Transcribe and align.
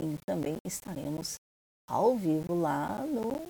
pouquinho 0.00 0.18
também 0.26 0.56
estaremos 0.64 1.36
ao 1.86 2.16
vivo 2.16 2.54
lá 2.54 3.04
no 3.06 3.46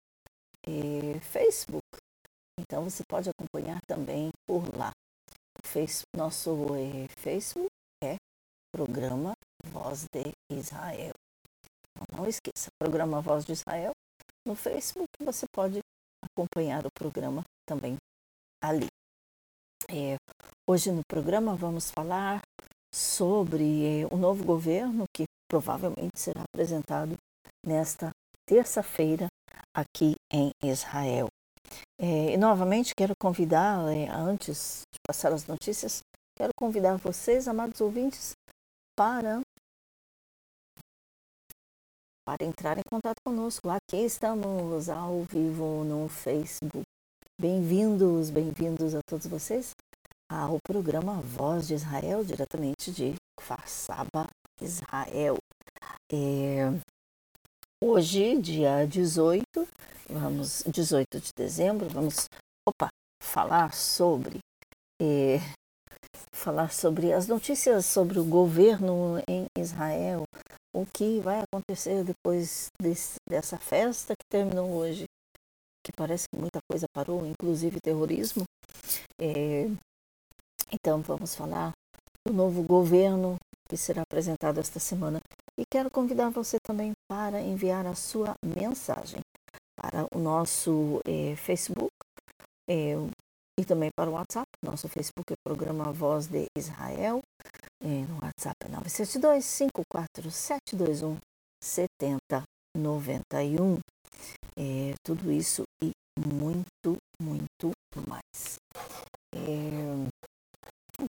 eh, 0.66 1.20
Facebook. 1.20 1.84
Então 2.58 2.84
você 2.84 3.02
pode 3.08 3.30
acompanhar 3.30 3.80
também 3.86 4.30
por 4.46 4.64
lá. 4.76 4.90
Nosso 6.16 6.50
eh, 6.74 7.06
Facebook 7.18 7.68
é 8.02 8.16
Programa 8.74 9.32
Voz 9.66 10.06
de 10.12 10.34
Israel. 10.50 11.12
Então, 11.90 12.18
não 12.18 12.26
esqueça, 12.26 12.68
Programa 12.80 13.20
Voz 13.20 13.44
de 13.44 13.52
Israel 13.52 13.92
no 14.46 14.56
Facebook. 14.56 15.08
Você 15.22 15.46
pode 15.54 15.78
acompanhar 16.24 16.84
o 16.84 16.90
programa 16.92 17.44
também 17.68 17.96
ali. 18.62 18.88
É, 19.88 20.16
hoje 20.68 20.90
no 20.90 21.02
programa 21.08 21.54
vamos 21.54 21.90
falar 21.90 22.42
sobre 22.92 24.02
é, 24.02 24.06
o 24.10 24.16
novo 24.16 24.44
governo 24.44 25.04
que 25.14 25.24
provavelmente 25.48 26.18
será 26.18 26.42
apresentado 26.42 27.16
nesta 27.64 28.10
terça-feira 28.46 29.26
aqui 29.74 30.14
em 30.32 30.50
Israel. 30.62 31.28
É, 32.00 32.32
e 32.32 32.36
novamente 32.36 32.94
quero 32.94 33.14
convidar, 33.20 33.86
é, 33.92 34.08
antes 34.08 34.82
de 34.92 34.98
passar 35.06 35.32
as 35.32 35.46
notícias, 35.46 36.00
quero 36.36 36.52
convidar 36.58 36.96
vocês, 36.96 37.46
amados 37.46 37.80
ouvintes, 37.80 38.32
para 38.98 39.40
para 42.26 42.46
entrar 42.46 42.78
em 42.78 42.82
contato 42.88 43.16
conosco. 43.26 43.68
Aqui 43.70 44.04
estamos 44.04 44.88
ao 44.88 45.24
vivo 45.24 45.82
no 45.82 46.08
Facebook. 46.08 46.84
Bem-vindos, 47.40 48.30
bem-vindos 48.30 48.94
a 48.94 49.00
todos 49.08 49.26
vocês 49.26 49.74
ao 50.30 50.58
programa 50.62 51.20
Voz 51.20 51.66
de 51.66 51.74
Israel, 51.74 52.24
diretamente 52.24 52.92
de 52.92 53.16
Kfar 53.36 53.68
Saba, 53.68 54.28
Israel. 54.62 55.36
É, 56.12 56.68
hoje, 57.82 58.38
dia 58.40 58.86
18, 58.86 59.44
vamos, 60.08 60.62
18 60.68 61.20
de 61.20 61.30
dezembro, 61.36 61.88
vamos 61.88 62.26
opa, 62.68 62.88
falar 63.20 63.74
sobre 63.74 64.38
é, 65.02 65.38
falar 66.32 66.70
sobre 66.70 67.12
as 67.12 67.26
notícias 67.26 67.84
sobre 67.86 68.20
o 68.20 68.24
governo 68.24 69.18
em 69.28 69.46
Israel, 69.58 70.22
o 70.72 70.86
que 70.86 71.18
vai 71.18 71.42
acontecer 71.42 72.04
depois 72.04 72.68
desse, 72.80 73.16
dessa 73.28 73.58
festa 73.58 74.14
que 74.14 74.26
terminou 74.30 74.70
hoje, 74.74 75.06
que 75.84 75.90
parece 75.96 76.26
que 76.32 76.40
muita 76.40 76.60
coisa 76.70 76.86
parou, 76.94 77.26
inclusive 77.26 77.80
terrorismo. 77.80 78.44
É, 79.20 79.68
então 80.72 81.02
vamos 81.02 81.34
falar 81.34 81.72
do 82.26 82.32
novo 82.32 82.62
governo 82.62 83.36
que 83.68 83.76
será 83.76 84.02
apresentado 84.02 84.58
esta 84.58 84.80
semana. 84.80 85.20
E 85.58 85.64
quero 85.70 85.90
convidar 85.90 86.30
você 86.30 86.56
também 86.66 86.92
para 87.08 87.40
enviar 87.40 87.86
a 87.86 87.94
sua 87.94 88.34
mensagem 88.44 89.20
para 89.76 90.06
o 90.14 90.18
nosso 90.18 91.00
é, 91.06 91.36
Facebook 91.36 91.90
é, 92.68 92.94
e 93.58 93.64
também 93.64 93.90
para 93.96 94.10
o 94.10 94.14
WhatsApp. 94.14 94.46
Nosso 94.64 94.88
Facebook 94.88 95.32
é 95.32 95.36
Programa 95.44 95.92
Voz 95.92 96.26
de 96.26 96.46
Israel. 96.56 97.20
É, 97.82 97.86
no 97.86 98.16
WhatsApp 98.16 98.56
é 98.64 98.68
972 98.68 99.58
54721 99.72 101.18
7091. 101.62 103.78
É, 104.56 104.94
tudo 105.04 105.30
isso 105.30 105.62
e 105.82 105.92
muito, 106.18 106.96
muito 107.20 107.72
mais. 108.06 108.58
É, 109.34 110.09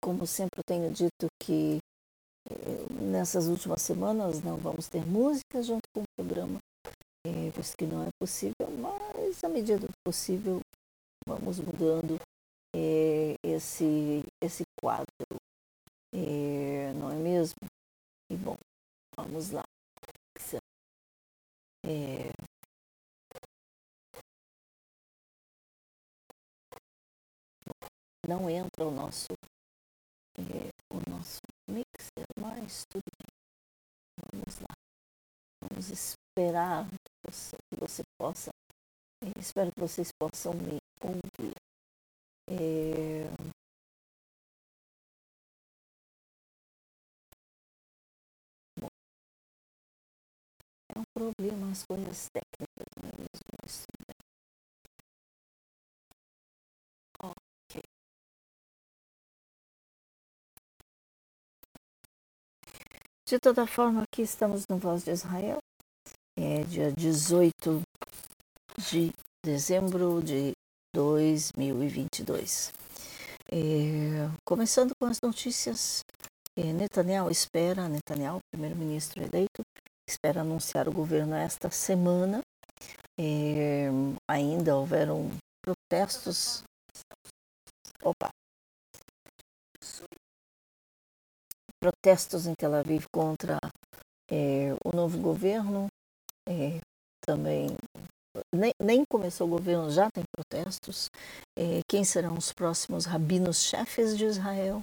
como 0.01 0.25
sempre 0.25 0.59
eu 0.59 0.63
tenho 0.63 0.91
dito 0.91 1.27
que 1.41 1.77
é, 2.49 2.93
nessas 3.03 3.47
últimas 3.47 3.81
semanas 3.81 4.41
não 4.41 4.57
vamos 4.57 4.87
ter 4.87 5.05
música 5.05 5.61
junto 5.61 5.83
com 5.93 6.01
o 6.01 6.05
programa, 6.17 6.59
é, 7.25 7.49
visto 7.51 7.75
que 7.77 7.85
não 7.85 8.03
é 8.03 8.09
possível, 8.19 8.69
mas 8.79 9.43
à 9.43 9.49
medida 9.49 9.79
do 9.79 9.93
possível 10.05 10.59
vamos 11.27 11.59
mudando 11.59 12.17
é, 12.75 13.35
esse, 13.43 14.23
esse 14.41 14.63
quadro, 14.79 15.05
é, 16.13 16.93
não 16.93 17.11
é 17.11 17.15
mesmo? 17.15 17.59
E 18.31 18.35
bom, 18.35 18.57
vamos 19.17 19.51
lá. 19.51 19.63
É, 21.85 22.31
não 28.27 28.49
entra 28.49 28.85
o 28.85 28.91
nosso 28.91 29.27
é, 30.37 30.69
o 30.93 31.09
nosso 31.09 31.41
mixer, 31.67 32.25
mas 32.39 32.85
tudo 32.89 33.03
bem. 33.19 33.27
Vamos 34.31 34.59
lá. 34.59 34.73
Vamos 35.61 35.89
esperar 35.89 36.87
que 36.89 37.31
você, 37.31 37.55
que 37.69 37.79
você 37.79 38.03
possa. 38.19 38.51
É, 39.23 39.39
espero 39.39 39.71
que 39.71 39.79
vocês 39.79 40.11
possam 40.19 40.53
me 40.53 40.77
ouvir. 41.01 41.53
É... 42.49 43.25
Bom, 48.79 48.87
é 50.95 50.99
um 50.99 51.03
problema 51.13 51.71
as 51.71 51.83
coisas 51.85 52.29
técnicas, 52.29 52.86
De 63.27 63.37
toda 63.37 63.67
forma, 63.67 64.03
aqui 64.03 64.21
estamos 64.21 64.63
no 64.69 64.77
Voz 64.77 65.03
de 65.03 65.11
Israel, 65.11 65.57
é 66.39 66.63
dia 66.63 66.93
18 66.93 67.81
de 68.89 69.11
dezembro 69.45 70.23
de 70.23 70.53
2022. 70.95 72.71
É, 73.51 73.57
começando 74.47 74.93
com 74.97 75.09
as 75.09 75.19
notícias, 75.21 76.05
é, 76.57 76.71
Netanyahu 76.71 77.29
espera, 77.29 77.89
Netanyahu, 77.89 78.39
primeiro-ministro 78.49 79.21
eleito, 79.21 79.61
espera 80.09 80.39
anunciar 80.39 80.87
o 80.87 80.93
governo 80.93 81.35
esta 81.35 81.69
semana. 81.69 82.39
É, 83.19 83.89
ainda 84.25 84.77
houveram 84.77 85.29
protestos. 85.61 86.63
Opa! 88.01 88.36
Protestos 91.79 92.47
em 92.47 92.53
Tel 92.55 92.73
Aviv 92.73 93.05
contra 93.13 93.57
é, 94.29 94.73
o 94.83 94.95
novo 94.95 95.17
governo, 95.19 95.87
é, 96.47 96.79
também 97.25 97.75
nem, 98.53 98.71
nem, 98.81 99.03
começou 99.09 99.47
o 99.47 99.49
governo, 99.49 99.89
já 99.89 100.09
tem 100.11 100.23
protestos. 100.35 101.09
É, 101.57 101.81
quem 101.87 102.03
serão 102.03 102.35
os 102.37 102.51
próximos 102.53 103.05
rabinos-chefes 103.05 104.17
de 104.17 104.25
Israel? 104.25 104.79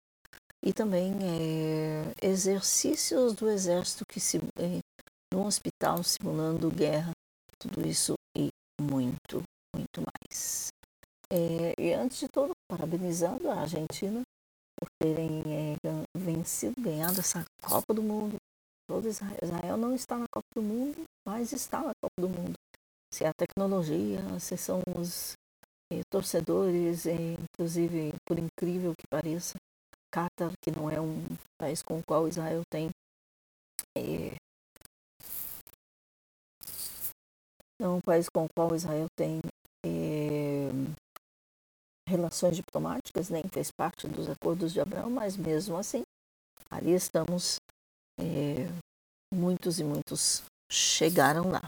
E 0.65 0.73
também 0.73 1.13
é, 1.23 2.27
exercícios 2.27 3.35
do 3.35 3.51
exército 3.51 4.05
que 4.09 4.19
se 4.19 4.39
é, 4.59 4.79
no 5.33 5.47
hospital 5.47 6.03
simulando 6.03 6.71
guerra, 6.71 7.13
tudo 7.59 7.87
isso 7.87 8.15
e 8.37 8.49
muito, 8.81 9.43
muito 9.75 10.01
mais. 10.01 10.69
É, 11.31 11.75
e 11.79 11.93
antes 11.93 12.19
de 12.19 12.29
tudo, 12.29 12.53
parabenizando 12.69 13.51
a 13.51 13.61
Argentina 13.61 14.23
por 14.79 14.89
terem 15.01 15.43
é, 15.47 15.77
vencido, 16.17 16.75
ganhado 16.81 17.21
essa 17.21 17.45
Copa 17.63 17.95
do 17.95 18.03
Mundo. 18.03 18.37
Todo 18.89 19.09
Israel, 19.09 19.77
não 19.79 19.95
está 19.95 20.19
na 20.19 20.27
Copa 20.31 20.47
do 20.55 20.63
Mundo, 20.63 21.05
mas 21.27 21.53
está 21.53 21.79
na 21.79 21.93
Copa 22.03 22.21
do 22.21 22.29
Mundo 22.29 22.55
se 23.15 23.23
é 23.23 23.29
a 23.29 23.33
tecnologia, 23.33 24.19
se 24.41 24.57
são 24.57 24.83
os 24.99 25.35
eh, 25.93 26.03
torcedores, 26.11 27.07
eh, 27.07 27.37
inclusive, 27.39 28.13
por 28.27 28.37
incrível 28.41 28.93
que 28.99 29.07
pareça, 29.09 29.55
Qatar, 30.13 30.51
que 30.61 30.73
não 30.73 30.91
é 30.91 31.01
um 31.01 31.23
país 31.57 31.81
com 31.81 32.01
o 32.01 32.03
qual 32.05 32.27
Israel 32.27 32.63
tem 32.69 32.91
eh, 33.97 34.35
é 37.81 37.87
um 37.87 38.01
país 38.01 38.27
com 38.29 38.47
o 38.47 38.49
qual 38.53 38.75
Israel 38.75 39.07
tem 39.17 39.39
eh, 39.87 40.71
relações 42.09 42.57
diplomáticas, 42.57 43.29
nem 43.31 43.43
fez 43.49 43.71
parte 43.71 44.07
dos 44.07 44.29
acordos 44.29 44.73
de 44.73 44.81
Abraão, 44.81 45.11
mas 45.11 45.37
mesmo 45.37 45.77
assim, 45.77 46.03
ali 46.71 46.93
estamos, 46.93 47.57
eh, 48.21 48.69
muitos 49.33 49.81
e 49.81 49.85
muitos 49.85 50.43
chegaram 50.71 51.51
lá. 51.51 51.63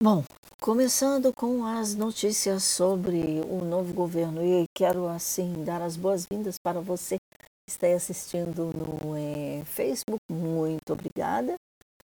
Bom, 0.00 0.22
começando 0.60 1.32
com 1.34 1.64
as 1.64 1.94
notícias 1.94 2.62
sobre 2.62 3.40
o 3.40 3.64
novo 3.64 3.92
governo, 3.92 4.44
e 4.44 4.64
quero 4.72 5.08
assim 5.08 5.64
dar 5.64 5.82
as 5.82 5.96
boas-vindas 5.96 6.56
para 6.56 6.80
você 6.80 7.16
que 7.16 7.70
está 7.70 7.88
assistindo 7.88 8.70
no 8.72 9.16
é, 9.16 9.64
Facebook. 9.64 10.20
Muito 10.30 10.92
obrigada. 10.92 11.56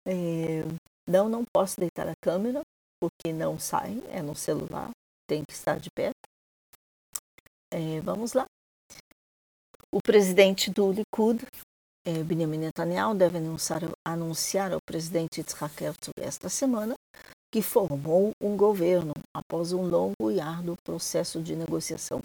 É, 0.06 0.62
não, 1.10 1.28
não 1.28 1.44
posso 1.44 1.78
deitar 1.78 2.08
a 2.08 2.14
câmera 2.22 2.62
porque 3.00 3.32
não 3.32 3.58
sai, 3.58 4.00
é 4.08 4.22
no 4.22 4.34
celular, 4.34 4.90
tem 5.26 5.42
que 5.44 5.52
estar 5.52 5.80
de 5.80 5.88
pé. 5.90 6.10
É, 7.72 8.00
vamos 8.00 8.32
lá. 8.32 8.44
O 9.92 10.00
presidente 10.00 10.70
do 10.70 10.92
Likud, 10.92 11.44
é, 12.06 12.22
Benjamin 12.22 12.58
Netanyahu, 12.58 13.14
deve 13.14 13.38
anunciar, 13.38 13.82
anunciar 14.06 14.72
ao 14.72 14.78
presidente 14.86 15.40
Yitzhak 15.40 15.82
Herzog 15.82 16.12
esta 16.20 16.48
semana 16.48 16.94
que 17.52 17.60
formou 17.60 18.30
um 18.40 18.56
governo 18.56 19.12
após 19.34 19.72
um 19.72 19.82
longo 19.82 20.30
e 20.30 20.40
árduo 20.40 20.76
processo 20.84 21.42
de 21.42 21.56
negociação 21.56 22.20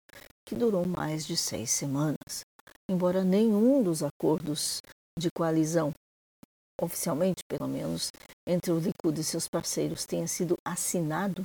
que 0.48 0.54
durou 0.54 0.86
mais 0.86 1.26
de 1.26 1.36
seis 1.36 1.72
semanas. 1.72 2.46
Embora 2.88 3.24
nenhum 3.24 3.82
dos 3.82 4.04
acordos 4.04 4.80
de 5.18 5.30
coalizão, 5.36 5.92
oficialmente 6.82 7.44
pelo 7.48 7.68
menos, 7.68 8.12
entre 8.48 8.72
o 8.72 8.80
Likud 8.80 9.20
e 9.20 9.24
seus 9.24 9.48
parceiros 9.48 10.06
tenha 10.06 10.28
sido 10.28 10.58
assinado, 10.66 11.44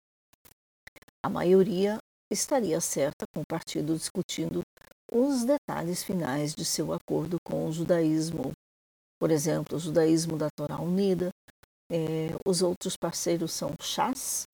a 1.25 1.29
maioria 1.29 1.99
estaria 2.33 2.81
certa 2.81 3.27
com 3.35 3.43
o 3.43 3.47
partido 3.47 3.97
discutindo 3.97 4.63
os 5.13 5.45
detalhes 5.45 6.03
finais 6.03 6.55
de 6.55 6.65
seu 6.65 6.93
acordo 6.93 7.37
com 7.45 7.69
o 7.69 7.73
judaísmo. 7.73 8.53
Por 9.21 9.31
exemplo, 9.31 9.77
o 9.77 9.81
judaísmo 9.81 10.39
da 10.39 10.49
Torá 10.57 10.81
Unida. 10.81 11.31
É, 11.93 12.29
os 12.47 12.63
outros 12.63 12.97
parceiros 12.97 13.53
são 13.53 13.75
Shas, 13.81 14.45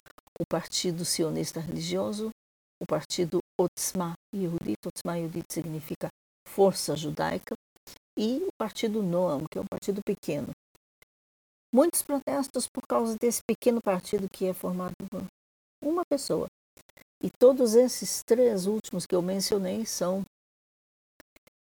o 0.41 0.45
Partido 0.49 1.05
Sionista 1.05 1.61
Religioso, 1.61 2.31
o 2.83 2.87
Partido 2.87 3.41
Otzma 3.61 4.15
Yehudit. 4.35 4.79
Otzma 4.87 5.19
Yehudit 5.19 5.53
significa 5.53 6.09
Força 6.49 6.97
Judaica. 6.97 7.55
E 8.19 8.39
o 8.39 8.49
Partido 8.59 9.03
Noam, 9.03 9.45
que 9.51 9.59
é 9.59 9.61
um 9.61 9.67
partido 9.67 10.01
pequeno. 10.05 10.49
Muitos 11.77 12.01
protestos 12.01 12.67
por 12.67 12.87
causa 12.89 13.19
desse 13.21 13.43
pequeno 13.47 13.83
partido 13.83 14.31
que 14.33 14.47
é 14.47 14.55
formado 14.55 14.95
por 15.11 15.23
uma 15.85 16.01
pessoa. 16.09 16.47
E 17.23 17.29
todos 17.39 17.75
esses 17.75 18.23
três 18.27 18.65
últimos 18.65 19.05
que 19.05 19.15
eu 19.15 19.21
mencionei 19.21 19.85
são 19.85 20.25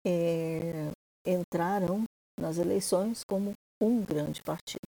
é, 0.05 0.91
entraram 1.25 2.03
nas 2.39 2.59
eleições 2.59 3.23
como 3.27 3.53
um 3.81 4.05
grande 4.05 4.43
partido. 4.43 4.85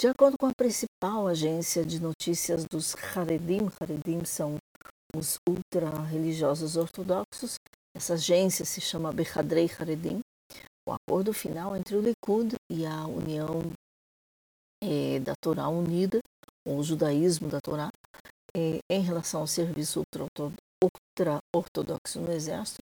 De 0.00 0.06
acordo 0.06 0.38
com 0.38 0.46
a 0.46 0.54
principal 0.56 1.26
agência 1.26 1.84
de 1.84 2.00
notícias 2.00 2.64
dos 2.64 2.96
Haredim, 2.96 3.68
Haredim 3.78 4.24
são 4.24 4.56
os 5.14 5.36
ultra-religiosos 5.46 6.78
ortodoxos, 6.78 7.56
essa 7.94 8.14
agência 8.14 8.64
se 8.64 8.80
chama 8.80 9.12
Behadrei 9.12 9.70
Haredim, 9.78 10.20
o 10.88 10.92
acordo 10.92 11.34
final 11.34 11.76
entre 11.76 11.94
o 11.94 12.00
Likud 12.00 12.54
e 12.72 12.86
a 12.86 13.06
União 13.06 13.70
é, 14.84 15.18
da 15.18 15.32
Torá 15.40 15.68
Unida, 15.68 16.20
ou 16.66 16.78
o 16.78 16.82
judaísmo 16.82 17.48
da 17.48 17.60
Torá, 17.60 17.88
é, 18.54 18.78
em 18.90 19.00
relação 19.00 19.40
ao 19.40 19.46
serviço 19.46 20.02
ultra-ortodoxo 20.82 22.20
no 22.20 22.30
Exército, 22.30 22.82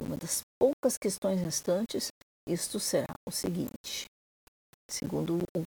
uma 0.00 0.16
das 0.16 0.40
poucas 0.58 0.96
questões 0.96 1.40
restantes, 1.40 2.08
isto 2.48 2.80
será 2.80 3.12
o 3.28 3.30
seguinte, 3.30 4.06
segundo 4.90 5.38
o, 5.56 5.62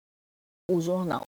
o 0.70 0.80
jornal. 0.80 1.22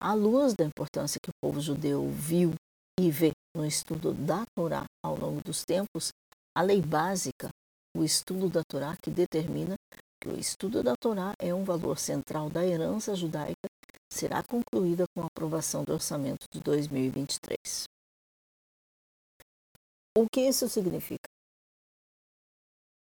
À 0.00 0.14
luz 0.14 0.54
da 0.54 0.64
importância 0.64 1.18
que 1.22 1.30
o 1.30 1.38
povo 1.42 1.60
judeu 1.60 2.08
viu 2.10 2.54
e 3.00 3.10
vê 3.10 3.32
no 3.56 3.64
estudo 3.64 4.12
da 4.12 4.44
Torá 4.56 4.84
ao 5.04 5.16
longo 5.16 5.40
dos 5.42 5.64
tempos, 5.64 6.10
a 6.56 6.62
lei 6.62 6.82
básica, 6.82 7.48
o 7.96 8.04
estudo 8.04 8.48
da 8.48 8.62
Torá, 8.68 8.96
que 9.02 9.10
determina 9.10 9.74
que 10.20 10.28
o 10.28 10.38
estudo 10.38 10.82
da 10.82 10.94
Torá 10.96 11.32
é 11.38 11.54
um 11.54 11.64
valor 11.64 11.98
central 11.98 12.50
da 12.50 12.64
herança 12.64 13.14
judaica, 13.14 13.68
será 14.12 14.42
concluída 14.42 15.04
com 15.14 15.22
a 15.22 15.26
aprovação 15.26 15.84
do 15.84 15.92
orçamento 15.92 16.46
de 16.52 16.60
2023. 16.60 17.84
O 20.16 20.26
que 20.30 20.40
isso 20.40 20.68
significa? 20.68 21.28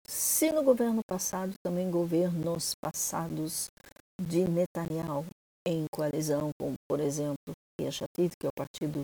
Se 0.06 0.50
no 0.52 0.62
governo 0.62 1.00
passado, 1.08 1.54
também 1.64 1.90
governos 1.90 2.74
passados 2.82 3.68
de 4.20 4.44
Netanyahu 4.44 5.26
em 5.66 5.86
coalizão 5.92 6.50
com, 6.60 6.74
por 6.88 7.00
exemplo, 7.00 7.54
Yeshatid, 7.80 8.32
que 8.38 8.46
é 8.46 8.48
o 8.48 8.52
partido 8.56 9.02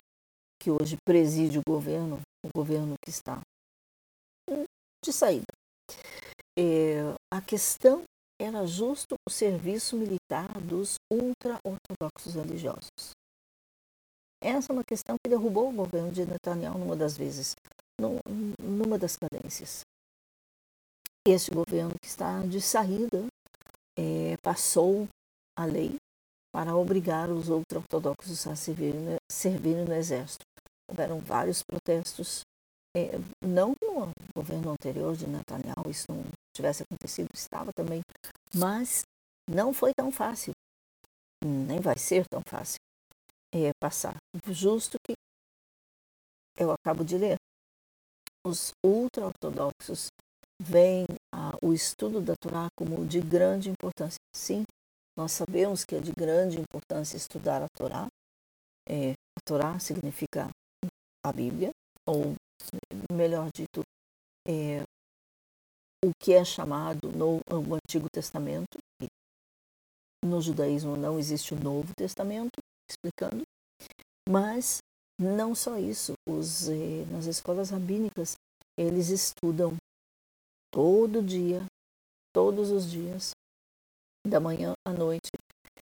que 0.61 0.71
hoje 0.71 0.97
preside 1.07 1.59
o 1.59 1.63
governo, 1.67 2.21
o 2.45 2.51
governo 2.55 2.95
que 3.03 3.11
está 3.11 3.41
de 5.03 5.13
saída. 5.13 5.47
É, 6.59 7.15
a 7.33 7.41
questão 7.41 8.03
era 8.41 8.67
justo 8.67 9.15
o 9.29 9.31
serviço 9.31 9.97
militar 9.97 10.49
dos 10.61 10.97
ultra-ortodoxos 11.13 12.35
religiosos. 12.35 13.13
Essa 14.43 14.73
é 14.73 14.75
uma 14.75 14.85
questão 14.85 15.17
que 15.23 15.29
derrubou 15.29 15.69
o 15.69 15.73
governo 15.73 16.11
de 16.11 16.25
Netanyahu 16.25 16.79
numa 16.79 16.97
das 16.97 17.17
vezes, 17.17 17.55
numa 18.59 18.99
das 18.99 19.17
cadências. 19.17 19.83
Este 21.29 21.51
governo 21.51 21.93
que 22.01 22.09
está 22.09 22.41
de 22.41 22.61
saída 22.61 23.27
é, 23.99 24.37
passou 24.43 25.07
a 25.57 25.67
lei 25.67 25.97
para 26.53 26.75
obrigar 26.75 27.31
os 27.31 27.51
ultra-ortodoxos 27.51 28.47
a 28.47 28.57
servirem, 28.57 29.17
servirem 29.31 29.85
no 29.85 29.95
exército. 29.95 30.45
Houveram 30.89 31.21
vários 31.21 31.63
protestos, 31.63 32.41
é, 32.97 33.13
não 33.45 33.75
no 33.83 34.11
governo 34.35 34.71
anterior 34.71 35.15
de 35.15 35.27
Netanyahu, 35.27 35.91
isso 35.91 36.07
não 36.09 36.25
tivesse 36.61 36.83
acontecido, 36.83 37.29
estava 37.35 37.73
também, 37.73 38.03
mas 38.55 39.03
não 39.49 39.73
foi 39.73 39.93
tão 39.95 40.13
fácil, 40.13 40.53
nem 41.45 41.81
vai 41.81 41.99
ser 41.99 42.27
tão 42.29 42.43
fácil 42.47 42.79
é, 43.53 43.71
passar. 43.81 44.17
Justo 44.47 44.97
que 45.05 45.15
eu 46.57 46.71
acabo 46.71 47.05
de 47.05 47.17
ler, 47.17 47.37
os 48.47 48.73
ultra-ortodoxos 48.85 50.09
vem 50.61 51.07
ah, 51.35 51.57
o 51.63 51.73
estudo 51.73 52.21
da 52.21 52.35
Torá 52.37 52.69
como 52.77 53.07
de 53.07 53.21
grande 53.21 53.71
importância. 53.71 54.19
Sim, 54.35 54.65
nós 55.17 55.33
sabemos 55.33 55.85
que 55.85 55.97
é 55.97 56.01
de 56.01 56.13
grande 56.13 56.61
importância 56.61 57.17
estudar 57.17 57.63
a 57.63 57.69
Torá. 57.77 58.09
É, 58.89 59.13
a 59.13 59.41
Torá 59.45 59.79
significa 59.79 60.51
a 61.25 61.33
Bíblia, 61.33 61.71
ou 62.07 62.35
melhor 63.13 63.51
dito, 63.55 63.83
é, 64.47 64.83
o 66.05 66.11
que 66.19 66.33
é 66.33 66.45
chamado 66.45 67.11
no, 67.13 67.41
no 67.51 67.75
Antigo 67.75 68.07
Testamento. 68.13 68.79
No 70.25 70.41
judaísmo 70.41 70.97
não 70.97 71.19
existe 71.19 71.55
o 71.55 71.61
Novo 71.61 71.93
Testamento, 71.97 72.59
explicando, 72.89 73.43
mas 74.29 74.79
não 75.19 75.55
só 75.55 75.79
isso, 75.79 76.13
os, 76.29 76.69
eh, 76.69 77.05
nas 77.11 77.27
escolas 77.27 77.71
rabínicas 77.71 78.35
eles 78.79 79.09
estudam 79.09 79.77
todo 80.73 81.23
dia, 81.23 81.65
todos 82.33 82.71
os 82.71 82.91
dias, 82.91 83.33
da 84.27 84.41
manhã 84.41 84.73
à 84.87 84.93
noite, 84.93 85.31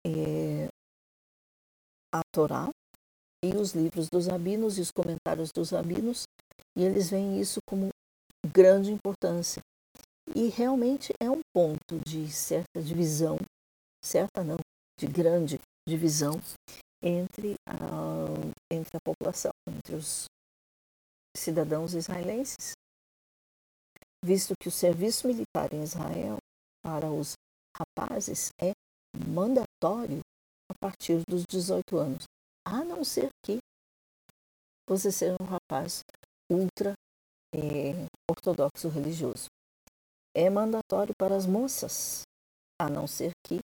é, 0.07 0.69
a 2.15 2.21
Torá 2.33 2.71
e 3.45 3.55
os 3.55 3.75
livros 3.75 4.09
dos 4.09 4.27
rabinos 4.27 4.79
e 4.79 4.81
os 4.81 4.91
comentários 4.91 5.51
dos 5.53 5.71
rabinos, 5.71 6.25
e 6.77 6.83
eles 6.83 7.11
veem 7.11 7.41
isso 7.41 7.59
como 7.69 7.89
grande 8.47 8.91
importância. 8.91 9.63
E 10.35 10.49
realmente 10.49 11.13
é 11.21 11.31
um 11.31 11.41
ponto 11.55 11.99
de 12.07 12.31
certa 12.31 12.81
divisão, 12.83 13.37
certa 14.05 14.45
não, 14.45 14.57
de 14.99 15.07
grande 15.07 15.59
divisão 15.89 16.41
entre 17.03 17.55
a, 17.67 18.27
entre 18.73 18.97
a 18.97 19.01
população, 19.01 19.51
entre 19.69 19.97
os 19.97 20.27
cidadãos 21.37 21.95
israelenses 21.95 22.75
visto 24.25 24.55
que 24.61 24.69
o 24.69 24.73
serviço 24.73 25.27
militar 25.27 25.73
em 25.73 25.83
Israel 25.83 26.37
para 26.83 27.11
os 27.11 27.33
rapazes 27.77 28.51
é 28.61 28.73
mandatório 29.17 30.21
a 30.71 30.75
partir 30.81 31.23
dos 31.29 31.45
18 31.49 31.97
anos, 31.97 32.25
a 32.67 32.85
não 32.85 33.03
ser 33.03 33.29
que 33.45 33.59
você 34.89 35.11
seja 35.11 35.37
um 35.41 35.47
rapaz 35.47 36.03
ultra 36.51 36.93
é, 37.55 38.07
ortodoxo 38.31 38.89
religioso. 38.89 39.47
É 40.35 40.49
mandatório 40.49 41.15
para 41.19 41.37
as 41.37 41.47
moças, 41.47 42.23
a 42.81 42.89
não 42.89 43.07
ser 43.07 43.33
que 43.45 43.59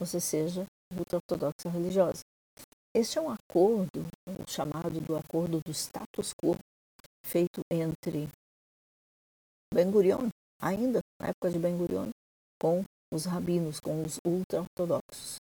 você 0.00 0.20
seja 0.20 0.64
ultra 0.96 1.16
ortodoxa 1.16 1.68
religiosa. 1.68 2.22
Este 2.94 3.18
é 3.18 3.20
um 3.20 3.30
acordo, 3.30 4.06
o 4.26 4.50
chamado 4.50 5.00
do 5.00 5.16
acordo 5.16 5.60
do 5.64 5.70
status 5.72 6.32
quo, 6.32 6.56
feito 7.24 7.60
entre 7.70 8.28
Ben 9.72 9.90
Gurion, 9.90 10.28
ainda 10.60 11.00
na 11.20 11.28
época 11.28 11.50
de 11.50 11.58
Ben 11.58 11.76
Gurion, 11.76 12.08
com 12.60 12.82
os 13.12 13.24
rabinos, 13.26 13.78
com 13.78 14.02
os 14.02 14.18
ultra-ortodoxos. 14.24 15.36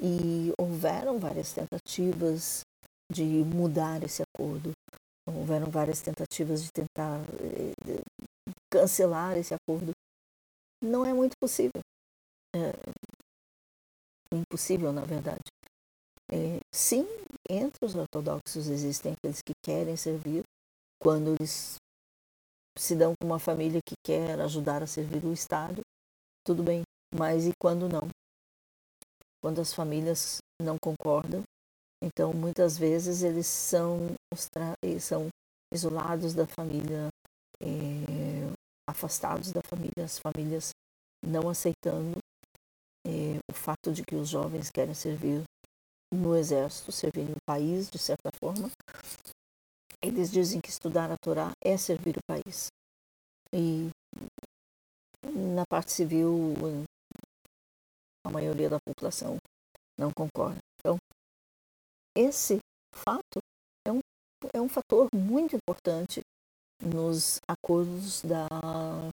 E 0.00 0.52
houveram 0.58 1.18
várias 1.18 1.52
tentativas 1.52 2.62
de 3.10 3.22
mudar 3.22 4.02
esse 4.02 4.22
acordo, 4.22 4.72
houveram 5.28 5.70
várias 5.70 6.00
tentativas 6.00 6.62
de 6.62 6.70
tentar 6.72 7.20
eh, 7.40 8.02
cancelar 8.72 9.36
esse 9.36 9.52
acordo. 9.52 9.92
Não 10.82 11.04
é 11.04 11.12
muito 11.12 11.34
possível. 11.38 11.80
É 12.56 12.72
impossível, 14.34 14.92
na 14.92 15.04
verdade. 15.04 15.44
É, 16.30 16.58
sim, 16.74 17.06
entre 17.48 17.84
os 17.84 17.94
ortodoxos 17.94 18.68
existem 18.68 19.12
aqueles 19.12 19.40
que 19.42 19.52
querem 19.62 19.96
servir 19.96 20.42
quando 21.00 21.34
eles 21.34 21.76
se 22.78 22.96
dão 22.96 23.12
com 23.20 23.26
uma 23.26 23.38
família 23.38 23.80
que 23.86 23.94
quer 24.04 24.40
ajudar 24.40 24.82
a 24.82 24.86
servir 24.86 25.24
o 25.24 25.32
Estado, 25.32 25.82
tudo 26.44 26.62
bem, 26.62 26.82
mas 27.14 27.46
e 27.46 27.52
quando 27.60 27.88
não? 27.88 28.08
Quando 29.42 29.60
as 29.60 29.74
famílias 29.74 30.38
não 30.60 30.76
concordam, 30.82 31.42
então 32.02 32.32
muitas 32.32 32.78
vezes 32.78 33.22
eles 33.22 33.46
são, 33.46 34.14
são 35.00 35.28
isolados 35.72 36.32
da 36.32 36.46
família, 36.46 37.08
é, 37.60 38.41
afastados 38.88 39.52
da 39.52 39.60
família, 39.62 40.04
as 40.04 40.18
famílias 40.18 40.70
não 41.24 41.48
aceitando 41.48 42.18
é, 43.06 43.38
o 43.50 43.54
fato 43.54 43.92
de 43.92 44.04
que 44.04 44.14
os 44.14 44.28
jovens 44.28 44.70
querem 44.70 44.94
servir 44.94 45.42
no 46.12 46.36
exército, 46.36 46.92
servir 46.92 47.30
o 47.30 47.40
país 47.46 47.90
de 47.90 47.98
certa 47.98 48.30
forma. 48.38 48.70
Eles 50.02 50.30
dizem 50.30 50.60
que 50.60 50.68
estudar 50.68 51.10
a 51.10 51.16
Torá 51.16 51.52
é 51.64 51.76
servir 51.76 52.16
o 52.16 52.26
país. 52.28 52.66
E 53.54 53.88
na 55.24 55.64
parte 55.70 55.92
civil, 55.92 56.54
a 58.26 58.30
maioria 58.30 58.68
da 58.68 58.78
população 58.80 59.36
não 59.98 60.10
concorda. 60.12 60.58
Então, 60.80 60.96
esse 62.16 62.58
fato 62.92 63.38
é 63.86 63.92
um, 63.92 64.00
é 64.52 64.60
um 64.60 64.68
fator 64.68 65.08
muito 65.14 65.54
importante 65.54 66.20
nos 66.82 67.40
acordos 67.48 68.22
da 68.22 68.48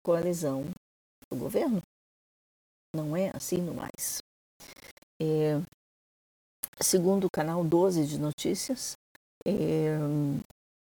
coalizão 0.04 0.64
do 1.30 1.36
governo. 1.36 1.80
Não 2.94 3.16
é 3.16 3.30
assim 3.34 3.58
no 3.58 3.74
mais. 3.74 4.18
É, 5.20 5.60
segundo 6.80 7.26
o 7.26 7.30
canal 7.30 7.64
12 7.64 8.06
de 8.06 8.18
notícias, 8.18 8.92
é, 9.46 9.98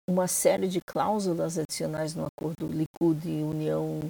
uma 0.09 0.27
série 0.27 0.69
de 0.69 0.81
cláusulas 0.81 1.59
adicionais 1.59 2.15
no 2.15 2.27
acordo 2.27 2.67
Likud 2.67 3.29
e 3.29 3.43
União 3.43 4.01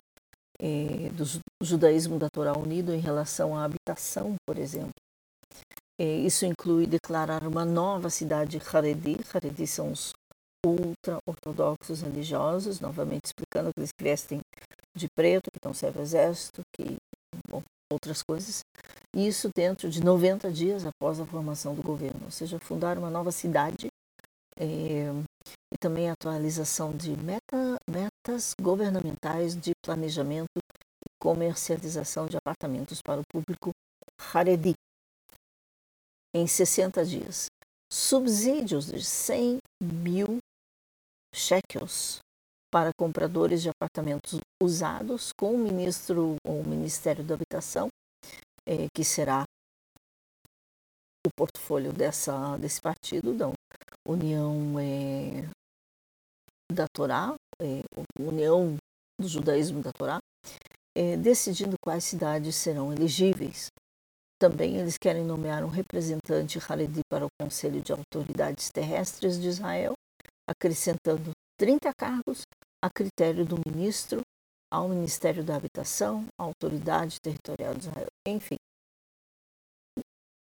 é, 0.58 1.10
do 1.10 1.24
Judaísmo 1.62 2.18
da 2.18 2.28
Torá 2.30 2.56
Unido 2.56 2.94
em 2.94 3.00
relação 3.00 3.56
à 3.56 3.64
habitação, 3.64 4.34
por 4.46 4.58
exemplo. 4.58 4.92
É, 6.00 6.04
isso 6.04 6.46
inclui 6.46 6.86
declarar 6.86 7.46
uma 7.46 7.64
nova 7.64 8.08
cidade 8.10 8.60
Haredi. 8.72 9.16
Haredi 9.32 9.66
são 9.66 9.92
os 9.92 10.12
ultra-ortodoxos 10.64 12.02
religiosos, 12.02 12.80
novamente 12.80 13.26
explicando 13.26 13.70
que 13.72 13.80
eles 13.80 13.90
vestem 14.00 14.40
de 14.96 15.08
preto, 15.16 15.50
que 15.50 15.58
estão 15.58 15.74
servem 15.74 16.00
ao 16.00 16.04
exército, 16.04 16.62
que 16.74 16.96
bom, 17.48 17.62
outras 17.92 18.22
coisas. 18.22 18.60
Isso 19.14 19.50
dentro 19.54 19.90
de 19.90 20.02
90 20.02 20.50
dias 20.50 20.86
após 20.86 21.20
a 21.20 21.26
formação 21.26 21.74
do 21.74 21.82
governo, 21.82 22.20
ou 22.24 22.30
seja, 22.30 22.58
fundar 22.58 22.96
uma 22.96 23.10
nova 23.10 23.32
cidade 23.32 23.88
é, 24.56 25.10
e 25.72 25.78
também 25.80 26.08
a 26.08 26.12
atualização 26.12 26.96
de 26.96 27.10
meta, 27.16 27.78
metas 27.88 28.54
governamentais 28.60 29.54
de 29.54 29.72
planejamento 29.84 30.58
e 30.58 31.10
comercialização 31.20 32.26
de 32.26 32.36
apartamentos 32.36 33.00
para 33.02 33.20
o 33.20 33.24
público 33.30 33.70
Haredi 34.32 34.74
em 36.34 36.46
60 36.46 37.04
dias. 37.04 37.46
Subsídios 37.92 38.86
de 38.86 39.04
100 39.04 39.58
mil 39.82 40.38
shekels 41.34 42.20
para 42.72 42.90
compradores 42.98 43.62
de 43.62 43.68
apartamentos 43.68 44.40
usados 44.62 45.30
com 45.38 45.54
o 45.54 45.58
ministro 45.58 46.36
ou 46.46 46.60
o 46.60 46.66
Ministério 46.66 47.22
da 47.22 47.34
Habitação, 47.34 47.88
é, 48.66 48.86
que 48.94 49.04
será 49.04 49.44
o 51.26 51.30
portfólio 51.36 51.92
dessa, 51.92 52.56
desse 52.56 52.80
partido, 52.80 53.34
da 53.34 53.52
União 54.08 54.78
é, 54.78 55.48
da 56.72 56.86
Torá, 56.88 57.34
é, 57.60 57.82
União 58.18 58.76
do 59.20 59.28
Judaísmo 59.28 59.82
da 59.82 59.92
Torá, 59.92 60.18
decidindo 61.20 61.76
quais 61.82 62.04
cidades 62.04 62.54
serão 62.56 62.92
elegíveis. 62.92 63.68
Também 64.38 64.76
eles 64.76 64.98
querem 64.98 65.24
nomear 65.24 65.64
um 65.64 65.68
representante 65.68 66.58
Haredi 66.58 67.00
para 67.10 67.24
o 67.24 67.28
Conselho 67.40 67.80
de 67.80 67.92
Autoridades 67.92 68.70
Terrestres 68.70 69.40
de 69.40 69.48
Israel, 69.48 69.94
acrescentando 70.48 71.30
30 71.58 71.92
cargos 71.94 72.42
a 72.82 72.90
critério 72.90 73.44
do 73.44 73.56
ministro, 73.66 74.22
ao 74.72 74.88
Ministério 74.88 75.44
da 75.44 75.54
Habitação, 75.54 76.26
à 76.38 76.42
Autoridade 76.42 77.20
Territorial 77.20 77.74
de 77.74 77.88
Israel, 77.88 78.08
enfim. 78.26 78.56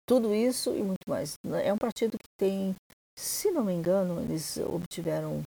Tudo 0.07 0.35
isso 0.35 0.75
e 0.75 0.83
muito 0.83 1.09
mais. 1.09 1.35
É 1.65 1.73
um 1.73 1.79
partido 1.79 2.19
que 2.19 2.29
tem, 2.39 2.75
se 3.19 3.51
não 3.51 3.65
me 3.65 3.73
engano, 3.73 4.21
eles 4.21 4.57
obtiveram 4.57 5.43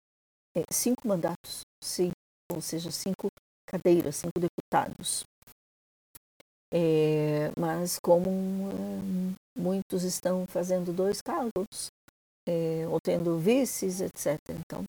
é, 0.55 0.63
cinco 0.71 1.07
mandatos, 1.07 1.61
sim, 1.83 2.11
ou 2.51 2.61
seja, 2.61 2.91
cinco 2.91 3.27
cadeiras, 3.67 4.17
cinco 4.17 4.39
deputados. 4.39 5.23
É, 6.73 7.51
mas 7.57 7.97
como 7.99 8.29
é, 8.29 9.59
muitos 9.59 10.03
estão 10.03 10.45
fazendo 10.47 10.91
dois 10.91 11.21
cargos, 11.21 11.87
é, 12.47 12.87
ou 12.87 12.99
tendo 12.99 13.37
vices, 13.37 14.01
etc. 14.01 14.39
Então, 14.49 14.85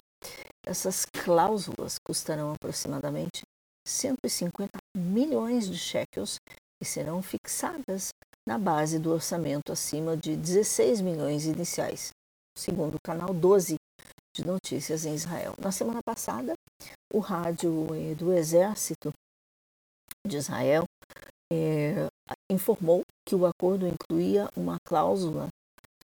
essas 0.67 1.05
cláusulas 1.05 1.97
custarão 1.99 2.53
aproximadamente 2.53 3.43
150 3.87 4.79
milhões 4.97 5.69
de 5.69 5.77
shekels 5.77 6.37
e 6.81 6.85
serão 6.85 7.23
fixadas 7.23 8.11
na 8.47 8.59
base 8.59 8.99
do 8.99 9.11
orçamento 9.11 9.73
acima 9.73 10.17
de 10.17 10.37
16 10.37 11.01
milhões 11.01 11.47
iniciais, 11.47 12.11
segundo 12.57 12.95
o 12.95 13.03
canal 13.05 13.35
12 13.35 13.77
de 14.35 14.47
notícias 14.47 15.05
em 15.05 15.15
Israel. 15.15 15.55
Na 15.59 15.73
semana 15.73 16.01
passada, 16.03 16.55
o 17.13 17.19
rádio 17.19 17.95
eh, 17.95 18.15
do 18.15 18.33
Exército 18.33 19.11
de 20.27 20.37
Israel 20.37 20.85
é, 21.53 22.07
informou 22.51 23.03
que 23.27 23.35
o 23.35 23.47
acordo 23.47 23.87
incluía 23.87 24.49
uma 24.55 24.77
cláusula 24.87 25.49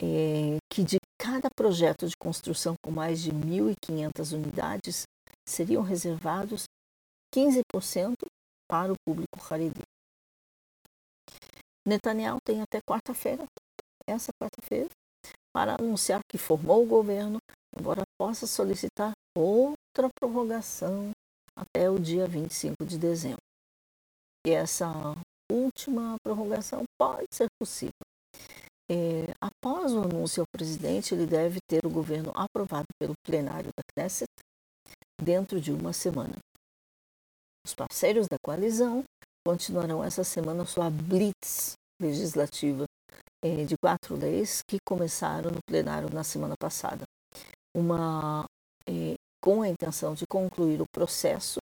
é, 0.03 0.57
que 0.73 0.83
de 0.83 0.99
cada 1.21 1.49
projeto 1.55 2.09
de 2.09 2.15
construção 2.19 2.75
com 2.83 2.91
mais 2.91 3.21
de 3.21 3.31
1.500 3.31 4.33
unidades 4.33 5.03
seriam 5.47 5.83
reservados 5.83 6.65
15% 7.35 8.15
para 8.69 8.93
o 8.93 8.97
público 9.07 9.39
Haredi. 9.49 9.83
Netanyahu 11.87 12.39
tem 12.45 12.61
até 12.63 12.81
quarta-feira, 12.81 13.45
essa 14.07 14.31
quarta-feira, 14.41 14.89
para 15.53 15.77
anunciar 15.79 16.21
que 16.31 16.39
formou 16.39 16.83
o 16.83 16.87
governo, 16.87 17.39
embora 17.77 18.03
possa 18.19 18.47
solicitar 18.47 19.13
outra 19.37 20.09
prorrogação 20.19 21.11
até 21.57 21.91
o 21.91 21.99
dia 21.99 22.27
25 22.27 22.85
de 22.85 22.97
dezembro. 22.99 23.41
E 24.47 24.51
essa 24.51 24.89
última 25.51 26.17
prorrogação 26.23 26.85
pode 26.99 27.27
ser 27.33 27.49
possível 27.61 28.10
é, 28.91 29.33
após 29.41 29.93
o 29.93 30.03
anúncio 30.03 30.41
ao 30.41 30.47
presidente, 30.53 31.15
ele 31.15 31.25
deve 31.25 31.59
ter 31.69 31.87
o 31.87 31.91
governo 31.91 32.33
aprovado 32.35 32.89
pelo 32.99 33.15
plenário 33.25 33.71
da 33.77 33.85
Knesset 33.95 34.29
dentro 35.23 35.61
de 35.61 35.71
uma 35.71 35.93
semana. 35.93 36.35
Os 37.65 37.73
parceiros 37.73 38.27
da 38.27 38.37
coalizão 38.43 39.05
continuarão 39.47 40.03
essa 40.03 40.25
semana 40.25 40.67
sua 40.67 40.91
blitz 40.91 41.75
legislativa 42.03 42.85
é, 43.45 43.65
de 43.65 43.77
quatro 43.81 44.17
leis 44.17 44.61
que 44.69 44.79
começaram 44.85 45.53
no 45.53 45.61
plenário 45.69 46.13
na 46.13 46.25
semana 46.25 46.55
passada, 46.61 47.05
uma 47.77 48.45
é, 48.89 49.15
com 49.41 49.63
a 49.63 49.69
intenção 49.69 50.15
de 50.15 50.25
concluir 50.27 50.83
o 50.83 50.91
processo 50.93 51.59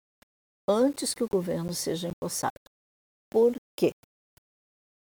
antes 0.68 1.12
que 1.12 1.24
o 1.24 1.28
governo 1.30 1.74
seja 1.74 2.08
empossado. 2.08 2.52
Por 3.30 3.54
quê? 3.76 3.90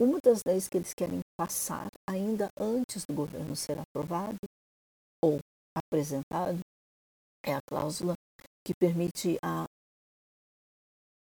Uma 0.01 0.17
das 0.19 0.41
leis 0.47 0.67
que 0.67 0.79
eles 0.79 0.95
querem 0.95 1.19
passar 1.37 1.87
ainda 2.09 2.49
antes 2.59 3.05
do 3.05 3.13
governo 3.13 3.55
ser 3.55 3.77
aprovado 3.77 4.39
ou 5.23 5.37
apresentado 5.77 6.59
é 7.45 7.53
a 7.53 7.59
cláusula 7.69 8.15
que 8.65 8.73
permite 8.73 9.37
a, 9.43 9.65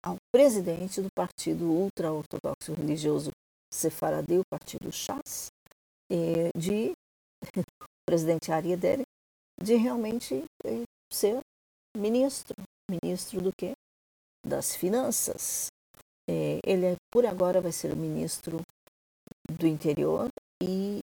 ao 0.04 0.16
presidente 0.34 1.00
do 1.00 1.06
partido 1.16 1.70
ultra-ortodoxo 1.70 2.74
religioso 2.76 3.30
sefaradeu, 3.72 4.42
partido 4.50 4.90
Chas, 4.90 5.46
de 6.56 6.92
presidente 8.04 8.50
Ariadere, 8.50 9.04
de 9.62 9.76
realmente 9.76 10.42
é, 10.64 10.82
ser 11.12 11.38
ministro. 11.96 12.56
Ministro 12.90 13.40
do 13.40 13.52
quê? 13.56 13.74
Das 14.44 14.74
finanças. 14.74 15.68
É, 16.28 16.58
ele, 16.64 16.86
é, 16.86 16.96
por 17.12 17.24
agora, 17.24 17.60
vai 17.60 17.72
ser 17.72 17.92
o 17.92 17.96
ministro 17.96 18.60
do 19.50 19.66
interior 19.66 20.28
e 20.62 20.98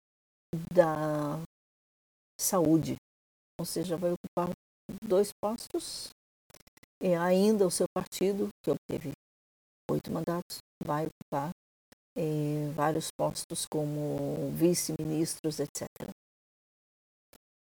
da 0.72 1.40
saúde, 2.40 2.96
ou 3.58 3.64
seja, 3.64 3.96
vai 3.96 4.12
ocupar 4.12 4.50
dois 5.02 5.30
postos. 5.40 6.10
E 7.00 7.14
ainda 7.14 7.66
o 7.66 7.70
seu 7.70 7.86
partido, 7.94 8.48
que 8.62 8.70
obteve 8.70 9.12
oito 9.90 10.10
mandatos, 10.10 10.58
vai 10.84 11.06
ocupar 11.06 11.50
é, 12.16 12.70
vários 12.74 13.10
postos 13.10 13.66
como 13.66 14.50
vice-ministros, 14.52 15.58
etc. 15.60 15.88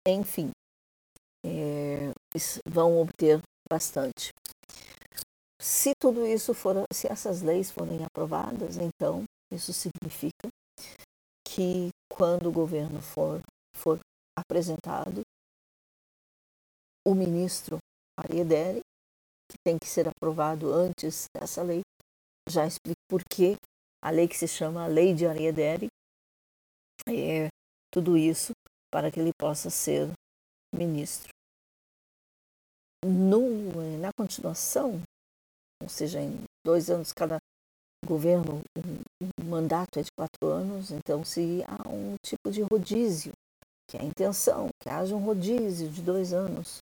Enfim, 0.06 0.50
é, 1.44 2.12
vão 2.68 3.00
obter 3.00 3.40
bastante. 3.68 4.30
Se 5.64 5.92
tudo 5.98 6.26
isso 6.26 6.52
for, 6.52 6.84
se 6.92 7.10
essas 7.10 7.40
leis 7.40 7.70
forem 7.70 8.04
aprovadas, 8.04 8.76
então 8.76 9.24
isso 9.50 9.72
significa 9.72 10.48
que 11.42 11.88
quando 12.12 12.50
o 12.50 12.52
governo 12.52 13.00
for, 13.00 13.40
for 13.74 13.98
apresentado, 14.38 15.22
o 17.06 17.14
ministro 17.14 17.78
Ariedere, 18.18 18.80
que 19.50 19.56
tem 19.64 19.78
que 19.78 19.86
ser 19.86 20.06
aprovado 20.06 20.70
antes 20.70 21.28
dessa 21.34 21.62
lei, 21.62 21.80
já 22.46 22.66
explico 22.66 23.00
por 23.08 23.22
que 23.24 23.56
a 24.02 24.10
lei 24.10 24.28
que 24.28 24.36
se 24.36 24.46
chama 24.46 24.86
Lei 24.86 25.14
de 25.14 25.26
Ariedere, 25.26 25.86
é 27.08 27.48
tudo 27.90 28.18
isso 28.18 28.52
para 28.92 29.10
que 29.10 29.18
ele 29.18 29.32
possa 29.40 29.70
ser 29.70 30.12
ministro. 30.74 31.30
No, 33.02 33.98
na 33.98 34.10
continuação, 34.14 35.00
ou 35.82 35.88
seja, 35.88 36.20
em 36.20 36.44
dois 36.64 36.90
anos 36.90 37.12
cada 37.12 37.38
governo, 38.04 38.62
o 39.40 39.44
mandato 39.44 39.98
é 39.98 40.02
de 40.02 40.10
quatro 40.16 40.46
anos, 40.46 40.90
então 40.90 41.24
se 41.24 41.62
há 41.66 41.88
um 41.88 42.14
tipo 42.24 42.50
de 42.50 42.62
rodízio, 42.62 43.32
que 43.88 43.96
é 43.96 44.00
a 44.00 44.04
intenção, 44.04 44.68
que 44.80 44.88
haja 44.88 45.14
um 45.14 45.24
rodízio 45.24 45.88
de 45.88 46.02
dois 46.02 46.32
anos. 46.32 46.78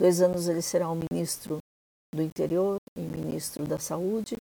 Dois 0.00 0.20
anos 0.20 0.48
ele 0.48 0.62
será 0.62 0.90
o 0.90 0.98
ministro 1.10 1.58
do 2.14 2.22
interior 2.22 2.76
e 2.96 3.00
ministro 3.00 3.66
da 3.66 3.78
saúde, 3.78 4.36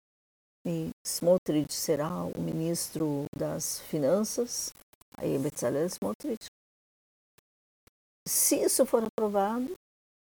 e 0.66 0.90
Smotrich 1.06 1.74
será 1.74 2.24
o 2.24 2.40
ministro 2.40 3.26
das 3.36 3.80
finanças, 3.82 4.74
aí 5.18 5.38
Bezalel 5.40 5.88
Smotrich. 5.88 6.46
Se 8.28 8.56
isso 8.56 8.86
for 8.86 9.04
aprovado, 9.04 9.74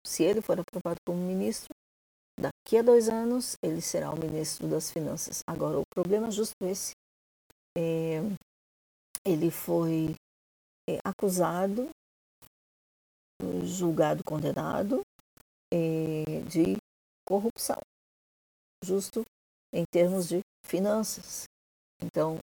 se 0.07 0.23
ele 0.23 0.41
for 0.41 0.59
aprovado 0.59 0.99
como 1.07 1.19
ministro, 1.19 1.69
daqui 2.41 2.79
a 2.79 2.83
dois 2.83 3.09
anos 3.09 3.57
ele 3.63 3.81
será 3.81 4.11
o 4.11 4.19
ministro 4.19 4.69
das 4.69 4.91
finanças. 4.91 5.43
Agora, 5.47 5.79
o 5.79 5.85
problema 5.95 6.29
é 6.29 6.31
justo 6.31 6.55
esse. 6.63 6.93
É, 7.77 8.21
ele 9.25 9.51
foi 9.51 10.15
é, 10.89 10.99
acusado, 11.05 11.89
julgado, 13.65 14.23
condenado 14.25 15.01
é, 15.73 16.41
de 16.49 16.77
corrupção, 17.27 17.79
justo 18.85 19.23
em 19.73 19.85
termos 19.93 20.29
de 20.29 20.41
finanças. 20.67 21.45
Então, 22.03 22.39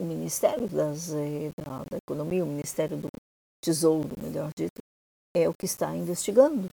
o 0.00 0.04
Ministério 0.04 0.68
das, 0.68 1.10
é, 1.12 1.50
da, 1.58 1.84
da 1.90 1.96
Economia, 1.96 2.44
o 2.44 2.48
Ministério 2.48 2.96
do 2.96 3.08
Tesouro, 3.62 4.08
melhor 4.20 4.50
dito, 4.56 4.80
é 5.34 5.48
o 5.48 5.54
que 5.54 5.66
está 5.66 5.94
investigando. 5.94 6.68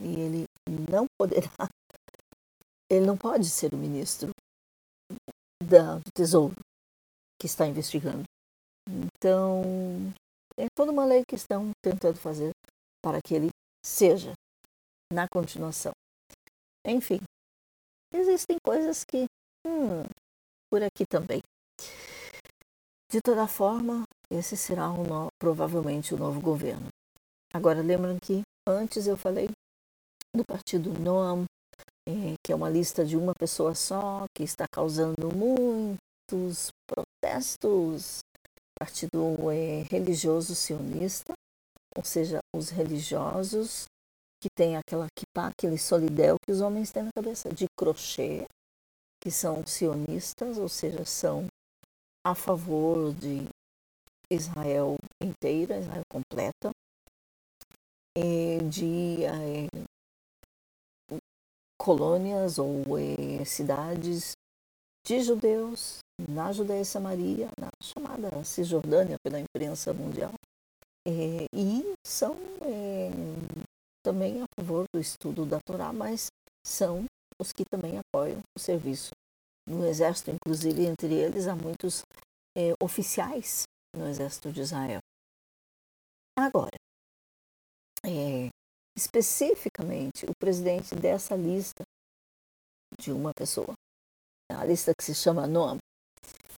E 0.00 0.20
ele 0.20 0.44
não 0.90 1.06
poderá, 1.18 1.50
ele 2.90 3.06
não 3.06 3.16
pode 3.16 3.48
ser 3.48 3.72
o 3.72 3.76
ministro 3.76 4.30
da, 5.62 5.96
do 5.96 6.10
Tesouro 6.14 6.54
que 7.40 7.46
está 7.46 7.66
investigando. 7.66 8.24
Então, 8.88 9.62
é 10.58 10.66
toda 10.76 10.92
uma 10.92 11.04
lei 11.04 11.22
que 11.26 11.34
estão 11.34 11.70
tentando 11.82 12.16
fazer 12.16 12.50
para 13.02 13.20
que 13.24 13.34
ele 13.34 13.48
seja 13.84 14.32
na 15.12 15.26
continuação. 15.28 15.92
Enfim, 16.86 17.20
existem 18.12 18.56
coisas 18.64 19.04
que, 19.04 19.24
hum, 19.66 20.02
por 20.70 20.82
aqui 20.82 21.04
também. 21.08 21.40
De 23.10 23.20
toda 23.20 23.46
forma, 23.46 24.04
esse 24.30 24.56
será 24.56 24.88
no, 24.88 25.28
provavelmente 25.38 26.14
o 26.14 26.18
novo 26.18 26.40
governo. 26.40 26.88
Agora, 27.52 27.80
lembram 27.80 28.18
que 28.18 28.42
antes 28.68 29.06
eu 29.06 29.16
falei 29.16 29.48
do 30.34 30.44
partido 30.44 30.92
Noam, 30.98 31.44
é, 32.08 32.34
que 32.44 32.52
é 32.52 32.54
uma 32.54 32.68
lista 32.68 33.04
de 33.04 33.16
uma 33.16 33.32
pessoa 33.34 33.74
só, 33.74 34.24
que 34.36 34.42
está 34.42 34.66
causando 34.70 35.34
muitos 35.34 36.68
protestos. 36.86 38.18
Partido 38.78 39.50
é, 39.52 39.82
religioso 39.88 40.54
sionista, 40.54 41.32
ou 41.96 42.02
seja, 42.02 42.40
os 42.54 42.70
religiosos 42.70 43.84
que 44.42 44.48
têm 44.54 44.76
aquela 44.76 45.06
kippah, 45.16 45.48
aquele 45.48 45.78
solidel 45.78 46.36
que 46.44 46.52
os 46.52 46.60
homens 46.60 46.90
têm 46.90 47.04
na 47.04 47.10
cabeça, 47.16 47.48
de 47.50 47.66
crochê, 47.78 48.44
que 49.22 49.30
são 49.30 49.64
sionistas, 49.64 50.58
ou 50.58 50.68
seja, 50.68 51.04
são 51.04 51.46
a 52.26 52.34
favor 52.34 53.14
de 53.14 53.46
Israel 54.28 54.96
inteira, 55.22 55.78
Israel 55.78 56.02
completa, 56.10 56.70
de 58.68 59.24
é, 59.24 59.68
colônias 61.84 62.58
ou 62.58 62.82
cidades 63.44 64.32
de 65.06 65.20
judeus 65.20 65.98
na 66.18 66.50
Judéia 66.50 66.84
Samaria, 66.84 67.50
na 67.60 67.68
chamada 67.82 68.42
Cisjordânia 68.42 69.16
pela 69.22 69.38
imprensa 69.38 69.92
mundial, 69.92 70.32
é, 71.06 71.44
e 71.52 71.92
são 72.06 72.34
é, 72.62 73.10
também 74.02 74.40
a 74.40 74.46
favor 74.58 74.86
do 74.94 74.98
estudo 74.98 75.44
da 75.44 75.58
Torá, 75.60 75.92
mas 75.92 76.28
são 76.66 77.04
os 77.38 77.52
que 77.52 77.64
também 77.70 77.98
apoiam 77.98 78.40
o 78.56 78.60
serviço 78.60 79.10
no 79.68 79.84
exército, 79.86 80.30
inclusive 80.30 80.86
entre 80.86 81.12
eles 81.12 81.46
há 81.46 81.54
muitos 81.54 82.02
é, 82.56 82.72
oficiais 82.82 83.64
no 83.94 84.08
exército 84.08 84.50
de 84.50 84.62
Israel. 84.62 85.00
Agora, 86.38 86.76
é, 88.06 88.48
especificamente 88.96 90.24
o 90.26 90.32
presidente 90.38 90.94
dessa 90.94 91.34
lista 91.34 91.82
de 92.98 93.10
uma 93.12 93.32
pessoa, 93.34 93.74
a 94.50 94.64
lista 94.64 94.92
que 94.96 95.04
se 95.04 95.14
chama 95.14 95.46
NOAM, 95.46 95.78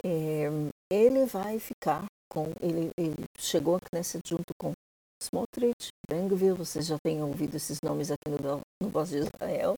é, 0.04 0.48
ele 0.91 1.26
vai 1.26 1.60
ficar 1.60 2.06
com, 2.32 2.52
ele, 2.60 2.89
ele 2.98 3.24
chegou 3.39 3.76
a 3.76 3.80
Knesset 3.80 4.21
junto 4.28 4.54
com 4.60 4.74
Smotrich, 5.21 5.89
Ben-Gvir, 6.10 6.56
vocês 6.56 6.86
já 6.86 6.98
têm 7.04 7.24
ouvido 7.24 7.56
esses 7.56 7.80
nomes 7.84 8.12
aqui 8.12 8.30
no, 8.30 8.62
no 8.82 8.89
Voz 8.89 9.10
de 9.10 9.19
Israel, 9.19 9.76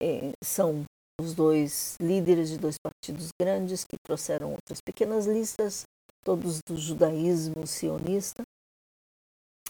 é, 0.00 0.32
são 0.42 0.84
os 1.20 1.34
dois 1.34 1.96
líderes 2.00 2.48
de 2.48 2.58
dois 2.58 2.76
partidos 2.78 3.28
grandes 3.40 3.84
que 3.84 3.96
trouxeram 4.04 4.52
outras 4.52 4.80
pequenas 4.80 5.26
listas, 5.26 5.84
todos 6.24 6.60
do 6.66 6.76
judaísmo 6.76 7.66
sionista, 7.66 8.42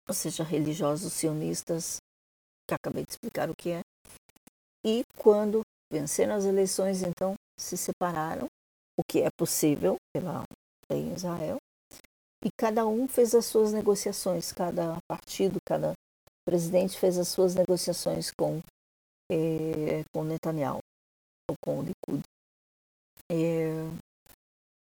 ou 0.09 0.15
seja, 0.15 0.43
religiosos 0.43 1.13
sionistas, 1.13 1.99
que 2.69 2.75
acabei 2.75 3.05
de 3.05 3.11
explicar 3.13 3.51
o 3.51 3.55
que 3.57 3.71
é. 3.71 3.81
E 4.85 5.03
quando 5.17 5.63
venceram 5.93 6.35
as 6.35 6.45
eleições, 6.45 7.03
então 7.03 7.35
se 7.59 7.77
separaram, 7.77 8.47
o 8.99 9.03
que 9.09 9.21
é 9.21 9.29
possível 9.39 9.97
pela 10.15 10.43
lei 10.91 11.03
em 11.03 11.15
Israel, 11.15 11.59
e 12.45 12.49
cada 12.59 12.87
um 12.87 13.07
fez 13.07 13.35
as 13.35 13.47
suas 13.47 13.73
negociações, 13.73 14.53
cada 14.53 14.99
partido, 15.09 15.59
cada 15.65 15.93
presidente 16.45 16.99
fez 16.99 17.17
as 17.17 17.29
suas 17.29 17.55
negociações 17.55 18.33
com, 18.37 18.61
eh, 19.31 20.03
com 20.13 20.25
Netanyahu 20.25 20.81
ou 21.49 21.57
com 21.63 21.79
o 21.79 21.83
Likud. 21.83 22.23
Eh, 23.31 23.87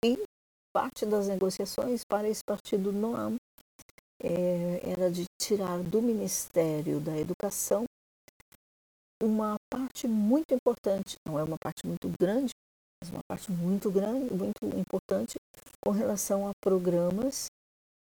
e 0.06 0.24
parte 0.74 1.06
das 1.06 1.28
negociações 1.28 2.02
para 2.04 2.30
esse 2.30 2.42
partido 2.44 2.92
Noam 2.92 3.36
é, 4.24 4.90
era 4.90 5.12
de 5.12 5.26
tirar 5.40 5.84
do 5.84 6.02
Ministério 6.02 7.00
da 7.00 7.18
Educação 7.18 7.84
uma 9.22 9.56
parte 9.70 10.08
muito 10.08 10.54
importante, 10.54 11.16
não 11.28 11.38
é 11.38 11.44
uma 11.44 11.58
parte 11.62 11.86
muito 11.86 12.10
grande, 12.20 12.52
mas 13.02 13.10
uma 13.10 13.22
parte 13.28 13.52
muito 13.52 13.92
grande, 13.92 14.34
muito 14.34 14.66
importante 14.78 15.36
com 15.84 15.92
relação 15.92 16.48
a 16.48 16.52
programas 16.62 17.48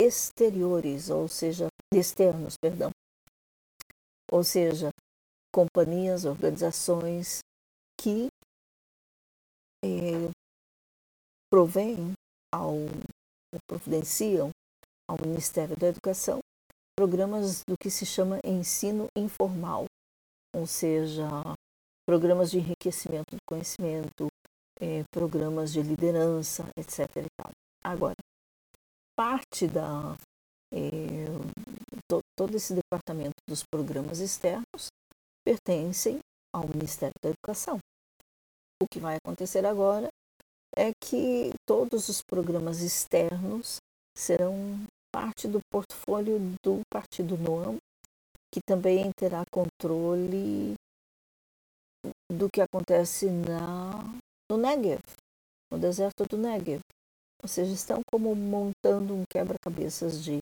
exteriores, 0.01 1.11
ou 1.11 1.29
seja, 1.29 1.69
externos, 1.93 2.55
perdão. 2.61 2.91
Ou 4.31 4.45
seja, 4.45 4.91
companhias, 5.53 6.25
organizações 6.25 7.41
que 8.01 8.29
é, 9.85 10.31
provêm 11.51 12.13
ao 12.55 12.75
providenciam 13.67 14.51
ao 15.11 15.17
Ministério 15.27 15.77
da 15.77 15.89
Educação 15.89 16.39
programas 16.97 17.65
do 17.65 17.75
que 17.81 17.91
se 17.91 18.07
chama 18.07 18.39
ensino 18.45 19.09
informal, 19.17 19.87
ou 20.55 20.67
seja, 20.67 21.27
programas 22.07 22.51
de 22.51 22.59
enriquecimento 22.59 23.35
do 23.35 23.41
conhecimento, 23.49 24.29
eh, 24.79 25.03
programas 25.11 25.73
de 25.73 25.83
liderança, 25.83 26.69
etc. 26.77 27.27
Agora, 27.83 28.15
parte 29.17 29.67
da 29.67 30.15
eh, 30.73 31.27
to, 32.07 32.21
todo 32.37 32.55
esse 32.55 32.75
departamento 32.75 33.41
dos 33.49 33.65
programas 33.65 34.21
externos 34.21 34.89
pertencem 35.43 36.19
ao 36.55 36.69
Ministério 36.69 37.15
da 37.23 37.31
Educação. 37.31 37.79
O 38.83 38.87
que 38.93 39.01
vai 39.01 39.17
acontecer 39.17 39.65
agora 39.65 40.09
é 40.77 40.91
que 41.03 41.53
todos 41.67 42.09
os 42.09 42.23
programas 42.23 42.81
externos 42.81 43.79
serão 44.17 44.85
parte 45.13 45.49
do 45.49 45.61
portfólio 45.71 46.39
do 46.63 46.81
Partido 46.91 47.37
Noam, 47.37 47.79
que 48.53 48.61
também 48.67 49.11
terá 49.13 49.45
controle 49.51 50.75
do 52.31 52.49
que 52.51 52.61
acontece 52.61 53.27
na, 53.31 53.91
no 54.51 54.57
Negev, 54.57 55.03
no 55.71 55.79
deserto 55.79 56.25
do 56.25 56.37
Negev. 56.37 56.81
Ou 57.43 57.49
seja, 57.49 57.73
estão 57.73 58.01
como 58.11 58.35
montando 58.35 59.15
um 59.15 59.25
quebra-cabeças 59.31 60.23
de, 60.23 60.39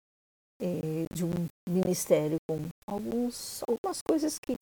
eh, 0.61 1.07
de 1.13 1.25
um 1.25 1.31
ministério 1.69 2.37
com 2.49 2.69
alguns, 2.87 3.63
algumas 3.69 4.01
coisas 4.03 4.39
que 4.39 4.57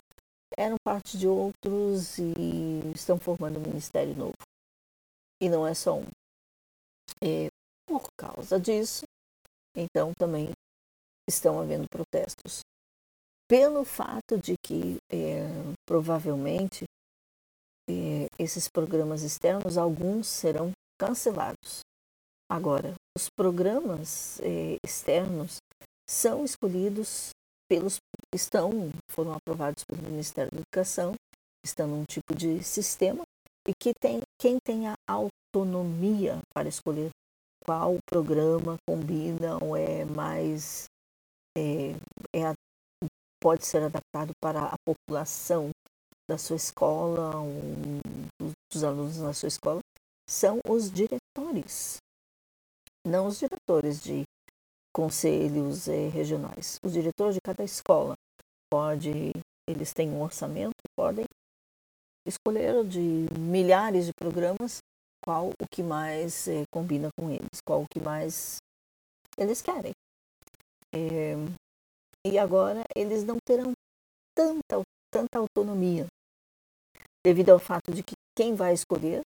eram 0.56 0.76
parte 0.84 1.16
de 1.16 1.26
outros 1.26 2.18
e 2.18 2.92
estão 2.94 3.18
formando 3.18 3.58
um 3.58 3.62
ministério 3.62 4.14
novo. 4.14 4.36
E 5.40 5.48
não 5.48 5.66
é 5.66 5.74
só 5.74 5.98
um. 5.98 6.06
E, 7.22 7.48
por 7.86 8.06
causa 8.18 8.60
disso, 8.60 9.04
então 9.76 10.12
também 10.18 10.50
estão 11.28 11.60
havendo 11.60 11.86
protestos. 11.88 12.60
Pelo 13.48 13.84
fato 13.84 14.38
de 14.38 14.54
que 14.64 14.96
é, 15.12 15.46
provavelmente 15.86 16.84
é, 17.88 18.26
esses 18.38 18.68
programas 18.68 19.22
externos, 19.22 19.78
alguns 19.78 20.26
serão 20.26 20.72
cancelados. 20.98 21.80
Agora, 22.50 22.94
os 23.16 23.28
programas 23.36 24.40
é, 24.40 24.76
externos 24.84 25.58
são 26.08 26.44
escolhidos 26.44 27.30
pelos 27.68 27.98
estão 28.34 28.90
foram 29.10 29.32
aprovados 29.32 29.82
pelo 29.84 30.02
Ministério 30.02 30.50
da 30.52 30.58
Educação, 30.58 31.14
estão 31.64 31.88
num 31.88 32.04
tipo 32.04 32.34
de 32.34 32.62
sistema 32.62 33.22
e 33.66 33.72
que 33.74 33.92
tem 33.94 34.20
quem 34.40 34.58
tem 34.64 34.86
a 34.86 34.94
autonomia 35.08 36.38
para 36.54 36.68
escolher 36.68 37.10
qual 37.66 37.96
programa 38.08 38.76
combina 38.88 39.58
ou 39.62 39.76
é 39.76 40.04
mais 40.04 40.84
é, 41.58 41.90
é, 42.32 42.54
pode 43.42 43.66
ser 43.66 43.82
adaptado 43.82 44.30
para 44.40 44.66
a 44.66 44.76
população 44.86 45.70
da 46.28 46.38
sua 46.38 46.56
escola, 46.56 47.40
um, 47.40 48.00
dos 48.72 48.84
alunos 48.84 49.18
na 49.18 49.32
sua 49.32 49.48
escola, 49.48 49.80
são 50.28 50.60
os 50.68 50.90
diretores, 50.90 51.98
não 53.06 53.26
os 53.26 53.38
diretores 53.38 54.00
de 54.00 54.22
conselhos 54.94 55.88
eh, 55.88 56.08
regionais. 56.08 56.78
Os 56.82 56.92
diretores 56.92 57.34
de 57.34 57.40
cada 57.44 57.62
escola 57.62 58.14
pode, 58.72 59.32
eles 59.68 59.92
têm 59.92 60.10
um 60.10 60.22
orçamento, 60.22 60.74
podem 60.98 61.24
escolher 62.26 62.84
de 62.84 63.26
milhares 63.38 64.06
de 64.06 64.12
programas 64.18 64.78
qual 65.26 65.48
o 65.48 65.66
que 65.68 65.82
mais 65.82 66.46
eh, 66.46 66.62
combina 66.72 67.08
com 67.18 67.30
eles, 67.30 67.60
qual 67.66 67.82
o 67.82 67.88
que 67.88 67.98
mais 67.98 68.58
eles 69.36 69.60
querem. 69.60 69.92
É, 70.94 71.34
e 72.24 72.38
agora 72.38 72.84
eles 72.94 73.24
não 73.24 73.36
terão 73.44 73.72
tanta, 74.36 74.82
tanta 75.12 75.38
autonomia, 75.38 76.06
devido 77.24 77.50
ao 77.50 77.58
fato 77.58 77.92
de 77.92 78.04
que 78.04 78.14
quem 78.36 78.54
vai 78.54 78.72
escolher 78.72 79.22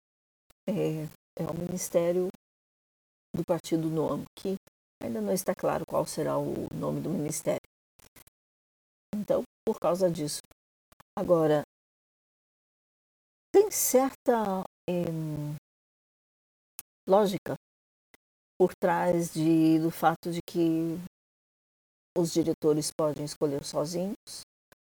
é, 0.68 1.04
é 1.38 1.46
o 1.46 1.54
Ministério 1.54 2.28
do 3.34 3.44
Partido 3.46 3.88
Novo, 3.88 4.24
que 4.36 4.56
ainda 5.02 5.20
não 5.20 5.32
está 5.32 5.54
claro 5.54 5.84
qual 5.86 6.04
será 6.06 6.38
o 6.38 6.66
nome 6.74 7.00
do 7.00 7.10
ministério. 7.10 7.60
Então, 9.14 9.42
por 9.64 9.78
causa 9.78 10.10
disso. 10.10 10.40
Agora, 11.16 11.62
tem 13.52 13.70
certa 13.70 14.64
lógica 17.08 17.54
por 18.58 18.72
trás 18.74 19.32
de, 19.32 19.78
do 19.78 19.90
fato 19.90 20.30
de 20.30 20.40
que 20.48 20.98
os 22.16 22.32
diretores 22.32 22.90
podem 22.96 23.24
escolher 23.24 23.64
sozinhos. 23.64 24.42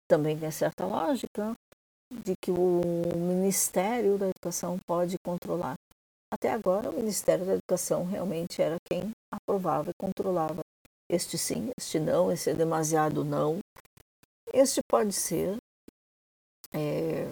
Também 0.09 0.39
tem 0.39 0.51
certa 0.51 0.85
lógica 0.85 1.53
de 2.11 2.33
que 2.41 2.51
o 2.51 2.81
Ministério 3.15 4.17
da 4.17 4.27
Educação 4.27 4.77
pode 4.87 5.17
controlar. 5.25 5.75
Até 6.31 6.51
agora, 6.51 6.89
o 6.89 6.93
Ministério 6.93 7.45
da 7.45 7.53
Educação 7.53 8.05
realmente 8.05 8.61
era 8.61 8.77
quem 8.89 9.11
aprovava 9.31 9.91
e 9.91 9.93
controlava 9.99 10.61
este 11.09 11.37
sim, 11.37 11.71
este 11.77 11.99
não, 11.99 12.31
esse 12.31 12.49
é 12.49 12.53
demasiado 12.53 13.23
não. 13.23 13.59
Este 14.53 14.81
pode 14.89 15.13
ser. 15.13 15.57
É... 16.73 17.29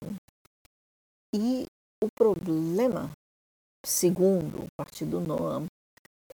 E 1.34 1.66
o 2.02 2.08
problema 2.18 3.12
segundo 3.86 4.64
o 4.64 4.68
Partido 4.78 5.22
Noam, 5.22 5.68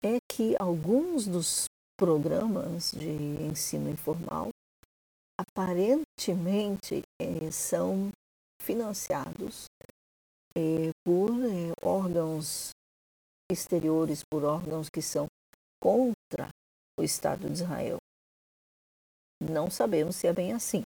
é 0.04 0.18
que 0.32 0.56
alguns 0.60 1.26
dos 1.28 1.66
programas 1.98 2.92
de 2.92 3.10
ensino 3.44 3.90
informal 3.90 4.50
aparentemente 5.38 7.02
é, 7.22 7.52
são 7.52 8.10
financiados 8.62 9.66
é, 10.56 10.92
por 11.06 11.32
é, 11.32 11.74
órgãos 11.82 12.70
exteriores, 13.52 14.22
por 14.30 14.44
órgãos 14.44 14.90
que 14.90 15.02
são 15.02 15.28
contra 15.82 16.50
o 17.00 17.04
Estado 17.04 17.48
de 17.48 17.54
Israel. 17.54 17.98
Não 19.42 19.72
sabemos 19.72 20.18
se 20.18 20.28
é 20.28 20.34
bem 20.34 20.54
assim. 20.54 20.84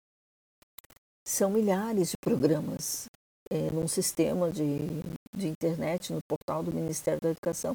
São 1.26 1.50
milhares 1.50 2.10
de 2.10 2.16
programas 2.22 3.06
é, 3.50 3.70
num 3.70 3.86
sistema 3.86 4.50
de, 4.50 4.88
de 5.34 5.48
internet, 5.48 6.12
no 6.12 6.20
portal 6.28 6.62
do 6.62 6.72
Ministério 6.72 7.20
da 7.20 7.30
Educação. 7.30 7.72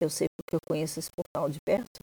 Eu 0.00 0.10
sei 0.10 0.28
porque 0.36 0.54
eu 0.54 0.60
conheço 0.66 0.98
esse 0.98 1.10
portal 1.10 1.50
de 1.50 1.58
perto, 1.64 2.02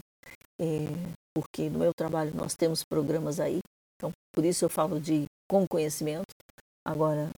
é, 0.59 0.85
porque 1.33 1.69
no 1.69 1.79
meu 1.79 1.93
trabalho 1.93 2.33
nós 2.35 2.55
temos 2.55 2.83
programas 2.83 3.39
aí, 3.39 3.59
então 3.95 4.11
por 4.33 4.43
isso 4.43 4.65
eu 4.65 4.69
falo 4.69 4.99
de 4.99 5.25
com 5.49 5.65
conhecimento. 5.67 6.33
Agora, 6.85 7.29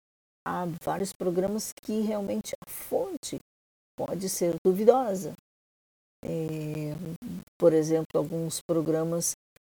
há 0.45 0.65
vários 0.83 1.13
programas 1.13 1.71
que 1.83 2.01
realmente 2.01 2.53
a 2.65 2.69
fonte 2.69 3.37
pode 3.97 4.29
ser 4.29 4.55
duvidosa. 4.65 5.33
É, 6.23 6.93
por 7.59 7.73
exemplo, 7.73 8.07
alguns 8.15 8.59
programas 8.61 9.33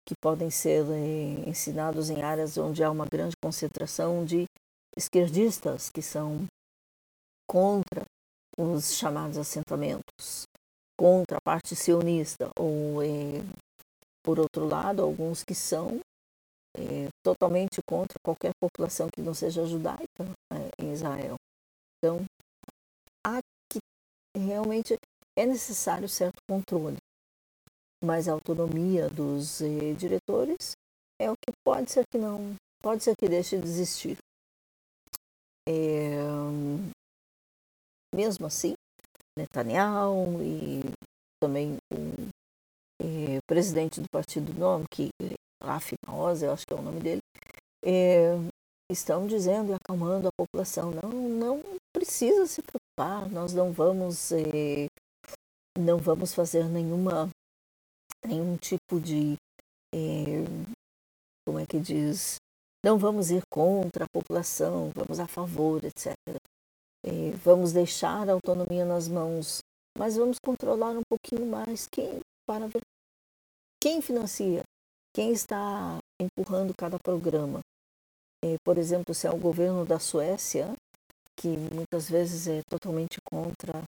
que 0.08 0.14
podem 0.22 0.50
ser 0.50 0.86
é, 0.90 1.50
ensinados 1.50 2.10
em 2.10 2.22
áreas 2.22 2.58
onde 2.58 2.84
há 2.84 2.90
uma 2.90 3.06
grande 3.06 3.36
concentração 3.44 4.26
de 4.26 4.46
esquerdistas 4.98 5.90
que 5.90 6.02
são 6.02 6.46
contra 7.50 8.06
os 8.56 8.94
chamados 8.94 9.38
assentamentos, 9.38 10.46
contra 10.96 11.38
a 11.38 11.42
parte 11.42 11.76
sionista, 11.76 12.52
ou, 12.56 13.02
é, 13.02 13.42
por 14.24 14.40
outro 14.40 14.68
lado, 14.68 15.02
alguns 15.02 15.44
que 15.44 15.56
são 15.56 16.00
é, 16.78 17.08
totalmente 17.24 17.82
contra 17.88 18.20
qualquer 18.24 18.52
população 18.62 19.10
que 19.12 19.22
não 19.22 19.34
seja 19.34 19.66
judaica 19.66 20.26
é, 20.54 20.84
em 20.84 20.94
Israel. 20.94 21.36
Então, 21.98 22.24
há 23.26 23.40
que 23.72 23.80
realmente 24.38 24.96
é 25.36 25.46
necessário 25.46 26.08
certo 26.08 26.38
controle, 26.48 26.98
mas 28.04 28.28
a 28.28 28.34
autonomia 28.34 29.10
dos 29.10 29.62
eh, 29.62 29.94
diretores 29.98 30.74
é 31.20 31.32
o 31.32 31.36
que 31.36 31.52
pode 31.66 31.92
ser 31.92 32.04
que 32.12 32.18
não, 32.18 32.56
pode 32.82 33.04
ser 33.04 33.16
que 33.18 33.28
deixe 33.28 33.58
de 33.58 33.68
existir. 33.68 34.18
É, 35.68 36.16
mesmo 38.14 38.46
assim, 38.46 38.74
Netanyahu 39.38 40.42
e 40.42 40.82
também 41.42 41.78
o 41.94 42.30
é, 43.02 43.40
presidente 43.48 44.02
do 44.02 44.10
partido 44.10 44.54
Nome, 44.54 44.86
que 44.90 45.10
Raf 45.64 45.94
Maoz, 46.06 46.44
eu 46.44 46.52
acho 46.52 46.66
que 46.66 46.74
é 46.74 46.78
o 46.78 46.82
nome 46.82 47.00
dele, 47.00 47.22
é, 47.86 48.34
estão 48.92 49.28
dizendo 49.28 49.72
e 49.72 49.74
acalmando 49.74 50.28
a 50.28 50.32
população, 50.38 50.92
não, 50.92 51.10
não 51.10 51.64
precisa 51.94 52.46
se 52.46 52.62
preocupar, 52.62 53.30
nós 53.30 53.54
não 53.54 53.72
vamos 53.72 54.32
é, 54.32 54.88
não 55.78 55.98
vamos 55.98 56.34
fazer 56.34 56.66
nenhuma 56.66 57.30
nenhum 58.26 58.58
tipo 58.58 59.00
de 59.00 59.36
é, 59.96 60.44
como 61.46 61.60
é 61.60 61.66
que 61.66 61.80
diz 61.80 62.36
não 62.84 62.98
vamos 62.98 63.30
ir 63.30 63.42
contra 63.52 64.06
a 64.06 64.10
população, 64.10 64.92
vamos 64.96 65.20
a 65.20 65.28
favor, 65.28 65.84
etc. 65.84 66.16
É, 67.06 67.32
vamos 67.44 67.72
deixar 67.72 68.30
a 68.30 68.34
autonomia 68.34 68.86
nas 68.86 69.08
mãos, 69.08 69.60
mas 69.98 70.18
vamos 70.18 70.38
controlar 70.44 70.92
um 70.92 71.04
pouquinho 71.10 71.46
mais 71.46 71.88
quem 71.88 72.20
para 72.46 72.68
ver 72.68 72.82
quem 73.82 74.02
financia, 74.02 74.64
quem 75.14 75.32
está 75.32 75.98
empurrando 76.20 76.74
cada 76.78 76.98
programa. 77.00 77.62
É, 78.44 78.56
por 78.66 78.78
exemplo, 78.78 79.14
se 79.14 79.28
é 79.28 79.32
o 79.32 79.38
governo 79.38 79.86
da 79.86 80.00
Suécia, 80.00 80.74
que 81.38 81.48
muitas 81.48 82.10
vezes 82.10 82.48
é 82.48 82.62
totalmente 82.70 83.18
contra 83.30 83.84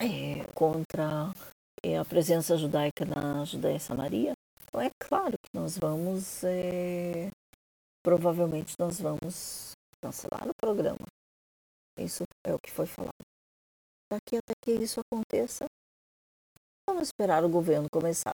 é, 0.00 0.44
contra 0.54 1.32
é, 1.82 1.98
a 1.98 2.04
presença 2.04 2.56
judaica 2.56 3.04
na 3.04 3.44
Judéia 3.44 3.78
Samaria, 3.78 4.32
então 4.62 4.80
é 4.80 4.90
claro 4.98 5.34
que 5.42 5.58
nós 5.58 5.78
vamos, 5.78 6.44
é, 6.44 7.30
provavelmente 8.02 8.74
nós 8.78 9.00
vamos 9.00 9.72
cancelar 10.02 10.48
o 10.48 10.54
programa. 10.54 11.06
Isso 11.98 12.24
é 12.44 12.54
o 12.54 12.58
que 12.58 12.70
foi 12.70 12.86
falado. 12.86 13.12
Daqui 14.12 14.36
até 14.36 14.52
que 14.62 14.72
isso 14.72 15.00
aconteça, 15.00 15.66
vamos 16.88 17.08
esperar 17.08 17.44
o 17.44 17.48
governo 17.48 17.88
começar. 17.90 18.32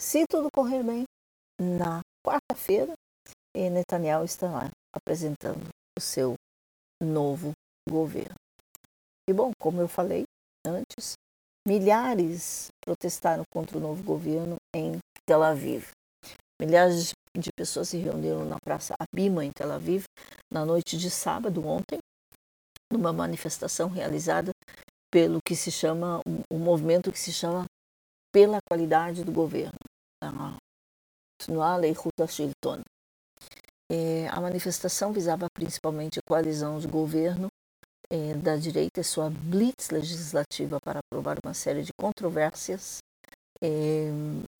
Se 0.00 0.24
tudo 0.28 0.48
correr 0.54 0.82
bem, 0.82 1.04
na 1.60 2.00
quarta-feira, 2.24 2.92
Netanyahu 3.56 4.24
estará 4.24 4.70
apresentando 4.94 5.68
o 5.96 6.00
seu 6.00 6.34
novo 7.02 7.52
governo. 7.88 8.34
E 9.28 9.32
bom, 9.32 9.52
como 9.58 9.80
eu 9.80 9.88
falei 9.88 10.24
antes, 10.66 11.14
milhares 11.66 12.68
protestaram 12.84 13.44
contra 13.52 13.78
o 13.78 13.80
novo 13.80 14.02
governo 14.02 14.56
em 14.74 14.98
Tel 15.26 15.42
Aviv. 15.42 15.88
Milhares 16.60 17.12
de 17.36 17.50
pessoas 17.56 17.88
se 17.88 17.96
reuniram 17.96 18.44
na 18.44 18.58
Praça 18.64 18.94
Abima, 19.00 19.44
em 19.44 19.50
Tel 19.50 19.72
Aviv, 19.72 20.04
na 20.52 20.64
noite 20.64 20.96
de 20.96 21.10
sábado, 21.10 21.66
ontem, 21.66 21.98
numa 22.94 23.12
manifestação 23.12 23.88
realizada 23.88 24.52
pelo 25.10 25.40
que 25.44 25.54
se 25.54 25.70
chama, 25.70 26.20
um, 26.50 26.58
movimento 26.58 27.12
que 27.12 27.18
se 27.18 27.32
chama 27.32 27.64
Pela 28.32 28.58
Qualidade 28.68 29.24
do 29.24 29.32
Governo, 29.32 29.78
a 30.22 30.56
Tnuá 31.38 31.76
Leihuta 31.76 32.26
Shilton. 32.26 32.80
É, 33.90 34.28
a 34.28 34.40
manifestação 34.40 35.12
visava 35.12 35.46
principalmente 35.52 36.18
a 36.18 36.22
coalizão 36.26 36.78
de 36.78 36.86
governo 36.86 37.48
é, 38.10 38.34
da 38.34 38.56
direita 38.56 39.00
e 39.00 39.04
sua 39.04 39.28
blitz 39.28 39.90
legislativa 39.90 40.78
para 40.82 41.00
aprovar 41.00 41.36
uma 41.44 41.52
série 41.52 41.82
de 41.82 41.92
controvérsias, 42.00 42.98
é, 43.62 44.10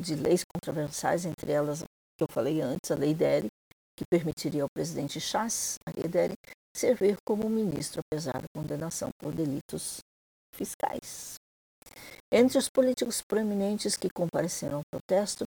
de 0.01 0.15
leis 0.15 0.43
controversiais, 0.45 1.25
entre 1.25 1.53
elas 1.53 1.83
que 2.17 2.23
eu 2.23 2.29
falei 2.31 2.61
antes, 2.61 2.91
a 2.91 2.95
Lei 2.95 3.15
Dere, 3.15 3.49
que 3.97 4.05
permitiria 4.11 4.63
ao 4.63 4.69
presidente 4.75 5.21
Chas, 5.21 5.79
a 5.87 5.91
Lei 5.99 6.09
Dere, 6.09 6.35
servir 6.77 7.17
como 7.27 7.49
ministro, 7.49 8.01
apesar 8.05 8.41
da 8.41 8.49
condenação 8.55 9.09
por 9.21 9.33
delitos 9.33 9.99
fiscais. 10.55 11.37
Entre 12.33 12.59
os 12.59 12.69
políticos 12.69 13.23
proeminentes 13.23 13.97
que 13.97 14.09
compareceram 14.11 14.79
ao 14.79 14.83
protesto 14.91 15.45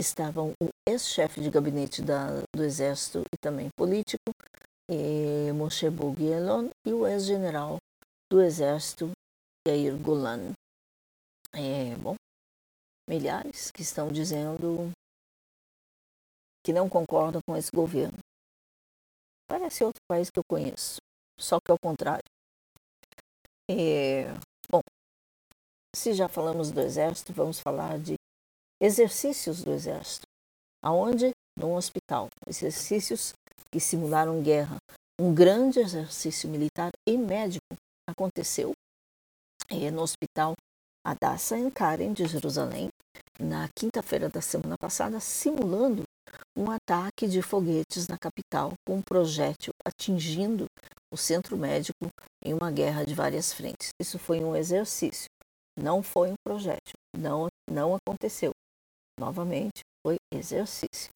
estavam 0.00 0.52
o 0.62 0.68
ex-chefe 0.88 1.40
de 1.40 1.50
gabinete 1.50 2.02
da, 2.02 2.42
do 2.54 2.64
Exército 2.64 3.22
e 3.32 3.36
também 3.40 3.68
político, 3.76 4.32
eh, 4.90 5.52
Moshe 5.52 5.88
Bogielon, 5.90 6.70
e 6.86 6.92
o 6.92 7.06
ex-general 7.06 7.76
do 8.30 8.40
Exército, 8.40 9.10
Yair 9.68 9.96
Golan. 9.96 10.52
É, 11.54 11.94
bom, 11.96 12.16
milhares 13.08 13.70
que 13.70 13.82
estão 13.82 14.08
dizendo 14.08 14.90
que 16.64 16.72
não 16.72 16.88
concordam 16.88 17.40
com 17.46 17.56
esse 17.56 17.70
governo. 17.70 18.18
Parece 19.52 19.84
outro 19.84 20.00
país 20.08 20.30
que 20.30 20.38
eu 20.38 20.44
conheço, 20.48 20.96
só 21.38 21.58
que 21.60 21.70
é 21.70 21.74
o 21.74 21.78
contrário. 21.78 22.24
É, 23.70 24.24
bom, 24.70 24.80
se 25.94 26.14
já 26.14 26.26
falamos 26.26 26.70
do 26.70 26.80
Exército, 26.80 27.34
vamos 27.34 27.60
falar 27.60 27.98
de 27.98 28.14
exercícios 28.80 29.62
do 29.62 29.70
Exército. 29.70 30.22
Aonde? 30.82 31.32
Num 31.58 31.74
hospital. 31.74 32.30
Exercícios 32.46 33.34
que 33.70 33.78
simularam 33.78 34.42
guerra. 34.42 34.78
Um 35.20 35.34
grande 35.34 35.80
exercício 35.80 36.48
militar 36.48 36.90
e 37.06 37.18
médico 37.18 37.76
aconteceu 38.08 38.72
é, 39.68 39.90
no 39.90 40.00
Hospital 40.00 40.54
Adassa 41.06 41.58
em 41.58 41.68
Karen, 41.70 42.14
de 42.14 42.24
Jerusalém, 42.24 42.88
na 43.38 43.68
quinta-feira 43.78 44.30
da 44.30 44.40
semana 44.40 44.76
passada, 44.80 45.20
simulando 45.20 46.04
um 46.56 46.70
ataque 46.70 47.26
de 47.26 47.42
foguetes 47.42 48.08
na 48.08 48.18
capital 48.18 48.72
com 48.86 48.96
um 48.96 49.02
projétil 49.02 49.72
atingindo 49.84 50.66
o 51.12 51.16
centro 51.16 51.56
médico 51.56 52.08
em 52.44 52.54
uma 52.54 52.70
guerra 52.70 53.04
de 53.04 53.14
várias 53.14 53.52
frentes. 53.52 53.90
Isso 54.00 54.18
foi 54.18 54.42
um 54.42 54.56
exercício, 54.56 55.28
não 55.78 56.02
foi 56.02 56.30
um 56.30 56.36
projétil, 56.44 56.94
não, 57.16 57.48
não 57.70 57.94
aconteceu. 57.94 58.52
Novamente, 59.18 59.82
foi 60.04 60.16
exercício. 60.32 61.10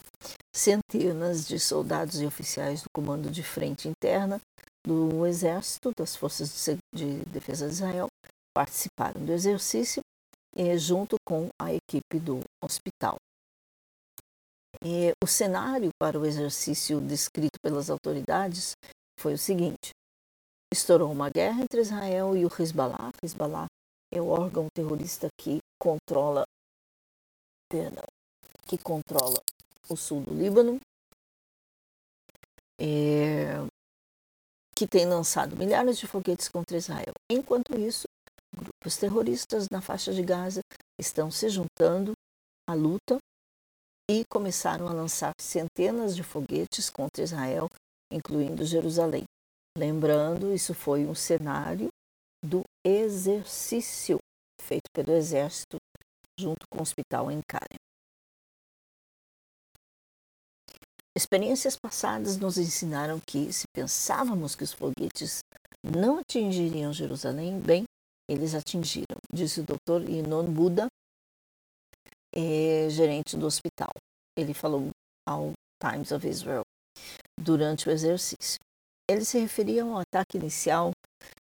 Centenas 0.54 1.46
de 1.46 1.58
soldados 1.58 2.20
e 2.20 2.26
oficiais 2.26 2.82
do 2.82 2.88
Comando 2.94 3.30
de 3.30 3.42
Frente 3.42 3.88
Interna 3.88 4.40
do 4.86 5.26
Exército, 5.26 5.90
das 5.98 6.14
Forças 6.14 6.68
de 6.94 7.18
Defesa 7.24 7.66
de 7.66 7.72
Israel, 7.72 8.06
participaram 8.54 9.24
do 9.24 9.32
exercício 9.32 10.00
eh, 10.56 10.78
junto 10.78 11.16
com 11.26 11.48
a 11.60 11.72
equipe 11.74 12.20
do 12.20 12.40
hospital. 12.62 13.16
O 15.22 15.26
cenário 15.26 15.90
para 15.98 16.18
o 16.18 16.26
exercício 16.26 17.00
descrito 17.00 17.58
pelas 17.62 17.90
autoridades 17.90 18.74
foi 19.18 19.34
o 19.34 19.38
seguinte: 19.38 19.90
estourou 20.72 21.10
uma 21.10 21.30
guerra 21.30 21.62
entre 21.62 21.80
Israel 21.80 22.36
e 22.36 22.44
o 22.44 22.50
Hezbollah. 22.50 23.10
Hezbollah 23.22 23.66
é 24.12 24.20
o 24.20 24.28
órgão 24.28 24.68
terrorista 24.74 25.28
que 25.40 25.58
controla, 25.80 26.44
perdão, 27.68 28.04
que 28.66 28.78
controla 28.78 29.40
o 29.88 29.96
sul 29.96 30.20
do 30.22 30.34
Líbano, 30.34 30.78
é, 32.80 33.56
que 34.76 34.86
tem 34.86 35.06
lançado 35.06 35.56
milhares 35.56 35.98
de 35.98 36.06
foguetes 36.06 36.48
contra 36.48 36.76
Israel. 36.76 37.12
Enquanto 37.30 37.78
isso, 37.78 38.04
grupos 38.54 38.96
terroristas 38.96 39.66
na 39.70 39.80
faixa 39.80 40.12
de 40.12 40.22
Gaza 40.22 40.60
estão 41.00 41.30
se 41.30 41.48
juntando 41.48 42.12
à 42.68 42.74
luta 42.74 43.18
e 44.10 44.24
começaram 44.30 44.86
a 44.86 44.92
lançar 44.92 45.32
centenas 45.40 46.14
de 46.14 46.22
foguetes 46.22 46.88
contra 46.88 47.22
Israel, 47.22 47.68
incluindo 48.12 48.64
Jerusalém. 48.64 49.24
Lembrando, 49.76 50.54
isso 50.54 50.72
foi 50.74 51.04
um 51.04 51.14
cenário 51.14 51.88
do 52.44 52.62
exercício 52.84 54.18
feito 54.62 54.88
pelo 54.94 55.12
exército 55.12 55.76
junto 56.38 56.66
com 56.70 56.78
o 56.78 56.82
hospital 56.82 57.30
em 57.30 57.40
Karen. 57.48 57.76
Experiências 61.16 61.76
passadas 61.76 62.36
nos 62.36 62.58
ensinaram 62.58 63.18
que, 63.26 63.52
se 63.52 63.64
pensávamos 63.74 64.54
que 64.54 64.62
os 64.62 64.72
foguetes 64.72 65.40
não 65.82 66.18
atingiriam 66.18 66.92
Jerusalém, 66.92 67.58
bem, 67.58 67.84
eles 68.28 68.54
atingiram, 68.54 69.16
disse 69.32 69.60
o 69.60 69.64
Dr. 69.64 70.08
Inon 70.10 70.44
Buda, 70.44 70.88
é, 72.36 72.90
gerente 72.90 73.36
do 73.36 73.46
hospital. 73.46 73.88
Ele 74.36 74.52
falou 74.52 74.90
ao 75.26 75.52
Times 75.82 76.12
of 76.12 76.28
Israel 76.28 76.62
durante 77.40 77.88
o 77.88 77.92
exercício. 77.92 78.58
Ele 79.08 79.24
se 79.24 79.38
referia 79.38 79.82
ao 79.82 79.98
ataque 79.98 80.36
inicial 80.36 80.90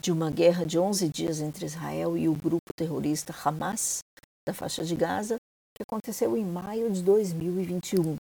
de 0.03 0.12
uma 0.12 0.31
guerra 0.31 0.66
de 0.66 0.79
11 0.79 1.09
dias 1.09 1.40
entre 1.40 1.64
Israel 1.64 2.16
e 2.18 2.29
o 2.29 2.35
grupo 2.35 2.75
terrorista 2.77 3.35
Hamas 3.44 4.01
da 4.47 4.53
faixa 4.53 4.85
de 4.85 4.94
Gaza, 4.94 5.37
que 5.75 5.83
aconteceu 5.83 6.37
em 6.37 6.44
maio 6.44 6.90
de 6.90 7.03
2021. 7.03 8.16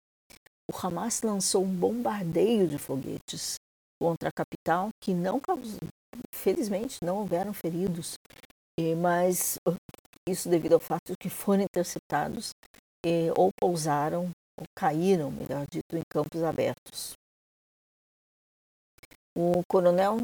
O 0.70 0.86
Hamas 0.86 1.22
lançou 1.22 1.64
um 1.64 1.74
bombardeio 1.74 2.68
de 2.68 2.78
foguetes 2.78 3.56
contra 4.02 4.30
a 4.30 4.32
capital 4.32 4.90
que 5.02 5.14
não 5.14 5.40
causou, 5.40 5.80
felizmente 6.34 7.04
não 7.04 7.20
houveram 7.20 7.54
feridos, 7.54 8.16
mas 8.98 9.58
isso 10.30 10.50
devido 10.50 10.74
ao 10.74 10.80
fato 10.80 11.12
de 11.12 11.18
que 11.20 11.30
foram 11.30 11.64
interceptados 11.64 12.52
ou 13.38 13.50
pousaram 13.60 14.30
ou 14.60 14.66
caíram, 14.78 15.32
melhor 15.32 15.66
dito, 15.72 15.96
em 15.96 16.02
campos 16.10 16.44
abertos. 16.44 17.14
O 19.38 19.62
coronel 19.70 20.18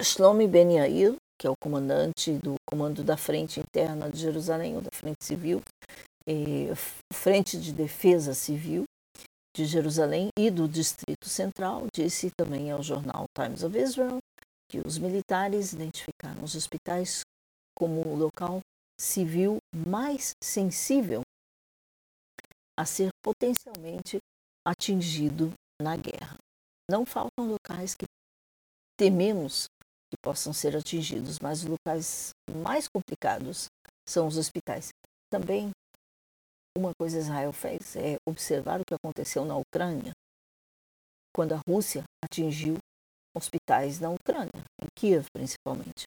Shlomi 0.00 0.48
Ben 0.48 0.76
Yair, 0.76 1.14
que 1.38 1.46
é 1.46 1.50
o 1.50 1.56
comandante 1.62 2.32
do 2.38 2.54
Comando 2.68 3.04
da 3.04 3.16
Frente 3.16 3.60
Interna 3.60 4.10
de 4.10 4.18
Jerusalém, 4.18 4.74
ou 4.74 4.82
da 4.82 4.90
Frente 4.92 5.24
Civil, 5.24 5.62
Frente 7.12 7.60
de 7.60 7.72
Defesa 7.72 8.34
Civil 8.34 8.84
de 9.54 9.64
Jerusalém 9.66 10.30
e 10.36 10.50
do 10.50 10.66
Distrito 10.66 11.28
Central, 11.28 11.86
disse 11.94 12.30
também 12.36 12.72
ao 12.72 12.82
jornal 12.82 13.26
Times 13.36 13.62
of 13.62 13.78
Israel 13.78 14.18
que 14.68 14.80
os 14.84 14.98
militares 14.98 15.72
identificaram 15.72 16.42
os 16.42 16.56
hospitais 16.56 17.20
como 17.76 18.00
o 18.00 18.16
local 18.16 18.60
civil 18.98 19.58
mais 19.74 20.32
sensível 20.42 21.22
a 22.78 22.84
ser 22.84 23.10
potencialmente 23.22 24.18
atingido 24.66 25.52
na 25.80 25.96
guerra. 25.96 26.36
Não 26.90 27.04
faltam 27.06 27.48
locais 27.48 27.94
que 27.94 28.04
tememos 28.96 29.66
que 30.10 30.16
possam 30.22 30.52
ser 30.52 30.76
atingidos, 30.76 31.38
mas 31.40 31.62
os 31.62 31.68
locais 31.68 32.30
mais 32.50 32.88
complicados 32.88 33.66
são 34.08 34.26
os 34.26 34.36
hospitais. 34.36 34.90
Também 35.30 35.70
uma 36.76 36.92
coisa 36.98 37.18
Israel 37.18 37.52
fez 37.52 37.96
é 37.96 38.16
observar 38.28 38.80
o 38.80 38.84
que 38.84 38.94
aconteceu 38.94 39.44
na 39.44 39.56
Ucrânia, 39.56 40.12
quando 41.34 41.52
a 41.52 41.60
Rússia 41.68 42.02
atingiu 42.24 42.78
hospitais 43.36 44.00
na 44.00 44.10
Ucrânia, 44.10 44.62
em 44.82 44.86
Kiev 44.96 45.26
principalmente. 45.32 46.04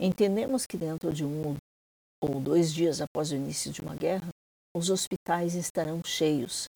Entendemos 0.00 0.64
que 0.66 0.76
dentro 0.76 1.12
de 1.12 1.24
um 1.24 1.48
ou 1.48 1.56
dois 2.28 2.72
dias 2.72 3.00
após 3.00 3.30
o 3.30 3.36
início 3.36 3.72
de 3.72 3.80
uma 3.80 3.94
guerra, 3.94 4.28
os 4.76 4.90
hospitais 4.90 5.54
estarão 5.54 6.02
cheios. 6.04 6.66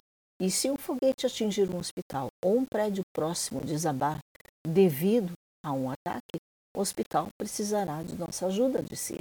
E 0.40 0.50
se 0.50 0.70
um 0.70 0.76
foguete 0.76 1.26
atingir 1.26 1.70
um 1.70 1.78
hospital 1.78 2.28
ou 2.44 2.58
um 2.58 2.64
prédio 2.64 3.02
próximo 3.14 3.60
desabar 3.60 4.18
devido 4.66 5.32
a 5.64 5.72
um 5.72 5.90
ataque, 5.90 6.38
o 6.76 6.80
hospital 6.80 7.28
precisará 7.38 8.02
de 8.02 8.16
nossa 8.16 8.46
ajuda, 8.46 8.82
disse 8.82 9.18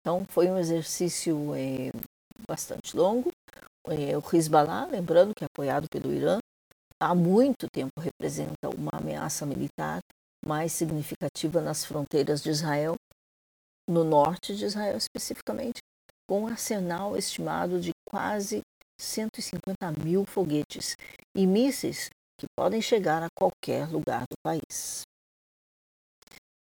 Então, 0.00 0.24
foi 0.28 0.48
um 0.48 0.58
exercício 0.58 1.54
é, 1.54 1.90
bastante 2.48 2.96
longo. 2.96 3.30
É, 3.88 4.16
o 4.16 4.22
Hezbollah, 4.36 4.86
lembrando 4.86 5.34
que 5.34 5.44
é 5.44 5.46
apoiado 5.46 5.86
pelo 5.90 6.12
Irã, 6.12 6.38
há 7.02 7.14
muito 7.14 7.66
tempo 7.72 8.00
representa 8.00 8.68
uma 8.74 8.92
ameaça 8.92 9.44
militar 9.44 10.00
mais 10.46 10.72
significativa 10.72 11.60
nas 11.60 11.84
fronteiras 11.84 12.42
de 12.42 12.50
Israel, 12.50 12.94
no 13.88 14.04
norte 14.04 14.54
de 14.54 14.64
Israel 14.64 14.96
especificamente, 14.96 15.80
com 16.28 16.42
um 16.42 16.46
arsenal 16.46 17.16
estimado 17.16 17.80
de 17.80 17.90
quase 18.08 18.62
150 19.00 19.92
mil 20.02 20.24
foguetes 20.24 20.96
e 21.36 21.46
mísseis 21.46 22.08
que 22.38 22.46
podem 22.56 22.80
chegar 22.80 23.22
a 23.22 23.28
qualquer 23.36 23.88
lugar 23.88 24.22
do 24.22 24.36
país. 24.44 25.02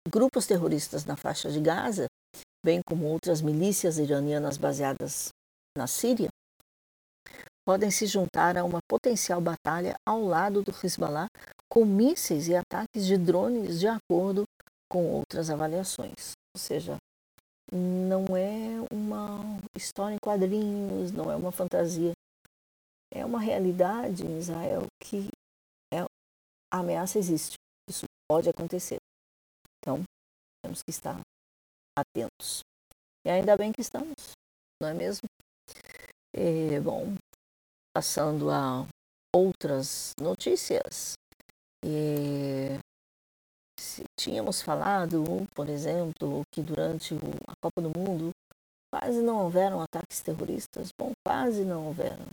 Grupos 0.08 0.46
terroristas 0.46 1.04
na 1.04 1.16
faixa 1.16 1.50
de 1.50 1.60
Gaza, 1.60 2.06
bem 2.64 2.80
como 2.86 3.06
outras 3.06 3.40
milícias 3.40 3.98
iranianas 3.98 4.56
baseadas 4.56 5.28
na 5.76 5.86
Síria, 5.86 6.28
podem 7.66 7.90
se 7.90 8.06
juntar 8.06 8.56
a 8.56 8.64
uma 8.64 8.80
potencial 8.88 9.40
batalha 9.40 9.94
ao 10.06 10.24
lado 10.24 10.62
do 10.62 10.72
Hezbollah 10.72 11.28
com 11.70 11.84
mísseis 11.84 12.48
e 12.48 12.56
ataques 12.56 13.06
de 13.06 13.16
drones 13.16 13.78
de 13.78 13.86
acordo 13.86 14.44
com 14.90 15.06
outras 15.06 15.50
avaliações. 15.50 16.32
Ou 16.56 16.60
seja, 16.60 16.96
não 17.72 18.36
é 18.36 18.84
uma 18.92 19.40
história 19.76 20.14
em 20.14 20.18
quadrinhos, 20.18 21.12
não 21.12 21.30
é 21.30 21.36
uma 21.36 21.52
fantasia. 21.52 22.12
É 23.12 23.24
uma 23.24 23.40
realidade 23.40 24.24
em 24.24 24.38
Israel 24.38 24.86
que 25.02 25.28
é, 25.92 26.00
a 26.72 26.78
ameaça 26.78 27.18
existe. 27.18 27.54
Isso 27.88 28.04
pode 28.30 28.48
acontecer. 28.48 28.98
Então, 29.78 30.02
temos 30.64 30.82
que 30.82 30.90
estar 30.90 31.20
atentos. 31.98 32.60
E 33.24 33.30
ainda 33.30 33.56
bem 33.56 33.72
que 33.72 33.80
estamos, 33.80 34.14
não 34.80 34.88
é 34.88 34.94
mesmo? 34.94 35.26
É, 36.34 36.80
bom, 36.80 37.16
passando 37.94 38.50
a 38.50 38.86
outras 39.34 40.12
notícias. 40.20 41.14
É, 41.84 42.78
tínhamos 44.18 44.62
falado, 44.62 45.24
por 45.54 45.68
exemplo, 45.68 46.42
que 46.52 46.62
durante 46.62 47.14
a 47.46 47.52
Copa 47.62 47.80
do 47.80 47.90
Mundo 47.96 48.30
quase 48.92 49.22
não 49.22 49.44
houveram 49.44 49.80
ataques 49.80 50.20
terroristas. 50.20 50.90
Bom, 50.98 51.12
quase 51.24 51.64
não 51.64 51.86
houveram. 51.86 52.26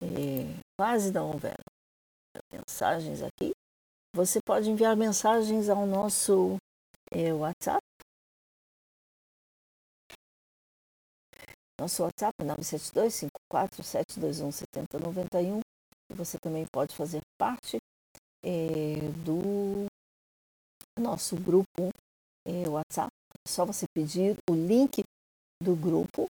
É, 0.00 0.06
quase 0.78 1.12
não 1.12 1.30
houveram. 1.30 1.64
Mensagens 2.52 3.22
aqui. 3.22 3.52
Você 4.14 4.40
pode 4.44 4.70
enviar 4.70 4.96
mensagens 4.96 5.68
ao 5.68 5.86
nosso 5.86 6.56
é, 7.10 7.32
WhatsApp. 7.32 7.82
Nosso 11.80 12.04
WhatsApp 12.04 12.34
é 12.38 12.44
972 12.44 14.54
7091 14.54 15.60
E 16.10 16.14
você 16.14 16.38
também 16.38 16.64
pode 16.72 16.94
fazer 16.94 17.20
parte 17.38 17.78
é, 18.44 18.96
do 19.24 19.86
nosso 20.98 21.36
grupo 21.36 21.90
é, 22.46 22.68
WhatsApp. 22.68 23.10
É 23.34 23.48
só 23.48 23.64
você 23.64 23.86
pedir 23.94 24.36
o 24.48 24.54
link 24.54 25.02
do 25.62 25.74
grupo 25.76 26.26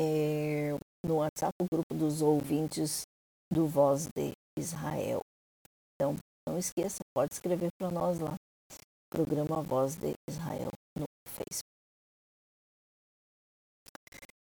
é, 0.00 0.76
no 1.04 1.16
WhatsApp, 1.16 1.52
o 1.60 1.66
grupo 1.70 1.94
dos 1.94 2.22
ouvintes 2.22 3.02
do 3.52 3.66
Voz 3.66 4.08
de 4.14 4.32
Israel. 4.58 5.20
Então, 5.94 6.16
não 6.48 6.58
esqueça, 6.58 6.98
pode 7.14 7.32
escrever 7.32 7.70
para 7.78 7.90
nós 7.90 8.18
lá, 8.18 8.34
programa 9.10 9.62
Voz 9.62 9.96
de 9.96 10.12
Israel 10.28 10.70
no 10.96 11.04
Facebook. 11.28 11.64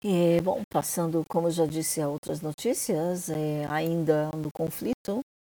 E, 0.01 0.39
bom, 0.41 0.61
passando, 0.71 1.25
como 1.29 1.51
já 1.51 1.65
disse, 1.65 2.01
a 2.01 2.07
outras 2.07 2.39
notícias, 2.39 3.29
é, 3.29 3.65
ainda 3.65 4.31
no 4.31 4.49
conflito, 4.53 5.19
é, 5.19 5.38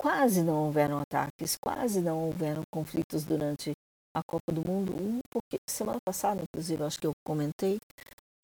quase 0.00 0.42
não 0.42 0.66
houveram 0.66 0.98
ataques, 0.98 1.56
quase 1.56 2.00
não 2.00 2.26
houveram 2.26 2.62
conflitos 2.72 3.24
durante 3.24 3.72
a 4.16 4.22
Copa 4.26 4.52
do 4.52 4.66
Mundo. 4.66 5.20
Porque 5.30 5.56
semana 5.68 5.98
passada, 6.04 6.42
inclusive, 6.42 6.82
acho 6.82 6.98
que 6.98 7.06
eu 7.06 7.12
comentei 7.26 7.78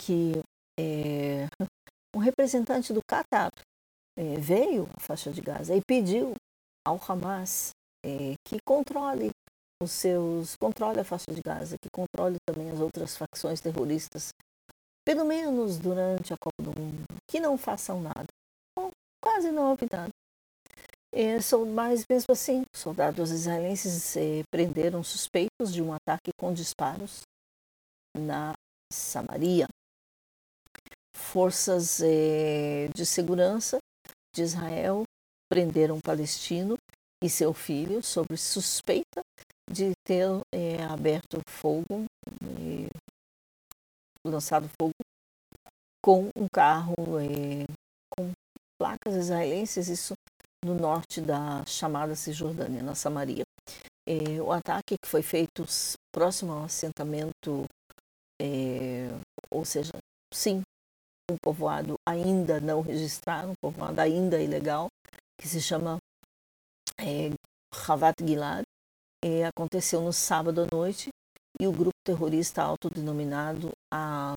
que 0.00 0.32
é, 0.78 1.46
um 2.14 2.18
representante 2.18 2.92
do 2.92 3.00
Qatar 3.02 3.50
é, 4.16 4.36
veio 4.38 4.88
à 4.96 5.00
faixa 5.00 5.32
de 5.32 5.40
Gaza 5.40 5.74
e 5.74 5.80
pediu 5.86 6.34
ao 6.86 7.00
Hamas 7.08 7.70
é, 8.04 8.34
que 8.46 8.58
controle 8.66 9.30
os 9.82 9.90
seus, 9.90 10.56
controle 10.56 11.00
a 11.00 11.04
faixa 11.04 11.32
de 11.32 11.40
Gaza, 11.44 11.76
que 11.80 11.88
controle 11.90 12.36
também 12.46 12.70
as 12.70 12.80
outras 12.80 13.16
facções 13.16 13.60
terroristas, 13.60 14.30
pelo 15.04 15.24
menos 15.24 15.78
durante 15.78 16.32
a 16.32 16.36
Copa 16.36 16.62
do 16.62 16.78
Mundo, 16.78 17.04
que 17.28 17.40
não 17.40 17.58
façam 17.58 18.00
nada. 18.00 18.26
Bom, 18.76 18.90
quase 19.22 19.50
não 19.50 19.70
houve 19.70 19.86
nada. 19.90 20.10
É, 21.16 21.38
mais 21.64 22.04
mesmo 22.10 22.32
assim, 22.32 22.64
soldados 22.74 23.30
israelenses 23.30 24.16
eh, 24.16 24.42
prenderam 24.50 25.04
suspeitos 25.04 25.72
de 25.72 25.80
um 25.80 25.92
ataque 25.92 26.30
com 26.36 26.52
disparos 26.52 27.20
na 28.18 28.52
Samaria. 28.92 29.68
Forças 31.16 32.00
eh, 32.00 32.88
de 32.92 33.06
segurança 33.06 33.78
de 34.34 34.42
Israel 34.42 35.04
prenderam 35.48 35.98
um 35.98 36.00
palestino 36.00 36.76
e 37.22 37.30
seu 37.30 37.54
filho 37.54 38.02
sobre 38.02 38.36
suspeita 38.36 39.22
de 39.70 39.92
ter 40.04 40.26
aberto 40.90 41.40
fogo, 41.48 42.06
lançado 44.26 44.68
fogo 44.80 44.92
com 46.04 46.28
um 46.36 46.48
carro 46.52 46.94
com 48.18 48.32
placas 48.76 49.14
israelenses, 49.14 49.88
isso 49.88 50.14
no 50.64 50.74
norte 50.74 51.20
da 51.20 51.64
chamada 51.66 52.16
Cisjordânia, 52.16 52.82
na 52.82 52.94
Samaria. 52.94 53.44
É, 54.06 54.40
o 54.40 54.52
ataque 54.52 54.96
que 55.00 55.08
foi 55.08 55.22
feito 55.22 55.64
próximo 56.12 56.52
ao 56.52 56.64
assentamento, 56.64 57.64
é, 58.40 59.08
ou 59.50 59.64
seja, 59.64 59.92
sim, 60.32 60.62
um 61.30 61.36
povoado 61.42 61.94
ainda 62.06 62.60
não 62.60 62.80
registrado, 62.80 63.50
um 63.50 63.54
povoado 63.62 64.00
ainda 64.00 64.42
ilegal, 64.42 64.88
que 65.40 65.48
se 65.48 65.60
chama 65.60 65.98
é, 66.98 67.30
Havat 67.86 68.16
Gilad, 68.22 68.64
é, 69.24 69.46
aconteceu 69.46 70.02
no 70.02 70.12
sábado 70.12 70.62
à 70.62 70.66
noite 70.70 71.08
e 71.60 71.66
o 71.66 71.72
grupo 71.72 71.94
terrorista 72.04 72.62
autodenominado 72.62 73.70
a 73.92 74.36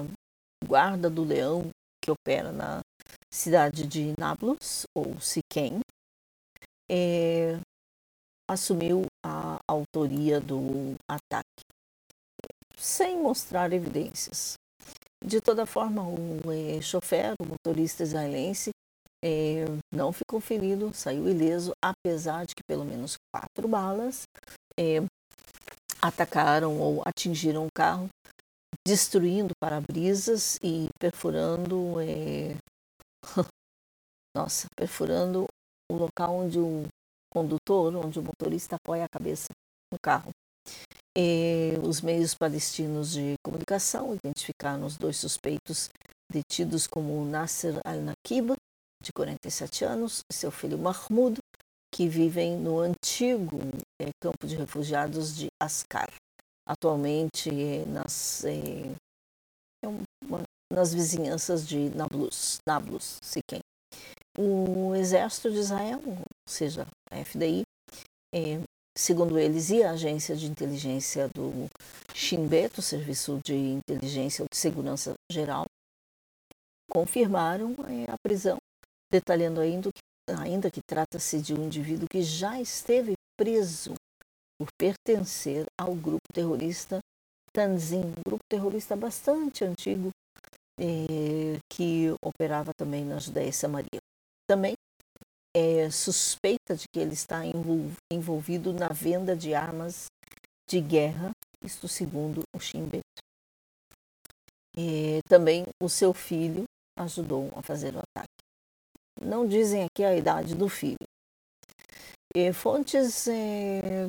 Guarda 0.66 1.10
do 1.10 1.24
Leão, 1.24 1.70
que 2.02 2.10
opera 2.10 2.52
na 2.52 2.80
cidade 3.32 3.86
de 3.86 4.14
Nablus, 4.18 4.86
ou 4.96 5.20
Siquém, 5.20 5.82
é, 6.90 7.60
assumiu 8.50 9.06
a 9.26 9.60
autoria 9.68 10.40
do 10.40 10.96
ataque, 11.10 11.62
sem 12.78 13.18
mostrar 13.18 13.74
evidências. 13.74 14.54
De 15.24 15.42
toda 15.42 15.66
forma, 15.66 16.04
o 16.04 16.52
é, 16.52 16.82
chofer, 16.82 17.34
o 17.42 17.46
motorista 17.46 18.04
israelense, 18.04 18.70
é, 19.24 19.66
não 19.92 20.14
ficou 20.14 20.40
ferido, 20.40 20.94
saiu 20.94 21.28
ileso, 21.28 21.74
apesar 21.84 22.46
de 22.46 22.54
que 22.56 22.64
pelo 22.68 22.86
menos 22.86 23.16
quatro 23.34 23.68
balas 23.68 24.24
é, 24.80 25.00
atacaram 26.02 26.80
ou 26.80 27.02
atingiram 27.06 27.66
o 27.66 27.74
carro, 27.76 28.08
destruindo 28.88 29.54
para-brisas 29.60 30.58
e 30.64 30.88
perfurando, 31.00 32.00
é, 32.00 32.56
nossa, 34.36 34.68
perfurando 34.78 35.48
o 35.92 35.96
local 35.96 36.36
onde 36.36 36.60
o 36.60 36.86
condutor, 37.32 37.96
onde 37.96 38.20
o 38.20 38.24
motorista 38.24 38.76
apoia 38.76 39.06
a 39.06 39.10
cabeça 39.10 39.48
no 39.92 39.98
carro. 40.02 40.32
E 41.18 41.74
os 41.84 42.02
meios 42.02 42.34
palestinos 42.36 43.14
de 43.14 43.36
comunicação 43.44 44.16
identificaram 44.16 44.86
os 44.86 44.98
dois 44.98 45.18
suspeitos 45.18 45.90
detidos 46.32 46.86
como 46.86 47.26
Nasser 47.26 47.80
al-Nakib, 47.86 48.54
de 49.02 49.12
47 49.14 49.86
anos, 49.86 50.22
e 50.32 50.36
seu 50.36 50.52
filho 50.52 50.78
Mahmoud, 50.78 51.40
que 51.94 52.08
vivem 52.08 52.58
no 52.58 52.80
antigo 52.80 53.60
é, 54.02 54.10
campo 54.22 54.46
de 54.46 54.56
refugiados 54.56 55.36
de 55.36 55.48
Ascar, 55.62 56.12
atualmente 56.68 57.50
é, 57.50 57.86
nas, 57.86 58.44
é, 58.46 58.84
uma, 59.86 60.44
nas 60.72 60.94
vizinhanças 60.94 61.68
de 61.68 61.90
Nablus, 61.96 62.60
Nablus, 62.68 63.20
Siquém 63.22 63.62
o 64.38 64.96
exército 64.96 65.52
de 65.52 65.58
Israel, 65.58 66.02
ou 66.06 66.18
seja, 66.48 66.86
a 67.12 67.26
FDI, 67.26 67.64
é, 68.34 68.62
segundo 68.98 69.38
eles, 69.38 69.70
e 69.70 69.84
a 69.84 69.92
agência 69.92 70.36
de 70.36 70.46
inteligência 70.46 71.28
do 71.30 71.68
Shin 72.14 72.48
Bet, 72.48 72.80
o 72.80 72.82
Serviço 72.82 73.40
de 73.44 73.56
Inteligência 73.56 74.44
ou 74.44 74.48
de 74.50 74.58
Segurança 74.58 75.14
Geral, 75.32 75.66
confirmaram 76.90 77.76
é, 77.88 78.12
a 78.12 78.16
prisão, 78.24 78.58
detalhando 79.12 79.60
ainda 79.60 79.90
que, 79.92 80.34
ainda 80.36 80.72
que 80.72 80.82
trata-se 80.88 81.42
de 81.42 81.54
um 81.54 81.66
indivíduo 81.66 82.08
que 82.10 82.22
já 82.22 82.62
esteve 82.62 83.14
preso 83.38 83.94
por 84.60 84.68
pertencer 84.78 85.66
ao 85.80 85.94
grupo 85.94 86.26
terrorista 86.34 87.00
Tanzim, 87.54 88.02
um 88.02 88.22
grupo 88.24 88.44
terrorista 88.48 88.96
bastante 88.96 89.64
antigo 89.64 90.12
é, 90.80 91.60
que 91.72 92.08
operava 92.22 92.72
também 92.78 93.04
na 93.04 93.18
Judéia 93.18 93.50
e 93.50 93.54
Samaria. 93.54 94.00
Também 94.48 94.74
é, 95.56 95.90
suspeita 95.90 96.76
de 96.76 96.86
que 96.88 97.00
ele 97.00 97.14
está 97.14 97.42
envolvido 98.12 98.74
na 98.74 98.90
venda 98.90 99.36
de 99.36 99.54
armas 99.54 100.06
de 100.70 100.80
guerra, 100.80 101.32
isto 101.64 101.88
segundo 101.88 102.44
o 102.56 102.60
Shin 102.60 102.86
Bet. 102.86 103.04
E 104.78 105.20
também 105.28 105.66
o 105.82 105.90
seu 105.90 106.14
filho 106.14 106.66
ajudou 106.98 107.52
a 107.56 107.62
fazer 107.62 107.96
o 107.96 108.00
ataque. 108.00 108.28
Não 109.22 109.48
dizem 109.48 109.84
aqui 109.84 110.04
a 110.04 110.16
idade 110.16 110.54
do 110.54 110.70
filho. 110.70 111.08
E 112.36 112.54
fontes 112.54 113.28
é, 113.28 114.08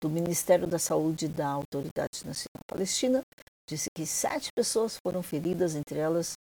do 0.00 0.08
Ministério 0.08 0.66
da 0.66 0.78
Saúde 0.78 1.26
da 1.26 1.48
Autoridade 1.48 2.24
Nacional 2.24 2.62
Palestina 2.68 3.22
disse 3.68 3.88
que 3.92 4.06
sete 4.06 4.50
pessoas 4.54 4.98
foram 5.04 5.22
feridas, 5.22 5.74
entre 5.74 5.98
elas 5.98 6.34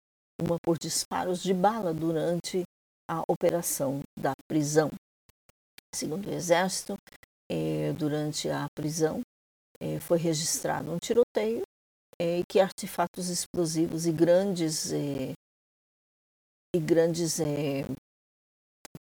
uma 0.40 0.56
por 0.62 0.78
disparos 0.78 1.42
de 1.42 1.52
bala 1.52 1.92
durante 1.92 2.62
a 3.08 3.22
operação 3.28 4.00
da 4.18 4.32
prisão. 4.48 4.90
Segundo 5.94 6.28
o 6.28 6.32
Exército, 6.32 6.96
é, 7.50 7.92
durante 7.94 8.48
a 8.48 8.66
prisão 8.74 9.20
é, 9.80 9.98
foi 9.98 10.18
registrado 10.18 10.92
um 10.92 10.98
tiroteio 10.98 11.62
é, 12.18 12.42
que 12.48 12.60
artefatos 12.60 13.28
explosivos 13.28 14.06
e 14.06 14.12
grandes 14.12 14.92
e 14.92 16.78
grandes 16.78 17.38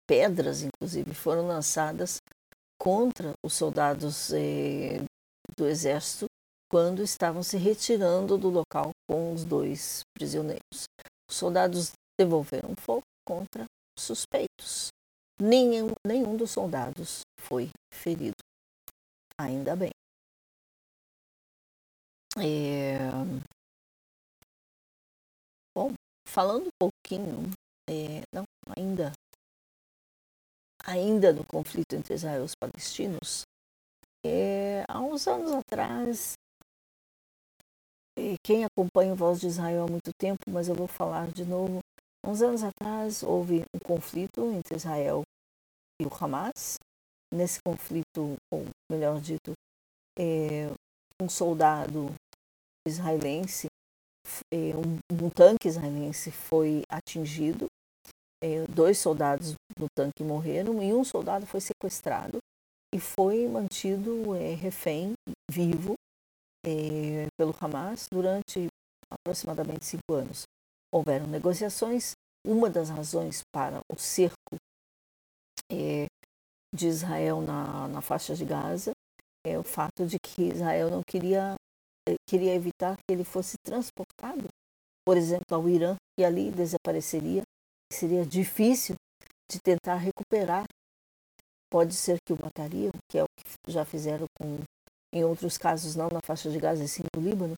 pedras, 0.07 0.63
inclusive, 0.63 1.13
foram 1.13 1.45
lançadas 1.45 2.17
contra 2.81 3.33
os 3.45 3.53
soldados 3.53 4.31
do 5.55 5.67
exército 5.67 6.25
quando 6.71 7.03
estavam 7.03 7.43
se 7.43 7.57
retirando 7.57 8.37
do 8.37 8.49
local 8.49 8.91
com 9.07 9.33
os 9.33 9.43
dois 9.43 10.01
prisioneiros. 10.15 10.85
Os 11.29 11.37
soldados 11.37 11.91
devolveram 12.19 12.75
fogo 12.75 13.03
contra 13.25 13.65
suspeitos. 13.97 14.89
Nenhum, 15.39 15.93
nenhum 16.05 16.35
dos 16.35 16.51
soldados 16.51 17.21
foi 17.39 17.69
ferido. 17.93 18.35
Ainda 19.39 19.75
bem. 19.75 19.91
É... 22.37 22.97
Bom, 25.75 25.93
falando 26.27 26.67
um 26.67 26.77
pouquinho, 26.79 27.51
é... 27.89 28.21
não, 28.33 28.43
ainda, 28.75 29.13
ainda 30.83 31.31
no 31.31 31.45
conflito 31.45 31.93
entre 31.93 32.15
Israel 32.15 32.41
e 32.41 32.45
os 32.45 32.55
palestinos, 32.55 33.43
é... 34.25 34.83
há 34.89 34.99
uns 34.99 35.27
anos 35.27 35.51
atrás, 35.51 36.33
quem 38.43 38.65
acompanha 38.65 39.13
o 39.13 39.15
Voz 39.15 39.39
de 39.39 39.47
Israel 39.47 39.85
há 39.85 39.87
muito 39.87 40.11
tempo, 40.19 40.39
mas 40.49 40.67
eu 40.67 40.75
vou 40.75 40.87
falar 40.87 41.31
de 41.31 41.45
novo, 41.45 41.79
uns 42.25 42.41
anos 42.41 42.63
atrás 42.63 43.23
houve 43.23 43.63
um 43.75 43.79
conflito 43.79 44.51
entre 44.51 44.75
Israel 44.75 45.23
e 46.01 46.05
o 46.05 46.11
Hamas. 46.13 46.77
Nesse 47.31 47.59
conflito, 47.63 48.35
ou 48.51 48.65
melhor 48.91 49.21
dito, 49.21 49.53
é, 50.17 50.67
um 51.21 51.29
soldado 51.29 52.11
israelense, 52.87 53.67
é, 54.51 54.73
um, 54.75 55.25
um, 55.25 55.29
tanque 55.29 55.67
israelense 55.67 56.31
foi 56.31 56.83
atingido, 56.89 57.67
é, 58.43 58.65
dois 58.67 58.97
soldados 58.97 59.53
do 59.77 59.85
tanque 59.95 60.23
morreram 60.23 60.81
e 60.81 60.93
um 60.93 61.03
soldado 61.03 61.45
foi 61.45 61.61
sequestrado 61.61 62.39
e 62.93 62.99
foi 62.99 63.47
mantido 63.47 64.35
é, 64.35 64.55
refém, 64.55 65.13
vivo, 65.51 65.93
é, 66.65 67.27
pelo 67.37 67.55
Hamas 67.59 68.07
durante 68.11 68.67
aproximadamente 69.09 69.85
cinco 69.85 70.13
anos. 70.13 70.43
Houveram 70.93 71.27
negociações. 71.27 72.13
Uma 72.45 72.69
das 72.69 72.89
razões 72.89 73.41
para 73.53 73.81
o 73.91 73.97
cerco 73.97 74.55
é, 75.71 76.05
de 76.73 76.87
Israel 76.87 77.41
na, 77.41 77.87
na 77.87 78.01
faixa 78.01 78.33
de 78.33 78.45
Gaza 78.45 78.91
é 79.45 79.57
o 79.57 79.63
fato 79.63 80.05
de 80.05 80.17
que 80.19 80.43
Israel 80.43 80.89
não 80.89 81.01
queria, 81.07 81.55
é, 82.07 82.15
queria 82.27 82.53
evitar 82.53 82.95
que 82.95 83.13
ele 83.13 83.23
fosse 83.23 83.55
transportado, 83.65 84.47
por 85.05 85.17
exemplo, 85.17 85.45
ao 85.51 85.67
Irã, 85.67 85.95
e 86.19 86.23
ali 86.23 86.51
desapareceria. 86.51 87.43
Seria 87.91 88.25
difícil 88.25 88.95
de 89.51 89.59
tentar 89.59 89.95
recuperar. 89.95 90.65
Pode 91.71 91.95
ser 91.95 92.17
que 92.25 92.33
o 92.33 92.37
matariam, 92.41 92.91
que 93.09 93.17
é 93.17 93.23
o 93.23 93.27
que 93.37 93.71
já 93.71 93.85
fizeram 93.85 94.25
com, 94.39 94.59
em 95.13 95.23
outros 95.23 95.57
casos, 95.57 95.95
não 95.95 96.09
na 96.11 96.19
faixa 96.23 96.49
de 96.49 96.59
Gaza, 96.59 96.83
e 96.83 96.87
sim 96.87 97.03
no 97.15 97.21
Líbano. 97.21 97.53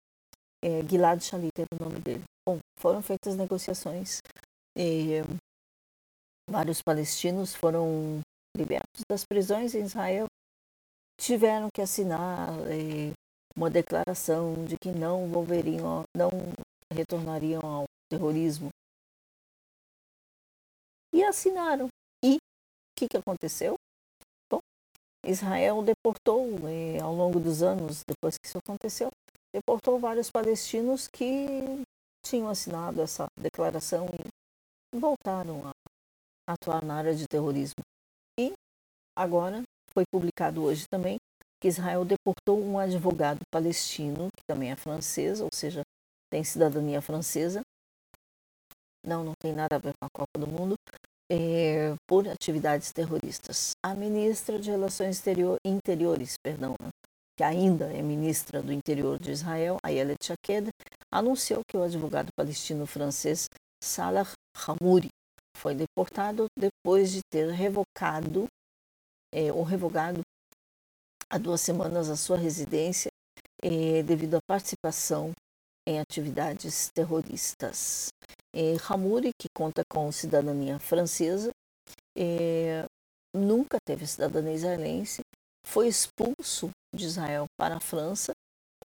É, 0.64 0.84
Gilad 0.88 1.22
Shalit 1.22 1.52
era 1.58 1.68
o 1.80 1.84
nome 1.84 2.00
dele. 2.00 2.24
Bom, 2.48 2.60
foram 2.78 3.02
feitas 3.02 3.36
negociações 3.36 4.20
e 4.78 5.22
vários 6.50 6.82
palestinos 6.82 7.54
foram 7.56 8.22
libertos 8.56 9.04
das 9.10 9.24
prisões 9.26 9.76
em 9.76 9.84
Israel. 9.84 10.26
Tiveram 11.20 11.70
que 11.74 11.82
assinar 11.82 12.50
eh, 12.68 13.14
uma 13.56 13.70
declaração 13.70 14.66
de 14.66 14.76
que 14.78 14.92
não 14.92 15.28
volveriam, 15.30 16.04
não 16.16 16.30
retornariam 16.92 17.62
ao 17.64 17.86
terrorismo. 18.10 18.70
E 21.14 21.24
assinaram. 21.24 21.88
E 22.24 22.36
o 22.36 22.40
que, 22.98 23.08
que 23.08 23.18
aconteceu? 23.18 23.76
Israel 25.26 25.84
deportou, 25.84 26.48
eh, 26.68 27.00
ao 27.00 27.14
longo 27.14 27.40
dos 27.40 27.62
anos, 27.62 28.04
depois 28.08 28.38
que 28.38 28.48
isso 28.48 28.58
aconteceu, 28.58 29.10
deportou 29.54 30.00
vários 30.00 30.32
palestinos 30.32 31.08
que 31.08 31.84
tinham 32.26 32.50
assinado 32.50 33.02
essa 33.02 33.28
declaração 33.40 34.08
e 34.94 34.98
voltaram 34.98 35.68
a 35.68 35.74
atuar 36.54 36.84
na 36.84 36.96
área 36.96 37.14
de 37.14 37.28
terrorismo. 37.28 37.84
E 38.40 38.54
agora 39.16 39.64
foi 39.94 40.04
publicado 40.12 40.64
hoje 40.64 40.86
também 40.90 41.18
que 41.62 41.68
Israel 41.68 42.04
deportou 42.04 42.60
um 42.60 42.80
advogado 42.80 43.40
palestino, 43.52 44.30
que 44.36 44.44
também 44.48 44.72
é 44.72 44.76
francês, 44.76 45.40
ou 45.40 45.50
seja, 45.54 45.84
tem 46.32 46.44
cidadania 46.44 47.02
francesa. 47.02 47.62
Não, 49.06 49.24
não 49.24 49.34
tem 49.40 49.54
nada 49.54 49.76
a 49.76 49.80
ver 49.80 49.94
com 50.00 50.06
a 50.06 50.10
Copa 50.10 50.40
do 50.40 50.48
Mundo, 50.48 50.76
é, 51.32 51.96
por 52.06 52.28
atividades 52.28 52.92
terroristas. 52.92 53.72
A 53.82 53.96
ministra 53.96 54.60
de 54.60 54.70
Relações 54.70 55.16
Exterior, 55.16 55.58
Interiores, 55.66 56.36
perdão, 56.44 56.76
né, 56.82 56.90
que 57.38 57.44
ainda 57.44 57.86
é 57.86 58.02
ministra 58.02 58.62
do 58.62 58.74
Interior 58.74 59.18
de 59.18 59.32
Israel, 59.32 59.78
Ayelet 59.82 60.18
Shaked, 60.22 60.68
anunciou 61.10 61.62
que 61.66 61.78
o 61.78 61.84
advogado 61.84 62.28
palestino 62.36 62.86
francês 62.86 63.48
Salah 63.82 64.28
Hamouri 64.68 65.08
foi 65.56 65.74
deportado 65.74 66.48
depois 66.60 67.12
de 67.12 67.22
ter 67.32 67.50
revocado 67.50 68.48
é, 69.34 69.54
ou 69.54 69.64
revogado 69.64 70.22
há 71.30 71.38
duas 71.38 71.62
semanas 71.62 72.10
a 72.10 72.18
sua 72.18 72.38
residência 72.38 73.10
é, 73.64 74.04
devido 74.04 74.36
à 74.36 74.40
participação 74.46 75.32
em 75.88 76.00
atividades 76.00 76.90
terroristas. 76.94 78.10
É, 78.54 78.76
Hamouri, 78.88 79.32
que 79.40 79.48
conta 79.56 79.84
com 79.90 80.12
cidadania 80.12 80.80
francesa, 80.80 81.52
é, 82.18 82.86
nunca 83.34 83.78
teve 83.86 84.06
cidadania 84.06 84.54
israelense, 84.54 85.22
foi 85.66 85.88
expulso 85.88 86.70
de 86.94 87.06
Israel 87.06 87.46
para 87.58 87.78
a 87.78 87.80
França 87.80 88.34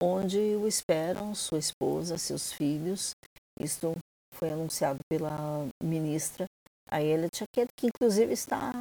onde 0.01 0.37
o 0.37 0.67
esperam 0.67 1.33
sua 1.33 1.57
esposa, 1.57 2.17
seus 2.17 2.51
filhos. 2.51 3.11
Isto 3.59 3.95
foi 4.33 4.51
anunciado 4.51 4.99
pela 5.09 5.67
ministra 5.81 6.45
Ayelet 6.89 7.37
Shaked, 7.37 7.69
que 7.77 7.87
inclusive 7.87 8.33
está 8.33 8.73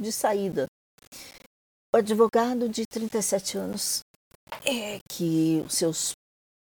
de 0.00 0.12
saída. 0.12 0.66
O 1.92 1.96
advogado 1.96 2.68
de 2.68 2.84
37 2.86 3.58
anos, 3.58 4.00
é 4.64 4.98
que 5.10 5.64
seus, 5.68 6.12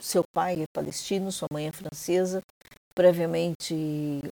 seu 0.00 0.22
pai 0.34 0.62
é 0.62 0.64
palestino, 0.74 1.32
sua 1.32 1.48
mãe 1.52 1.68
é 1.68 1.72
francesa, 1.72 2.42
previamente 2.94 3.74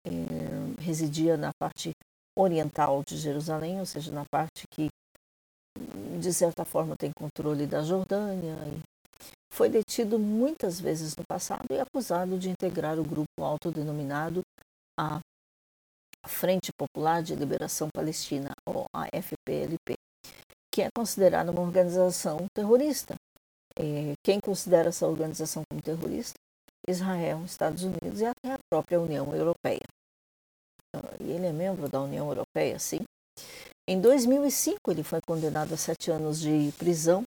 é, 0.05 0.81
residia 0.81 1.37
na 1.37 1.51
parte 1.59 1.91
oriental 2.37 3.03
de 3.07 3.17
Jerusalém, 3.17 3.79
ou 3.79 3.85
seja, 3.85 4.11
na 4.11 4.23
parte 4.31 4.63
que 4.71 4.89
de 6.19 6.33
certa 6.33 6.65
forma 6.65 6.95
tem 6.97 7.11
controle 7.15 7.67
da 7.67 7.83
Jordânia 7.83 8.55
foi 9.57 9.69
detido 9.69 10.19
muitas 10.19 10.79
vezes 10.79 11.15
no 11.15 11.23
passado 11.27 11.65
e 11.71 11.79
acusado 11.79 12.37
de 12.37 12.49
integrar 12.49 12.99
o 12.99 13.03
grupo 13.03 13.43
autodenominado 13.43 14.41
a 14.99 15.19
Frente 16.27 16.71
Popular 16.77 17.23
de 17.23 17.35
Liberação 17.35 17.87
Palestina, 17.93 18.51
ou 18.67 18.85
AFPLP, 18.93 19.95
que 20.71 20.81
é 20.81 20.89
considerada 20.95 21.51
uma 21.51 21.61
organização 21.61 22.45
terrorista. 22.53 23.15
É, 23.79 24.13
quem 24.23 24.39
considera 24.39 24.89
essa 24.89 25.07
organização 25.07 25.61
como 25.69 25.81
terrorista? 25.81 26.33
Israel, 26.89 27.43
Estados 27.45 27.83
Unidos 27.83 28.21
e 28.21 28.25
até 28.25 28.53
a 28.53 28.59
própria 28.71 28.99
União 28.99 29.35
Europeia. 29.35 29.85
Ah, 30.95 31.15
e 31.19 31.31
ele 31.31 31.45
é 31.45 31.51
membro 31.51 31.87
da 31.87 32.01
União 32.01 32.27
Europeia, 32.27 32.79
sim. 32.79 32.99
Em 33.87 34.01
2005, 34.01 34.79
ele 34.89 35.03
foi 35.03 35.19
condenado 35.27 35.73
a 35.73 35.77
sete 35.77 36.09
anos 36.09 36.39
de 36.39 36.71
prisão 36.77 37.23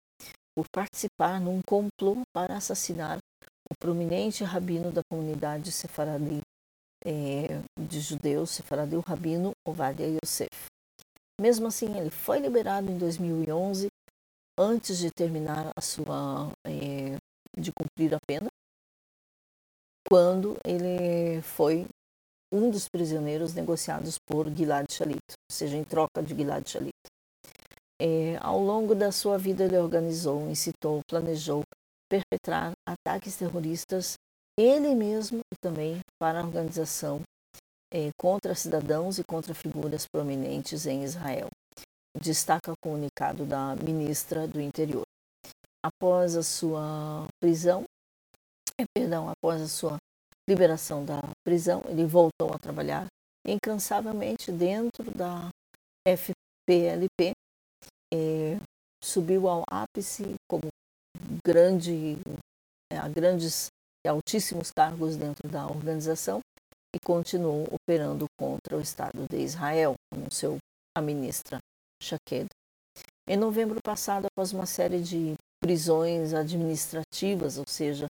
por 0.56 0.66
participar 0.72 1.40
num 1.40 1.60
complô 1.66 2.22
para 2.34 2.56
assassinar 2.56 3.18
o 3.70 3.74
prominente 3.78 4.42
rabino 4.42 4.90
da 4.90 5.02
comunidade 5.10 5.70
sefaradi 5.70 6.40
é, 7.04 7.60
de 7.78 8.00
judeus, 8.00 8.50
sefaradi, 8.50 8.96
o 8.96 9.00
rabino 9.06 9.52
Ovadia 9.66 10.06
Yosef. 10.06 10.50
Mesmo 11.40 11.68
assim, 11.68 11.96
ele 11.96 12.10
foi 12.10 12.40
liberado 12.40 12.90
em 12.90 12.98
2011, 12.98 13.88
antes 14.58 14.98
de 14.98 15.10
terminar 15.10 15.70
a 15.76 15.80
sua 15.80 16.50
é, 16.66 17.16
de 17.56 17.72
cumprir 17.72 18.14
a 18.14 18.18
pena, 18.26 18.48
quando 20.08 20.56
ele 20.64 21.40
foi 21.42 21.86
um 22.52 22.70
dos 22.70 22.88
prisioneiros 22.88 23.54
negociados 23.54 24.18
por 24.18 24.50
Gilad 24.50 24.86
Shalit, 24.90 25.20
ou 25.30 25.52
seja, 25.52 25.76
em 25.76 25.84
troca 25.84 26.22
de 26.22 26.34
Gilad 26.34 26.66
Shalit. 26.66 26.92
É, 28.00 28.36
ao 28.40 28.58
longo 28.58 28.94
da 28.94 29.12
sua 29.12 29.36
vida, 29.36 29.64
ele 29.64 29.76
organizou, 29.76 30.48
incitou, 30.48 31.00
planejou 31.08 31.62
perpetrar 32.08 32.72
ataques 32.86 33.36
terroristas, 33.36 34.14
ele 34.58 34.94
mesmo 34.94 35.40
e 35.52 35.56
também 35.60 36.00
para 36.18 36.40
a 36.40 36.44
organização 36.44 37.20
é, 37.92 38.10
contra 38.18 38.54
cidadãos 38.54 39.18
e 39.18 39.24
contra 39.24 39.54
figuras 39.54 40.06
prominentes 40.06 40.86
em 40.86 41.04
Israel. 41.04 41.48
Destaca 42.20 42.72
comunicado 42.82 43.46
da 43.46 43.76
ministra 43.76 44.46
do 44.48 44.60
Interior. 44.60 45.04
Após 45.84 46.34
a 46.36 46.42
sua 46.42 47.26
prisão, 47.40 47.84
é, 48.80 48.84
perdão, 48.92 49.28
após 49.28 49.62
a 49.62 49.68
sua 49.68 49.96
liberação 50.48 51.04
da 51.04 51.20
prisão, 51.44 51.82
ele 51.86 52.04
voltou 52.04 52.52
a 52.52 52.58
trabalhar 52.58 53.06
incansavelmente 53.46 54.50
dentro 54.50 55.10
da 55.12 55.48
FPLP, 56.06 57.32
é, 58.12 58.58
subiu 59.02 59.48
ao 59.48 59.62
ápice 59.70 60.34
como 60.48 60.68
grande, 61.44 62.18
é, 62.92 62.98
a 62.98 63.08
grandes 63.08 63.68
e 64.04 64.08
altíssimos 64.08 64.70
cargos 64.70 65.16
dentro 65.16 65.48
da 65.48 65.66
organização 65.66 66.40
e 66.94 66.98
continuou 66.98 67.66
operando 67.70 68.26
contra 68.38 68.76
o 68.76 68.80
Estado 68.80 69.26
de 69.30 69.36
Israel, 69.38 69.94
anunciou 70.12 70.58
a 70.96 71.00
ministra 71.00 71.58
Em 73.28 73.36
novembro 73.36 73.80
passado, 73.82 74.26
após 74.26 74.52
uma 74.52 74.66
série 74.66 75.02
de 75.02 75.34
prisões 75.60 76.32
administrativas, 76.32 77.58
ou 77.58 77.64
seja, 77.68 78.06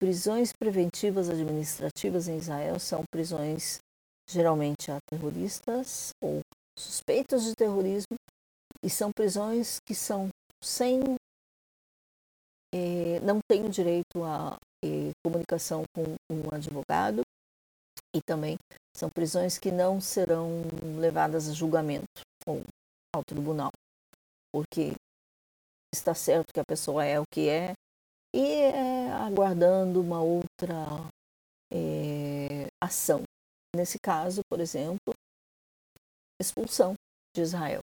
prisões 0.00 0.52
preventivas 0.52 1.28
administrativas 1.28 2.28
em 2.28 2.38
Israel 2.38 2.78
são 2.78 3.02
prisões 3.10 3.80
geralmente 4.28 4.90
a 4.90 4.98
terroristas 5.10 6.10
ou 6.22 6.40
suspeitos 6.78 7.44
de 7.44 7.54
terrorismo 7.54 8.16
e 8.82 8.88
são 8.88 9.10
prisões 9.12 9.78
que 9.86 9.94
são 9.94 10.28
sem 10.62 11.00
eh, 12.72 13.20
não 13.20 13.40
têm 13.50 13.68
direito 13.68 14.22
a 14.22 14.56
eh, 14.84 15.10
comunicação 15.24 15.82
com 15.94 16.14
um 16.30 16.54
advogado 16.54 17.22
e 18.14 18.20
também 18.22 18.56
são 18.96 19.10
prisões 19.10 19.58
que 19.58 19.70
não 19.70 20.00
serão 20.00 20.62
levadas 20.98 21.48
a 21.48 21.52
julgamento 21.52 22.22
ao 23.14 23.24
tribunal, 23.24 23.70
porque 24.52 24.92
está 25.92 26.14
certo 26.14 26.52
que 26.52 26.60
a 26.60 26.64
pessoa 26.64 27.04
é 27.04 27.18
o 27.18 27.24
que 27.30 27.48
é 27.48 27.72
e 28.34 28.44
é 28.44 29.10
aguardando 29.12 30.00
uma 30.00 30.22
outra 30.22 30.76
é, 31.72 32.66
ação. 32.80 33.22
Nesse 33.74 33.98
caso, 33.98 34.40
por 34.48 34.60
exemplo, 34.60 35.14
expulsão 36.40 36.94
de 37.34 37.42
Israel. 37.42 37.80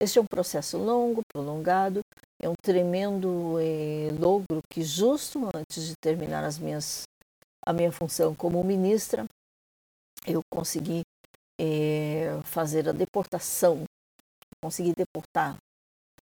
Este 0.00 0.18
é 0.18 0.22
um 0.22 0.26
processo 0.26 0.76
longo, 0.76 1.22
prolongado, 1.32 2.00
é 2.40 2.48
um 2.48 2.54
tremendo 2.60 3.58
é, 3.60 4.10
logro 4.18 4.60
que 4.70 4.82
justo 4.82 5.48
antes 5.54 5.86
de 5.86 5.94
terminar 6.02 6.42
as 6.42 6.58
minhas, 6.58 7.04
a 7.64 7.72
minha 7.72 7.92
função 7.92 8.34
como 8.34 8.62
ministra, 8.64 9.24
eu 10.26 10.40
consegui 10.52 11.02
é, 11.60 12.40
fazer 12.44 12.88
a 12.88 12.92
deportação, 12.92 13.84
consegui 14.64 14.94
deportar 14.96 15.58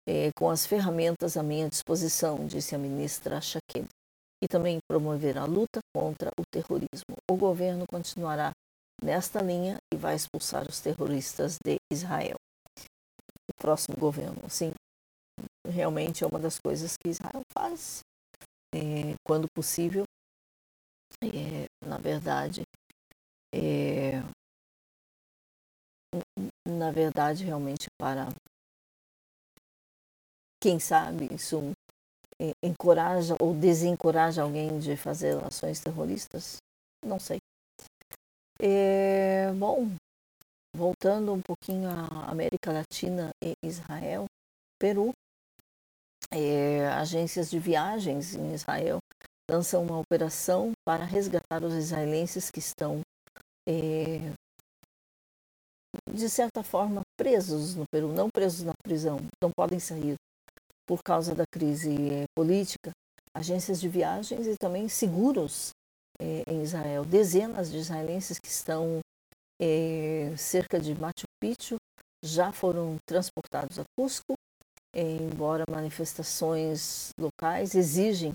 é, 0.08 0.30
com 0.34 0.48
as 0.48 0.64
ferramentas 0.64 1.36
à 1.36 1.42
minha 1.42 1.68
disposição, 1.68 2.46
disse 2.46 2.74
a 2.74 2.78
ministra 2.78 3.38
Shaked, 3.42 3.86
e 4.42 4.48
também 4.48 4.78
promover 4.90 5.36
a 5.36 5.44
luta 5.44 5.80
contra 5.94 6.30
o 6.40 6.42
terrorismo. 6.50 7.16
O 7.30 7.36
governo 7.36 7.84
continuará 7.86 8.52
nesta 9.04 9.42
linha 9.42 9.76
e 9.92 9.96
vai 9.98 10.14
expulsar 10.14 10.66
os 10.66 10.80
terroristas 10.80 11.58
de 11.62 11.76
Israel. 11.92 12.36
O 13.50 13.54
próximo 13.60 13.98
governo, 13.98 14.48
sim, 14.48 14.72
realmente 15.68 16.24
é 16.24 16.26
uma 16.26 16.40
das 16.40 16.58
coisas 16.58 16.96
que 16.96 17.10
Israel 17.10 17.42
faz 17.52 18.00
é, 18.74 19.14
quando 19.26 19.46
possível. 19.54 20.04
É, 21.22 21.66
na 21.86 21.98
verdade, 21.98 22.62
é, 23.54 24.22
na 26.66 26.90
verdade, 26.90 27.44
realmente 27.44 27.86
para 28.00 28.28
quem 30.60 30.78
sabe 30.78 31.28
isso 31.32 31.72
encoraja 32.62 33.36
ou 33.40 33.54
desencoraja 33.54 34.42
alguém 34.42 34.78
de 34.78 34.96
fazer 34.96 35.36
ações 35.44 35.80
terroristas? 35.80 36.56
Não 37.04 37.18
sei. 37.18 37.38
É, 38.60 39.52
bom, 39.52 39.90
voltando 40.76 41.32
um 41.32 41.40
pouquinho 41.40 41.88
à 41.90 42.30
América 42.30 42.72
Latina 42.72 43.30
e 43.42 43.54
Israel, 43.64 44.26
Peru, 44.78 45.12
é, 46.30 46.86
agências 46.88 47.50
de 47.50 47.58
viagens 47.58 48.34
em 48.34 48.54
Israel 48.54 48.98
lançam 49.50 49.82
uma 49.82 49.98
operação 49.98 50.72
para 50.86 51.04
resgatar 51.04 51.62
os 51.62 51.74
israelenses 51.74 52.50
que 52.50 52.58
estão, 52.58 53.00
é, 53.68 54.32
de 56.10 56.28
certa 56.28 56.62
forma, 56.62 57.02
presos 57.16 57.74
no 57.74 57.84
Peru, 57.90 58.12
não 58.12 58.28
presos 58.30 58.62
na 58.62 58.72
prisão, 58.82 59.18
não 59.42 59.50
podem 59.50 59.78
sair 59.78 60.16
por 60.86 61.02
causa 61.02 61.34
da 61.34 61.44
crise 61.52 61.90
eh, 61.90 62.24
política, 62.34 62.90
agências 63.34 63.80
de 63.80 63.88
viagens 63.88 64.46
e 64.46 64.56
também 64.56 64.88
seguros 64.88 65.70
eh, 66.20 66.42
em 66.46 66.62
Israel. 66.62 67.04
Dezenas 67.04 67.70
de 67.70 67.78
israelenses 67.78 68.38
que 68.38 68.48
estão 68.48 69.00
eh, 69.60 70.34
cerca 70.36 70.80
de 70.80 70.94
Machu 70.94 71.26
Picchu 71.40 71.76
já 72.24 72.52
foram 72.52 72.96
transportados 73.08 73.78
a 73.78 73.84
Cusco, 73.96 74.34
embora 74.94 75.64
manifestações 75.70 77.10
locais 77.18 77.74
exigem 77.74 78.32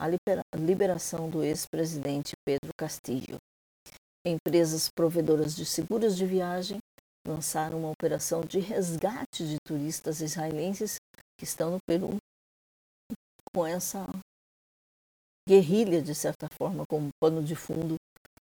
a 0.00 0.08
liberação 0.56 1.28
do 1.28 1.42
ex-presidente 1.42 2.32
Pedro 2.44 2.70
Castillo. 2.76 3.36
Empresas 4.26 4.88
provedoras 4.94 5.54
de 5.54 5.64
seguros 5.64 6.16
de 6.16 6.26
viagem 6.26 6.78
lançaram 7.26 7.78
uma 7.78 7.90
operação 7.90 8.40
de 8.42 8.58
resgate 8.60 9.46
de 9.46 9.56
turistas 9.66 10.20
israelenses 10.20 10.96
que 11.38 11.44
estão 11.44 11.70
no 11.70 11.78
Peru 11.86 12.16
com 13.52 13.66
essa 13.66 14.06
guerrilha, 15.48 16.00
de 16.00 16.14
certa 16.14 16.46
forma, 16.56 16.84
como 16.88 17.10
pano 17.20 17.42
de 17.42 17.56
fundo 17.56 17.96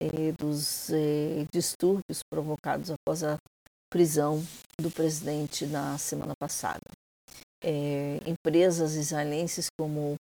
eh, 0.00 0.32
dos 0.32 0.90
eh, 0.90 1.46
distúrbios 1.52 2.22
provocados 2.30 2.90
após 2.90 3.24
a 3.24 3.36
prisão 3.90 4.42
do 4.80 4.90
presidente 4.90 5.66
na 5.66 5.96
semana 5.98 6.34
passada. 6.38 6.80
Eh, 7.62 8.18
empresas 8.26 8.94
israelenses 8.94 9.68
como 9.78 10.16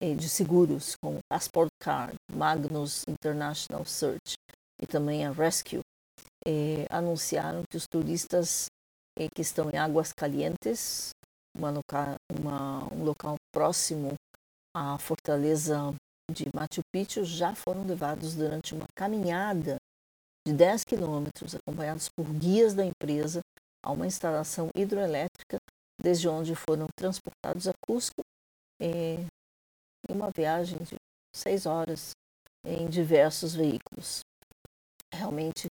eh, 0.00 0.14
de 0.14 0.28
seguros, 0.28 0.96
como 1.02 1.18
Passport 1.30 1.70
Card, 1.80 2.14
Magnus 2.32 3.04
International 3.08 3.84
Search 3.84 4.34
e 4.80 4.86
também 4.86 5.26
a 5.26 5.32
Rescue, 5.32 5.80
eh, 6.46 6.86
anunciaram 6.90 7.62
que 7.68 7.76
os 7.76 7.86
turistas 7.86 8.66
eh, 9.18 9.28
que 9.34 9.42
estão 9.42 9.70
em 9.70 9.76
Águas 9.76 10.12
Calientes, 10.12 11.10
uma 11.56 11.70
loca, 11.70 12.16
uma, 12.32 12.92
um 12.92 13.04
local 13.04 13.36
próximo 13.52 14.14
à 14.74 14.98
fortaleza 14.98 15.94
de 16.30 16.44
Machu 16.54 16.82
Picchu, 16.92 17.24
já 17.24 17.54
foram 17.54 17.84
levados 17.84 18.34
durante 18.34 18.74
uma 18.74 18.86
caminhada 18.96 19.76
de 20.46 20.52
10 20.54 20.84
quilômetros, 20.84 21.54
acompanhados 21.54 22.08
por 22.08 22.26
guias 22.32 22.74
da 22.74 22.84
empresa, 22.84 23.40
a 23.84 23.92
uma 23.92 24.06
instalação 24.06 24.70
hidroelétrica, 24.74 25.58
desde 26.00 26.28
onde 26.28 26.54
foram 26.54 26.86
transportados 26.96 27.66
a 27.66 27.72
Cusco 27.86 28.22
em 28.80 29.26
uma 30.08 30.30
viagem 30.34 30.78
de 30.78 30.96
seis 31.34 31.66
horas 31.66 32.12
em 32.64 32.88
diversos 32.88 33.54
veículos. 33.54 34.20
Realmente, 35.12 35.67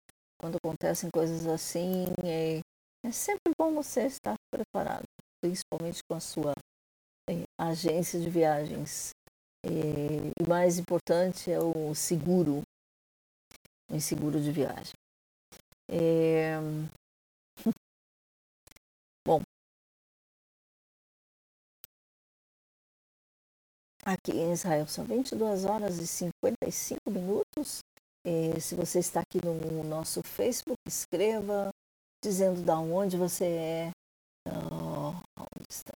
quando 0.41 0.57
acontecem 0.57 1.07
coisas 1.13 1.45
assim, 1.45 2.05
é, 2.25 2.59
é 3.05 3.11
sempre 3.11 3.53
bom 3.55 3.75
você 3.75 4.07
estar 4.07 4.33
preparado 4.51 5.05
principalmente 5.39 6.01
com 6.03 6.15
a 6.15 6.19
sua 6.19 6.53
é, 7.29 7.43
agência 7.59 8.19
de 8.19 8.29
viagens. 8.29 9.11
É, 9.63 9.69
e 10.41 10.47
mais 10.49 10.79
importante 10.79 11.51
é 11.51 11.59
o 11.59 11.93
seguro, 11.93 12.63
o 13.91 14.01
seguro 14.01 14.41
de 14.41 14.51
viagem. 14.51 14.93
É... 15.89 16.55
Bom, 19.23 19.41
aqui 24.03 24.31
em 24.31 24.53
Israel 24.53 24.87
são 24.87 25.05
22 25.05 25.65
horas 25.65 25.99
e 25.99 26.07
55 26.07 27.11
minutos. 27.11 27.81
É, 28.25 28.59
se 28.59 28.75
você 28.75 28.99
está 28.99 29.21
aqui 29.21 29.39
no 29.43 29.83
nosso 29.83 30.21
Facebook, 30.23 30.77
escreva 30.87 31.71
dizendo 32.23 32.61
da 32.63 32.77
onde 32.77 33.17
você 33.17 33.45
é. 33.45 33.91
Onde 34.47 35.67
estão 35.69 35.93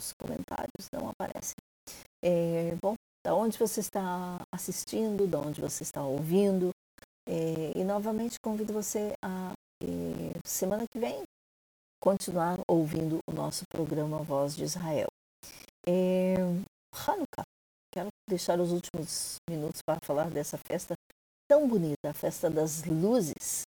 os 0.00 0.12
comentários? 0.12 0.88
Não 0.92 1.08
aparecem. 1.08 1.56
É, 2.22 2.74
bom, 2.82 2.94
da 3.24 3.34
onde 3.34 3.58
você 3.58 3.80
está 3.80 4.40
assistindo, 4.52 5.26
da 5.26 5.38
onde 5.38 5.60
você 5.60 5.82
está 5.82 6.04
ouvindo. 6.04 6.70
É, 7.28 7.78
e 7.78 7.84
novamente 7.84 8.36
convido 8.42 8.72
você 8.72 9.12
a 9.24 9.52
é, 9.82 9.86
semana 10.44 10.84
que 10.90 10.98
vem 10.98 11.22
continuar 12.02 12.58
ouvindo 12.68 13.18
o 13.28 13.32
nosso 13.32 13.64
programa 13.70 14.22
Voz 14.22 14.56
de 14.56 14.64
Israel. 14.64 15.08
É, 15.86 16.34
Hanukkah. 16.92 17.44
Quero 17.92 18.08
deixar 18.28 18.60
os 18.60 18.72
últimos 18.72 19.36
minutos 19.48 19.82
para 19.82 19.98
falar 20.04 20.30
dessa 20.30 20.56
festa 20.58 20.94
tão 21.50 21.66
bonita, 21.66 22.08
a 22.08 22.14
festa 22.14 22.48
das 22.48 22.84
luzes. 22.84 23.62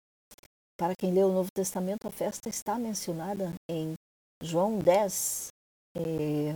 Para 0.78 0.92
quem 0.94 1.14
lê 1.14 1.24
o 1.24 1.32
Novo 1.32 1.48
Testamento, 1.50 2.06
a 2.06 2.10
festa 2.10 2.50
está 2.50 2.78
mencionada 2.78 3.54
em 3.70 3.94
João 4.42 4.78
10, 4.78 5.48
é, 5.96 6.52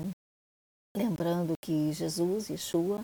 lembrando 0.94 1.54
que 1.64 1.90
Jesus, 1.94 2.50
Yeshua, 2.50 3.00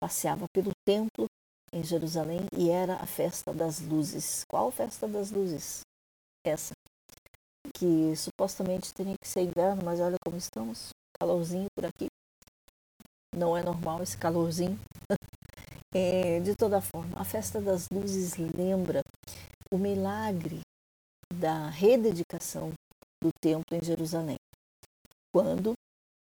passeava 0.00 0.46
pelo 0.54 0.70
templo 0.86 1.26
em 1.72 1.82
Jerusalém 1.82 2.46
e 2.56 2.70
era 2.70 2.94
a 2.94 3.06
festa 3.06 3.52
das 3.52 3.80
luzes. 3.80 4.44
Qual 4.48 4.70
festa 4.70 5.08
das 5.08 5.32
luzes? 5.32 5.80
Essa. 6.46 6.74
Que 7.76 8.14
supostamente 8.14 8.94
teria 8.94 9.16
que 9.20 9.28
ser 9.28 9.42
inverno, 9.42 9.82
mas 9.84 9.98
olha 9.98 10.16
como 10.24 10.36
estamos. 10.36 10.90
Calorzinho 11.18 11.66
por 11.76 11.86
aqui. 11.86 12.06
Não 13.34 13.56
é 13.56 13.64
normal 13.64 14.00
esse 14.00 14.16
calorzinho. 14.16 14.78
é, 15.94 16.40
de 16.40 16.56
toda 16.56 16.80
forma, 16.80 17.18
a 17.18 17.24
festa 17.24 17.60
das 17.60 17.88
luzes 17.88 18.36
lembra 18.36 19.00
o 19.70 19.78
milagre 19.78 20.60
da 21.32 21.68
rededicação 21.68 22.72
do 23.22 23.30
templo 23.40 23.76
em 23.76 23.82
Jerusalém. 23.82 24.36
Quando 25.32 25.74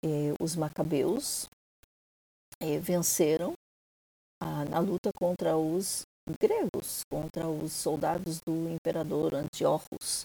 eh, 0.04 0.32
os 0.40 0.56
macabeus 0.56 1.48
eh, 2.60 2.78
venceram 2.78 3.52
a, 4.40 4.64
na 4.64 4.78
luta 4.78 5.10
contra 5.16 5.56
os 5.56 6.02
gregos, 6.40 7.02
contra 7.10 7.48
os 7.48 7.72
soldados 7.72 8.40
do 8.46 8.68
imperador 8.68 9.34
Antíochos, 9.34 10.22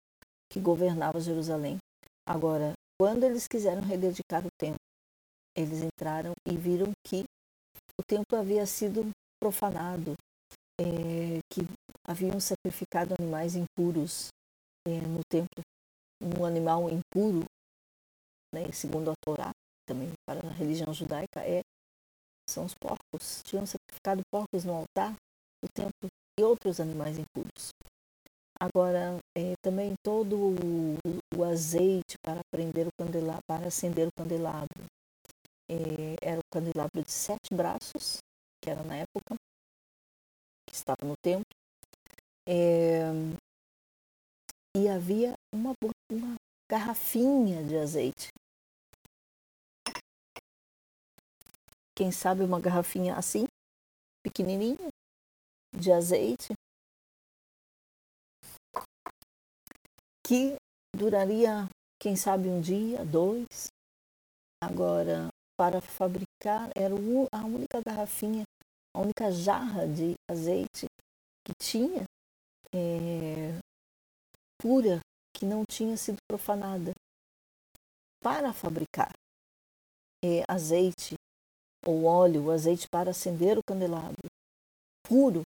que 0.52 0.60
governava 0.60 1.20
Jerusalém. 1.20 1.78
Agora, 2.28 2.74
quando 3.00 3.24
eles 3.24 3.48
quiseram 3.48 3.82
rededicar 3.82 4.46
o 4.46 4.50
templo, 4.60 4.80
eles 5.56 5.82
entraram 5.82 6.34
e 6.48 6.56
viram 6.56 6.92
que 7.06 7.24
o 8.00 8.04
templo 8.04 8.38
havia 8.38 8.66
sido 8.66 9.10
profanado, 9.42 10.16
é, 10.80 11.40
que 11.50 11.62
haviam 12.08 12.40
sacrificado 12.40 13.16
animais 13.18 13.56
impuros 13.56 14.28
é, 14.88 15.02
no 15.02 15.22
templo. 15.30 15.64
Um 16.22 16.46
animal 16.46 16.90
impuro, 16.90 17.44
né, 18.54 18.72
segundo 18.72 19.10
a 19.10 19.14
Torá, 19.26 19.52
também 19.88 20.12
para 20.28 20.40
a 20.48 20.54
religião 20.54 20.94
judaica, 20.94 21.42
é, 21.42 21.62
são 22.50 22.66
os 22.66 22.74
porcos. 22.76 23.42
Tinham 23.44 23.66
sacrificado 23.66 24.22
porcos 24.32 24.64
no 24.64 24.74
altar 24.74 25.16
do 25.64 25.70
templo 25.74 26.10
e 26.40 26.44
outros 26.44 26.80
animais 26.80 27.18
impuros. 27.18 27.72
Agora, 28.60 29.18
é, 29.36 29.54
também 29.64 29.96
todo 30.04 30.36
o, 30.38 30.98
o, 31.36 31.44
azeite 31.44 32.16
para 32.24 32.42
prender 32.54 32.86
o 32.86 32.92
candelabro, 32.96 33.42
para 33.48 33.68
acender 33.68 34.08
o 34.08 34.12
candelabro, 34.16 34.86
é, 35.68 36.16
era 36.22 36.40
o 36.40 36.54
candelabro 36.54 37.02
de 37.02 37.12
sete 37.12 37.56
braços, 37.56 38.20
que 38.62 38.70
era 38.70 38.84
na 38.84 38.98
época, 38.98 39.36
que 40.68 40.76
estava 40.76 41.04
no 41.04 41.16
templo. 41.24 41.46
É, 42.48 43.10
e 44.78 44.88
havia 44.88 45.34
uma, 45.54 45.74
uma 46.12 46.36
garrafinha 46.70 47.64
de 47.64 47.78
azeite. 47.78 48.30
Quem 51.96 52.12
sabe 52.12 52.44
uma 52.44 52.60
garrafinha 52.60 53.16
assim, 53.16 53.46
pequenininha, 54.24 54.90
de 55.76 55.92
azeite, 55.92 56.54
que 60.26 60.56
duraria, 60.96 61.68
quem 62.00 62.16
sabe, 62.16 62.48
um 62.48 62.62
dia, 62.62 63.04
dois. 63.06 63.68
Agora, 64.64 65.31
para 65.62 65.80
fabricar, 65.80 66.72
era 66.76 66.96
a 67.32 67.46
única 67.46 67.80
garrafinha, 67.86 68.42
a 68.96 69.00
única 69.00 69.32
jarra 69.32 69.88
de 69.88 70.16
azeite 70.28 70.88
que 71.46 71.54
tinha 71.62 72.04
é, 72.74 73.60
pura, 74.60 75.00
que 75.38 75.46
não 75.46 75.64
tinha 75.64 75.96
sido 75.98 76.18
profanada. 76.28 76.94
Para 78.24 78.52
fabricar 78.52 79.12
é, 80.26 80.44
azeite 80.50 81.14
ou 81.86 82.06
óleo, 82.06 82.50
azeite 82.50 82.88
para 82.92 83.12
acender 83.12 83.56
o 83.56 83.64
candelabro, 83.64 84.26
puro, 85.04 85.44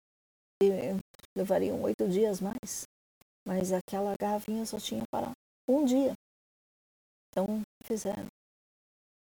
é, 0.63 0.97
levariam 1.37 1.83
oito 1.83 2.09
dias 2.09 2.41
mais 2.41 2.85
mas 3.47 3.71
aquela 3.71 4.15
garrafinha 4.19 4.65
só 4.65 4.79
tinha 4.79 5.03
para 5.11 5.31
um 5.67 5.85
dia. 5.85 6.13
Então 7.29 7.61
fizeram, 7.83 8.27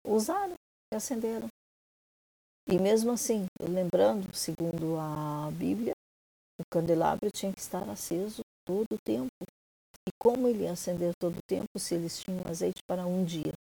usaram 0.05 0.55
e 0.91 0.95
acenderam. 0.95 1.47
E 2.67 2.77
mesmo 2.77 3.11
assim, 3.11 3.45
lembrando, 3.59 4.33
segundo 4.35 4.97
a 4.99 5.49
Bíblia, 5.51 5.93
o 6.59 6.63
candelabro 6.71 7.31
tinha 7.31 7.51
que 7.51 7.59
estar 7.59 7.87
aceso 7.89 8.41
todo 8.65 8.87
o 8.93 9.01
tempo. 9.03 9.29
E 10.07 10.11
como 10.19 10.47
ele 10.47 10.63
ia 10.63 10.71
acender 10.71 11.13
todo 11.19 11.37
o 11.37 11.47
tempo 11.47 11.79
se 11.79 11.95
eles 11.95 12.19
tinham 12.21 12.41
azeite 12.47 12.79
para 12.87 13.05
um 13.05 13.25
dia? 13.25 13.53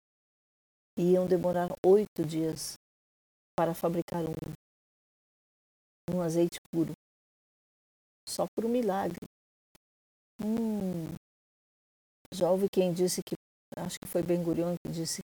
Iam 0.99 1.27
demorar 1.27 1.71
oito 1.85 2.25
dias 2.25 2.75
para 3.59 3.75
fabricar 3.75 4.23
um, 4.25 6.15
um 6.15 6.21
azeite 6.21 6.59
puro. 6.71 6.93
Só 8.29 8.47
por 8.55 8.65
um 8.65 8.69
milagre. 8.69 9.25
Hum, 10.43 11.15
já 12.33 12.51
houve 12.51 12.67
quem 12.73 12.93
disse 12.93 13.21
que, 13.27 13.35
acho 13.77 13.99
que 14.01 14.09
foi 14.09 14.23
Ben 14.23 14.43
Gurion 14.43 14.75
que 14.85 14.93
disse 14.93 15.21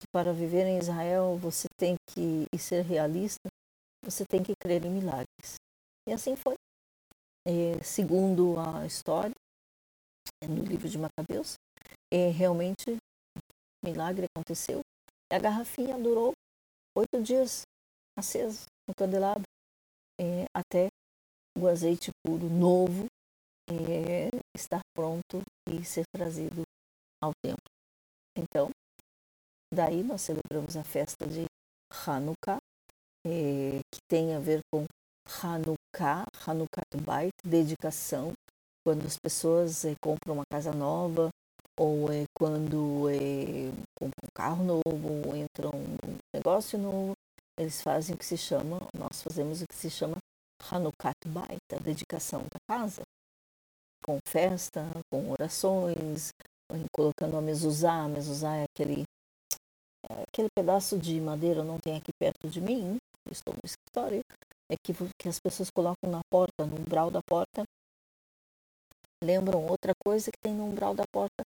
que 0.00 0.06
para 0.12 0.32
viver 0.32 0.66
em 0.66 0.78
Israel 0.78 1.36
você 1.36 1.66
tem 1.76 1.96
que 2.10 2.46
ser 2.58 2.82
realista, 2.82 3.48
você 4.04 4.24
tem 4.24 4.42
que 4.42 4.54
crer 4.60 4.84
em 4.84 4.90
milagres. 4.90 5.56
E 6.08 6.12
assim 6.12 6.36
foi. 6.36 6.54
É, 7.46 7.82
segundo 7.82 8.58
a 8.58 8.86
história, 8.86 9.34
é 10.42 10.46
no 10.46 10.62
livro 10.62 10.88
de 10.88 10.98
Macabeus, 10.98 11.54
é, 12.12 12.28
realmente 12.28 12.96
milagre 13.84 14.26
aconteceu. 14.34 14.80
A 15.32 15.38
garrafinha 15.38 15.98
durou 15.98 16.32
oito 16.96 17.22
dias 17.22 17.62
acesa 18.18 18.66
no 18.88 18.94
candelabro, 18.94 19.44
até 20.54 20.88
o 21.56 21.66
azeite 21.68 22.10
puro 22.24 22.48
novo 22.48 23.06
estar 24.56 24.80
pronto 24.94 25.42
e 25.68 25.84
ser 25.84 26.04
trazido 26.14 26.62
ao 27.22 27.32
templo. 27.44 27.70
Então, 28.36 28.70
daí 29.72 30.02
nós 30.02 30.22
celebramos 30.22 30.76
a 30.76 30.84
festa 30.84 31.26
de 31.26 31.44
Hanukkah, 32.06 32.58
é, 33.26 33.80
que 33.92 34.00
tem 34.08 34.34
a 34.34 34.38
ver 34.38 34.60
com 34.72 34.84
Hanukkah, 35.42 36.24
Hanukkah 36.46 36.82
Bait, 37.04 37.32
dedicação, 37.44 38.32
quando 38.86 39.06
as 39.06 39.16
pessoas 39.18 39.84
é, 39.84 39.94
compram 40.02 40.34
uma 40.34 40.44
casa 40.50 40.72
nova, 40.72 41.30
ou 41.78 42.12
é 42.12 42.24
quando 42.36 43.08
é, 43.10 43.70
compram 43.98 44.24
um 44.24 44.34
carro 44.34 44.64
novo, 44.64 45.28
ou 45.28 45.36
entram 45.36 45.72
num 45.72 46.18
negócio 46.34 46.78
novo, 46.78 47.12
eles 47.58 47.82
fazem 47.82 48.14
o 48.14 48.18
que 48.18 48.24
se 48.24 48.36
chama, 48.36 48.78
nós 48.96 49.22
fazemos 49.22 49.62
o 49.62 49.66
que 49.68 49.76
se 49.76 49.90
chama 49.90 50.16
Hanukkah 50.70 51.12
Bait, 51.26 51.60
a 51.72 51.78
dedicação 51.78 52.42
da 52.42 52.58
casa 52.68 53.02
com 54.08 54.18
festa, 54.26 54.86
com 55.10 55.30
orações, 55.30 56.30
colocando 56.92 57.36
a 57.36 57.40
mezuzá. 57.42 58.04
A 58.04 58.08
mezuzá 58.08 58.56
é 58.56 58.64
aquele, 58.64 59.04
aquele 60.08 60.48
pedaço 60.56 60.98
de 60.98 61.20
madeira, 61.20 61.62
não 61.62 61.78
tem 61.78 61.96
aqui 61.96 62.10
perto 62.18 62.48
de 62.48 62.60
mim, 62.60 62.96
estou 63.30 63.54
no 63.54 63.60
escritório, 63.64 64.20
é 64.70 64.76
que, 64.76 64.92
que 65.18 65.28
as 65.28 65.38
pessoas 65.38 65.70
colocam 65.70 66.10
na 66.10 66.20
porta, 66.30 66.66
no 66.66 66.80
umbral 66.80 67.10
da 67.10 67.20
porta. 67.22 67.64
Lembram 69.22 69.66
outra 69.66 69.92
coisa 70.04 70.30
que 70.30 70.38
tem 70.42 70.54
no 70.54 70.64
umbral 70.64 70.94
da 70.94 71.04
porta? 71.12 71.42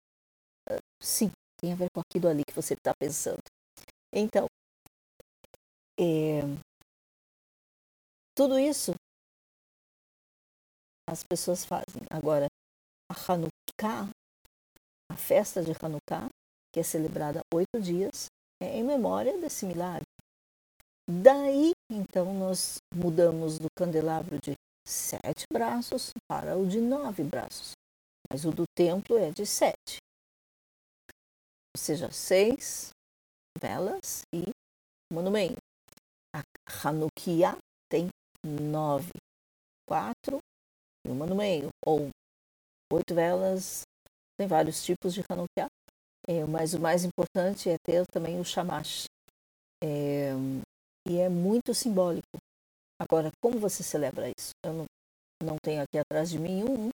Uh, 0.69 0.79
sim, 1.03 1.31
tem 1.61 1.73
a 1.73 1.77
ver 1.77 1.89
com 1.95 2.01
aquilo 2.01 2.29
ali 2.29 2.43
que 2.47 2.55
você 2.55 2.75
está 2.75 2.93
pensando. 2.99 3.43
Então, 4.13 4.47
é, 5.99 6.43
tudo 8.35 8.59
isso 8.59 8.93
as 11.09 11.23
pessoas 11.23 11.65
fazem. 11.65 12.03
Agora, 12.11 12.47
a 13.11 13.33
Hanukkah, 13.33 14.09
a 15.11 15.17
festa 15.17 15.63
de 15.63 15.73
Hanukkah, 15.73 16.29
que 16.73 16.81
é 16.81 16.83
celebrada 16.83 17.41
oito 17.53 17.81
dias, 17.81 18.29
em 18.65 18.85
memória 18.85 19.39
desse 19.39 19.67
milagre. 19.67 20.05
Daí, 21.09 21.73
então, 21.91 22.33
nós 22.33 22.77
mudamos 22.95 23.59
do 23.59 23.67
candelabro 23.77 24.39
de 24.41 24.55
sete 24.87 25.45
braços 25.53 26.13
para 26.29 26.57
o 26.57 26.67
de 26.67 26.81
nove 26.81 27.23
braços, 27.23 27.73
mas 28.31 28.45
o 28.45 28.51
do 28.51 28.65
templo 28.77 29.19
é 29.19 29.31
de 29.31 29.45
sete. 29.45 29.99
Ou 31.75 31.79
seja, 31.79 32.11
seis 32.11 32.91
velas 33.59 34.23
e 34.35 34.51
uma 35.11 35.23
no 35.23 35.31
meio. 35.31 35.57
A 36.35 36.43
Hanukkah 36.85 37.59
tem 37.91 38.09
nove, 38.45 39.13
quatro 39.89 40.39
e 41.07 41.11
uma 41.11 41.27
no 41.27 41.35
meio, 41.35 41.69
ou 41.85 42.09
oito 42.93 43.15
velas. 43.15 43.83
Tem 44.39 44.47
vários 44.49 44.85
tipos 44.85 45.15
de 45.15 45.23
Hanukkah, 45.31 45.69
é, 46.29 46.45
mas 46.45 46.75
o 46.75 46.81
mais 46.81 47.05
importante 47.05 47.69
é 47.69 47.77
ter 47.85 48.05
também 48.13 48.39
o 48.41 48.45
shamash. 48.45 49.07
É, 49.83 50.33
e 51.09 51.19
é 51.19 51.29
muito 51.29 51.75
simbólico. 51.75 52.39
Agora, 53.01 53.31
como 53.43 53.59
você 53.59 53.83
celebra 53.83 54.29
isso? 54.29 54.51
Eu 54.65 54.73
não, 54.73 54.85
não 55.43 55.57
tenho 55.63 55.83
aqui 55.83 55.99
atrás 55.99 56.31
de 56.31 56.39
mim 56.39 56.63
um, 56.63 56.91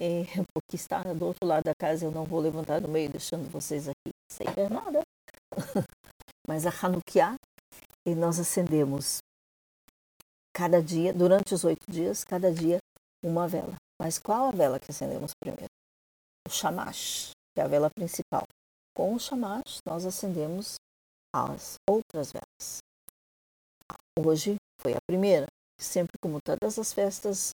é, 0.00 0.24
porque 0.52 0.74
está 0.76 1.02
do 1.02 1.26
outro 1.26 1.46
lado 1.46 1.64
da 1.64 1.74
casa, 1.74 2.04
eu 2.04 2.10
não 2.10 2.24
vou 2.24 2.40
levantar 2.40 2.80
no 2.80 2.88
meio, 2.88 3.10
deixando 3.10 3.50
vocês 3.50 3.88
aqui 3.88 4.10
sem 4.30 4.46
ver 4.52 4.70
nada. 4.70 5.00
Mas 6.48 6.66
a 6.66 6.70
Hanukkah, 6.70 7.36
e 8.06 8.14
nós 8.14 8.38
acendemos 8.38 9.18
cada 10.54 10.82
dia, 10.82 11.12
durante 11.12 11.54
os 11.54 11.64
oito 11.64 11.84
dias, 11.88 12.24
cada 12.24 12.52
dia 12.52 12.78
uma 13.24 13.46
vela. 13.46 13.74
Mas 14.00 14.18
qual 14.18 14.48
a 14.48 14.50
vela 14.50 14.78
que 14.78 14.90
acendemos 14.90 15.32
primeiro? 15.40 15.66
O 16.46 16.50
shamash, 16.50 17.30
que 17.56 17.60
é 17.60 17.64
a 17.64 17.68
vela 17.68 17.88
principal. 17.88 18.46
Com 18.94 19.14
o 19.14 19.18
shamash, 19.18 19.80
nós 19.86 20.04
acendemos 20.04 20.74
as 21.34 21.76
outras 21.88 22.30
velas. 22.30 22.78
Hoje 24.18 24.56
foi 24.78 24.92
a 24.92 25.00
primeira. 25.08 25.46
Sempre 25.80 26.18
como 26.20 26.38
todas 26.44 26.78
as 26.78 26.92
festas 26.92 27.52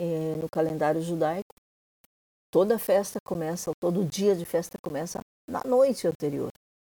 eh, 0.00 0.34
no 0.40 0.48
calendário 0.48 1.00
judaico, 1.00 1.54
toda 2.52 2.78
festa 2.80 3.18
começa, 3.24 3.70
todo 3.80 4.04
dia 4.04 4.34
de 4.34 4.44
festa 4.44 4.76
começa 4.82 5.20
na 5.48 5.62
noite 5.64 6.06
anterior, 6.06 6.50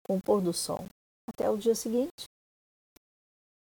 com 0.08 0.18
o 0.18 0.22
pôr 0.22 0.42
do 0.42 0.54
sol, 0.54 0.86
até 1.28 1.50
o 1.50 1.58
dia 1.58 1.76
seguinte. 1.76 2.26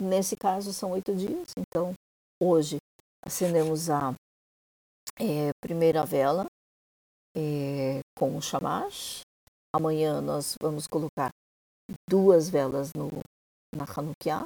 Nesse 0.01 0.37
caso 0.37 0.73
são 0.73 0.91
oito 0.93 1.15
dias, 1.15 1.53
então 1.57 1.93
hoje 2.41 2.79
acendemos 3.25 3.91
a 3.91 4.13
é, 5.19 5.51
primeira 5.61 6.05
vela 6.05 6.47
é, 7.37 8.01
com 8.17 8.37
o 8.37 8.43
chamash. 8.43 9.21
Amanhã 9.75 10.21
nós 10.21 10.55
vamos 10.61 10.87
colocar 10.87 11.31
duas 12.09 12.49
velas 12.49 12.91
no, 12.95 13.09
na 13.75 13.85
Hanukkah, 13.85 14.45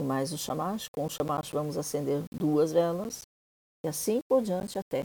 e 0.00 0.04
mais 0.04 0.32
o 0.32 0.38
chamash. 0.38 0.88
Com 0.88 1.06
o 1.06 1.10
chamash 1.10 1.50
vamos 1.50 1.76
acender 1.76 2.22
duas 2.32 2.72
velas 2.72 3.22
e 3.84 3.88
assim 3.88 4.20
por 4.28 4.42
diante 4.42 4.78
até 4.78 5.04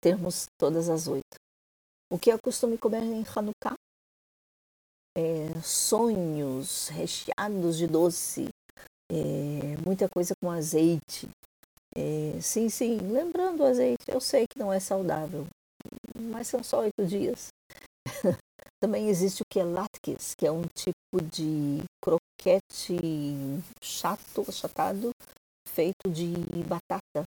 termos 0.00 0.46
todas 0.58 0.88
as 0.88 1.06
oito. 1.06 1.36
O 2.10 2.18
que 2.18 2.30
é 2.30 2.38
costume 2.38 2.78
comer 2.78 3.02
em 3.02 3.24
Hanukkah? 3.24 3.74
É, 5.16 5.60
sonhos 5.62 6.88
recheados 6.88 7.76
de 7.76 7.86
doce, 7.86 8.48
é, 9.10 9.76
muita 9.84 10.08
coisa 10.08 10.32
com 10.40 10.50
azeite. 10.50 11.28
É, 11.96 12.40
sim, 12.40 12.68
sim, 12.68 12.98
lembrando 12.98 13.60
o 13.60 13.66
azeite, 13.66 14.04
eu 14.08 14.20
sei 14.20 14.46
que 14.46 14.58
não 14.58 14.72
é 14.72 14.78
saudável, 14.78 15.46
mas 16.18 16.48
são 16.48 16.62
só 16.62 16.80
oito 16.80 17.06
dias. 17.06 17.48
Também 18.80 19.08
existe 19.08 19.42
o 19.42 19.46
que 19.50 19.58
é 19.58 19.64
que 20.36 20.46
é 20.46 20.52
um 20.52 20.62
tipo 20.76 21.20
de 21.32 21.82
croquete 22.02 22.96
chato, 23.82 24.44
achatado, 24.48 25.10
feito 25.66 26.08
de 26.08 26.32
batata, 26.64 27.24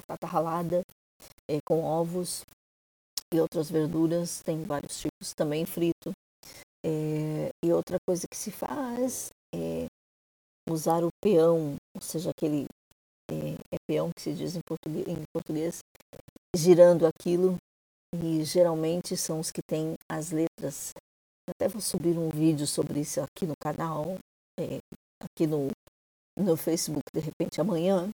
batata 0.00 0.26
ralada, 0.26 0.82
é, 1.50 1.58
com 1.66 1.84
ovos 1.84 2.44
e 3.32 3.40
outras 3.40 3.70
verduras, 3.70 4.42
tem 4.42 4.62
vários 4.62 4.98
tipos 4.98 5.32
também 5.36 5.66
frito. 5.66 6.12
É, 6.84 7.50
e 7.64 7.72
outra 7.72 7.98
coisa 8.06 8.26
que 8.30 8.36
se 8.36 8.50
faz 8.50 9.30
é 9.54 9.86
usar 10.68 11.04
o 11.04 11.08
peão, 11.22 11.76
ou 11.94 12.02
seja, 12.02 12.30
aquele 12.30 12.66
é, 13.30 13.54
é 13.74 13.76
peão 13.88 14.10
que 14.14 14.22
se 14.22 14.32
diz 14.32 14.56
em 14.56 14.60
português, 14.66 15.08
em 15.08 15.22
português, 15.34 15.80
girando 16.54 17.06
aquilo 17.06 17.56
e 18.22 18.44
geralmente 18.44 19.16
são 19.16 19.40
os 19.40 19.50
que 19.50 19.60
têm 19.62 19.94
as 20.10 20.30
letras. 20.30 20.92
Até 21.48 21.68
vou 21.68 21.80
subir 21.80 22.18
um 22.18 22.28
vídeo 22.28 22.66
sobre 22.66 23.00
isso 23.00 23.20
aqui 23.20 23.46
no 23.46 23.54
canal, 23.62 24.18
é, 24.58 24.78
aqui 25.22 25.46
no, 25.46 25.68
no 26.36 26.56
Facebook, 26.56 27.04
de 27.14 27.20
repente 27.20 27.60
amanhã, 27.60 28.10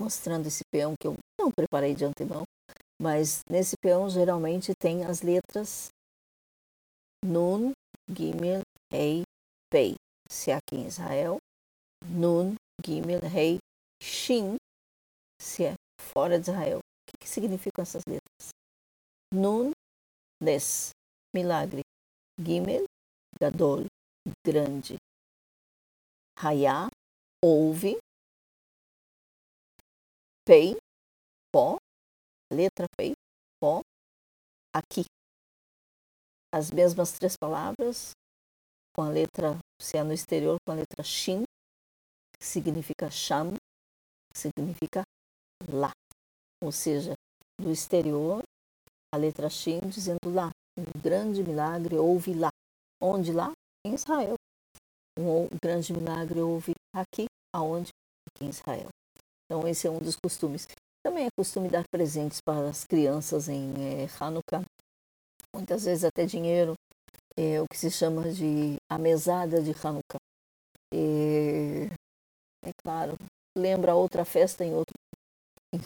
mostrando 0.00 0.46
esse 0.46 0.62
peão 0.72 0.94
que 0.98 1.06
eu 1.06 1.16
não 1.38 1.50
preparei 1.50 1.94
de 1.94 2.04
antemão, 2.04 2.44
mas 3.00 3.42
nesse 3.50 3.76
peão 3.82 4.08
geralmente 4.08 4.72
tem 4.80 5.04
as 5.04 5.22
letras 5.22 5.88
Nun, 7.24 7.72
Gimel, 8.08 8.62
Rei, 8.92 9.22
Pei. 9.70 9.94
Se 10.30 10.50
é 10.50 10.54
aqui 10.54 10.76
em 10.76 10.86
Israel, 10.86 11.38
Nun, 12.04 12.54
Gimel, 12.84 13.20
Rei, 13.20 13.58
Shin, 14.02 14.56
se 15.40 15.64
é 15.64 15.74
fora 16.00 16.38
de 16.38 16.50
Israel. 16.50 16.78
O 16.78 17.10
que, 17.10 17.18
que 17.24 17.28
significam 17.28 17.82
essas 17.82 18.02
letras? 18.06 18.59
Nun, 19.32 19.70
Nes, 20.42 20.90
milagre. 21.32 21.82
Gimel, 22.36 22.84
Gadol, 23.40 23.84
grande. 24.44 24.96
Hayá, 26.36 26.88
ouve. 27.44 27.98
Pei, 30.44 30.76
pó. 31.52 31.76
Letra 32.50 32.86
Pei, 32.96 33.12
pó. 33.60 33.82
Aqui. 34.74 35.04
As 36.52 36.70
mesmas 36.70 37.12
três 37.12 37.36
palavras, 37.36 38.12
com 38.92 39.02
a 39.02 39.10
letra, 39.10 39.58
se 39.80 39.96
é 39.96 40.02
no 40.02 40.12
exterior, 40.12 40.56
com 40.66 40.72
a 40.72 40.76
letra 40.76 41.04
Shin, 41.04 41.44
que 42.36 42.44
significa 42.44 43.10
Sham, 43.10 43.54
significa 44.34 45.02
lá. 45.68 45.92
Ou 46.62 46.72
seja, 46.72 47.14
do 47.60 47.70
exterior, 47.70 48.42
a 49.12 49.16
letra 49.16 49.48
Shin 49.50 49.80
dizendo 49.88 50.32
lá. 50.32 50.50
Um 50.78 50.84
grande 51.00 51.42
milagre 51.42 51.96
houve 51.96 52.34
lá. 52.34 52.50
Onde 53.02 53.32
lá? 53.32 53.52
Em 53.86 53.94
Israel. 53.94 54.34
Um 55.18 55.48
grande 55.62 55.92
milagre 55.92 56.40
houve 56.40 56.72
aqui, 56.94 57.26
aonde? 57.54 57.90
Aqui 58.28 58.46
em 58.46 58.50
Israel. 58.50 58.88
Então 59.44 59.66
esse 59.66 59.86
é 59.86 59.90
um 59.90 59.98
dos 59.98 60.16
costumes. 60.16 60.68
Também 61.04 61.26
é 61.26 61.28
costume 61.36 61.68
dar 61.68 61.84
presentes 61.90 62.40
para 62.40 62.68
as 62.68 62.84
crianças 62.84 63.48
em 63.48 63.72
é, 63.78 64.08
Hanukkah. 64.18 64.62
Muitas 65.54 65.84
vezes 65.84 66.04
até 66.04 66.24
dinheiro, 66.24 66.74
é 67.36 67.60
o 67.60 67.66
que 67.66 67.76
se 67.76 67.90
chama 67.90 68.30
de 68.32 68.76
a 68.88 68.98
mesada 68.98 69.62
de 69.62 69.72
Hanukkah. 69.72 70.18
É, 70.92 71.86
é 72.64 72.70
claro, 72.82 73.16
lembra 73.56 73.94
outra 73.94 74.24
festa 74.24 74.64
em, 74.64 74.74
outro, 74.74 74.94
em 75.72 75.78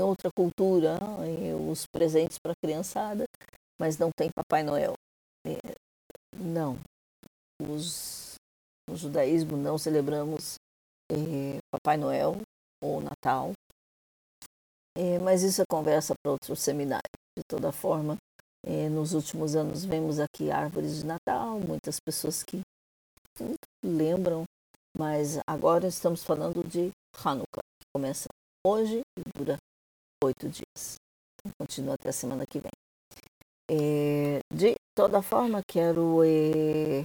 outra 0.00 0.30
cultura, 0.34 0.98
os 1.68 1.86
presentes 1.86 2.38
para 2.38 2.52
a 2.52 2.64
criançada, 2.64 3.24
mas 3.80 3.98
não 3.98 4.10
tem 4.16 4.30
Papai 4.30 4.62
Noel. 4.62 4.94
Não. 6.36 6.78
Os, 7.60 8.34
no 8.88 8.96
judaísmo 8.96 9.56
não 9.56 9.76
celebramos 9.76 10.54
é, 11.10 11.58
Papai 11.70 11.96
Noel 11.96 12.40
ou 12.82 13.00
Natal, 13.00 13.52
é, 14.96 15.18
mas 15.18 15.42
isso 15.42 15.62
é 15.62 15.64
conversa 15.68 16.14
para 16.22 16.32
outro 16.32 16.54
seminário. 16.54 17.02
De 17.36 17.42
toda 17.48 17.72
forma, 17.72 18.16
é, 18.64 18.88
nos 18.88 19.12
últimos 19.12 19.56
anos 19.56 19.84
vemos 19.84 20.20
aqui 20.20 20.50
árvores 20.50 20.98
de 20.98 21.06
Natal, 21.06 21.58
muitas 21.60 21.98
pessoas 22.00 22.42
que 22.42 22.60
lembram 23.84 24.44
mas 24.96 25.38
agora 25.48 25.86
estamos 25.86 26.22
falando 26.22 26.62
de 26.68 26.90
Hanukkah, 27.24 27.62
que 27.80 27.86
começa 27.94 28.28
hoje 28.66 29.00
e 29.18 29.22
dura 29.38 29.56
oito 30.24 30.48
dias. 30.48 30.96
Continua 31.58 31.94
até 31.94 32.10
a 32.10 32.12
semana 32.12 32.46
que 32.46 32.60
vem. 32.60 32.70
É, 33.70 34.38
de 34.52 34.74
toda 34.94 35.22
forma, 35.22 35.62
quero 35.66 36.22
é, 36.24 37.04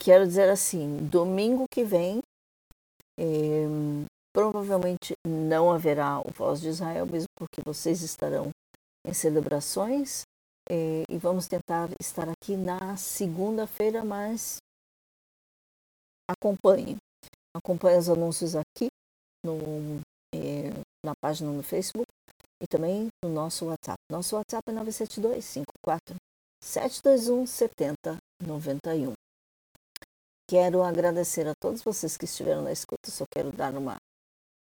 quero 0.00 0.26
dizer 0.26 0.48
assim, 0.50 0.98
domingo 1.08 1.66
que 1.70 1.84
vem 1.84 2.20
é, 3.18 3.24
provavelmente 4.34 5.14
não 5.26 5.70
haverá 5.70 6.20
o 6.20 6.30
Voz 6.32 6.60
de 6.60 6.68
Israel, 6.68 7.06
mesmo 7.06 7.28
porque 7.36 7.60
vocês 7.64 8.02
estarão 8.02 8.50
em 9.06 9.14
celebrações 9.14 10.22
é, 10.68 11.04
e 11.08 11.18
vamos 11.18 11.46
tentar 11.46 11.88
estar 12.00 12.28
aqui 12.28 12.56
na 12.56 12.96
segunda-feira, 12.96 14.04
mas 14.04 14.58
acompanhe. 16.28 16.96
Acompanhe 17.56 17.98
os 17.98 18.08
anúncios 18.08 18.56
aqui 18.56 18.88
no, 19.44 20.00
é, 20.34 20.70
na 21.04 21.14
página 21.20 21.52
no 21.52 21.62
Facebook 21.62 22.08
e 22.60 22.66
também 22.66 23.08
no 23.22 23.30
nosso 23.30 23.66
WhatsApp. 23.66 23.98
Nosso 24.10 24.36
WhatsApp 24.36 24.62
é 24.68 24.72
972 24.72 25.44
54 25.44 26.16
721 26.62 27.46
7091. 27.46 29.12
Quero 30.48 30.82
agradecer 30.82 31.46
a 31.46 31.54
todos 31.60 31.82
vocês 31.82 32.16
que 32.16 32.24
estiveram 32.24 32.62
na 32.62 32.72
escuta. 32.72 33.10
Só 33.10 33.24
quero 33.30 33.52
dar 33.52 33.74
uma 33.74 33.96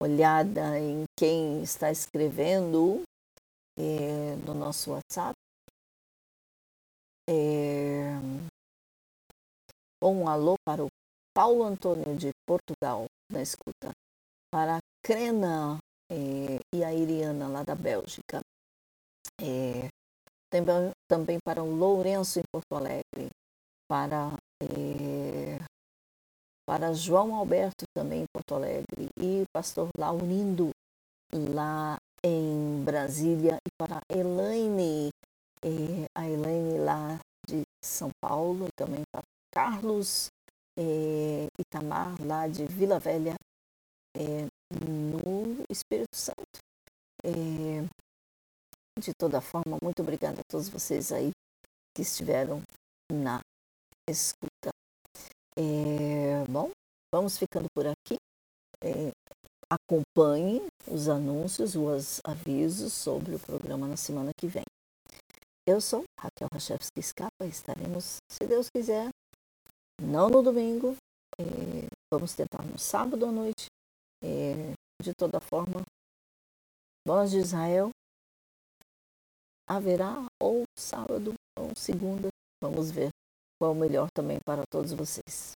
olhada 0.02 0.78
em 0.78 1.04
quem 1.18 1.62
está 1.62 1.90
escrevendo 1.90 3.02
é, 3.78 4.36
no 4.46 4.54
nosso 4.54 4.90
WhatsApp. 4.90 5.34
É, 7.28 8.18
um 10.02 10.28
alô 10.28 10.54
para 10.66 10.84
o 10.84 10.89
Paulo 11.34 11.64
Antônio 11.64 12.16
de 12.16 12.30
Portugal 12.46 13.06
na 13.30 13.42
escuta, 13.42 13.92
para 14.52 14.78
a 14.78 14.80
Crena 15.04 15.78
é, 16.10 16.58
e 16.74 16.84
a 16.84 16.92
Iriana 16.92 17.48
lá 17.48 17.62
da 17.62 17.74
Bélgica, 17.74 18.40
é, 19.40 19.88
também, 20.50 20.90
também 21.08 21.38
para 21.44 21.62
o 21.62 21.74
Lourenço 21.74 22.40
em 22.40 22.42
Porto 22.52 22.74
Alegre, 22.74 23.30
para 23.88 24.36
é, 24.62 25.58
para 26.70 26.92
João 26.92 27.34
Alberto 27.34 27.84
também 27.92 28.22
em 28.22 28.26
Porto 28.32 28.54
Alegre 28.54 29.08
e 29.18 29.44
pastor 29.52 29.88
Laurindo 29.98 30.70
lá 31.32 31.96
em 32.24 32.84
Brasília 32.84 33.56
e 33.66 33.70
para 33.76 34.00
Elaine, 34.08 35.10
a 36.14 36.28
Elaine 36.28 36.78
lá 36.78 37.18
de 37.46 37.62
São 37.84 38.10
Paulo, 38.22 38.68
também 38.76 39.02
para 39.12 39.24
Carlos 39.52 40.28
é, 40.80 41.46
Itamar 41.60 42.16
lá 42.24 42.48
de 42.48 42.64
Vila 42.64 42.98
Velha 42.98 43.34
é, 44.16 44.46
no 44.72 45.62
Espírito 45.68 46.16
Santo. 46.16 46.58
É, 47.22 47.84
de 48.98 49.12
toda 49.18 49.40
forma, 49.40 49.76
muito 49.82 50.00
obrigada 50.00 50.40
a 50.40 50.50
todos 50.50 50.68
vocês 50.68 51.12
aí 51.12 51.30
que 51.94 52.02
estiveram 52.02 52.62
na 53.12 53.40
escuta. 54.08 54.70
É, 55.56 56.44
bom, 56.48 56.70
vamos 57.14 57.36
ficando 57.36 57.66
por 57.74 57.86
aqui. 57.86 58.16
É, 58.82 59.10
acompanhe 59.68 60.66
os 60.88 61.08
anúncios, 61.08 61.74
os 61.74 62.20
avisos 62.24 62.94
sobre 62.94 63.34
o 63.34 63.40
programa 63.40 63.86
na 63.86 63.96
semana 63.96 64.30
que 64.38 64.46
vem. 64.46 64.64
Eu 65.66 65.80
sou 65.80 66.04
Raquel 66.18 66.48
Rachevski 66.52 67.00
Escapa, 67.00 67.44
estaremos, 67.46 68.16
se 68.30 68.46
Deus 68.46 68.68
quiser, 68.74 69.10
não 70.00 70.28
no 70.28 70.42
domingo, 70.42 70.96
é, 71.38 71.44
vamos 72.12 72.34
tentar 72.34 72.64
no 72.64 72.78
sábado 72.78 73.26
à 73.26 73.32
noite. 73.32 73.66
É, 74.22 74.72
de 75.02 75.14
toda 75.14 75.40
forma, 75.40 75.82
voz 77.06 77.30
de 77.30 77.38
Israel 77.38 77.90
haverá 79.68 80.26
ou 80.42 80.64
sábado 80.76 81.34
ou 81.58 81.74
segunda, 81.76 82.28
vamos 82.62 82.90
ver 82.90 83.10
qual 83.58 83.72
é 83.72 83.74
o 83.74 83.78
melhor 83.78 84.08
também 84.14 84.38
para 84.44 84.62
todos 84.70 84.92
vocês. 84.92 85.52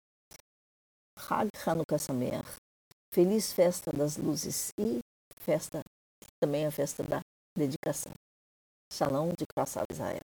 Hag 1.19 1.49
Hanukkah 1.67 1.99
Sameach, 1.99 2.57
feliz 3.15 3.53
festa 3.53 3.91
das 3.93 4.17
luzes 4.17 4.71
e 4.79 5.01
festa 5.41 5.83
também 6.41 6.67
a 6.67 6.71
festa 6.71 7.03
da 7.03 7.21
dedicação. 7.57 8.13
Shalom 8.93 9.31
de 9.31 9.45
Krassav 9.47 9.87
Israel. 9.91 10.32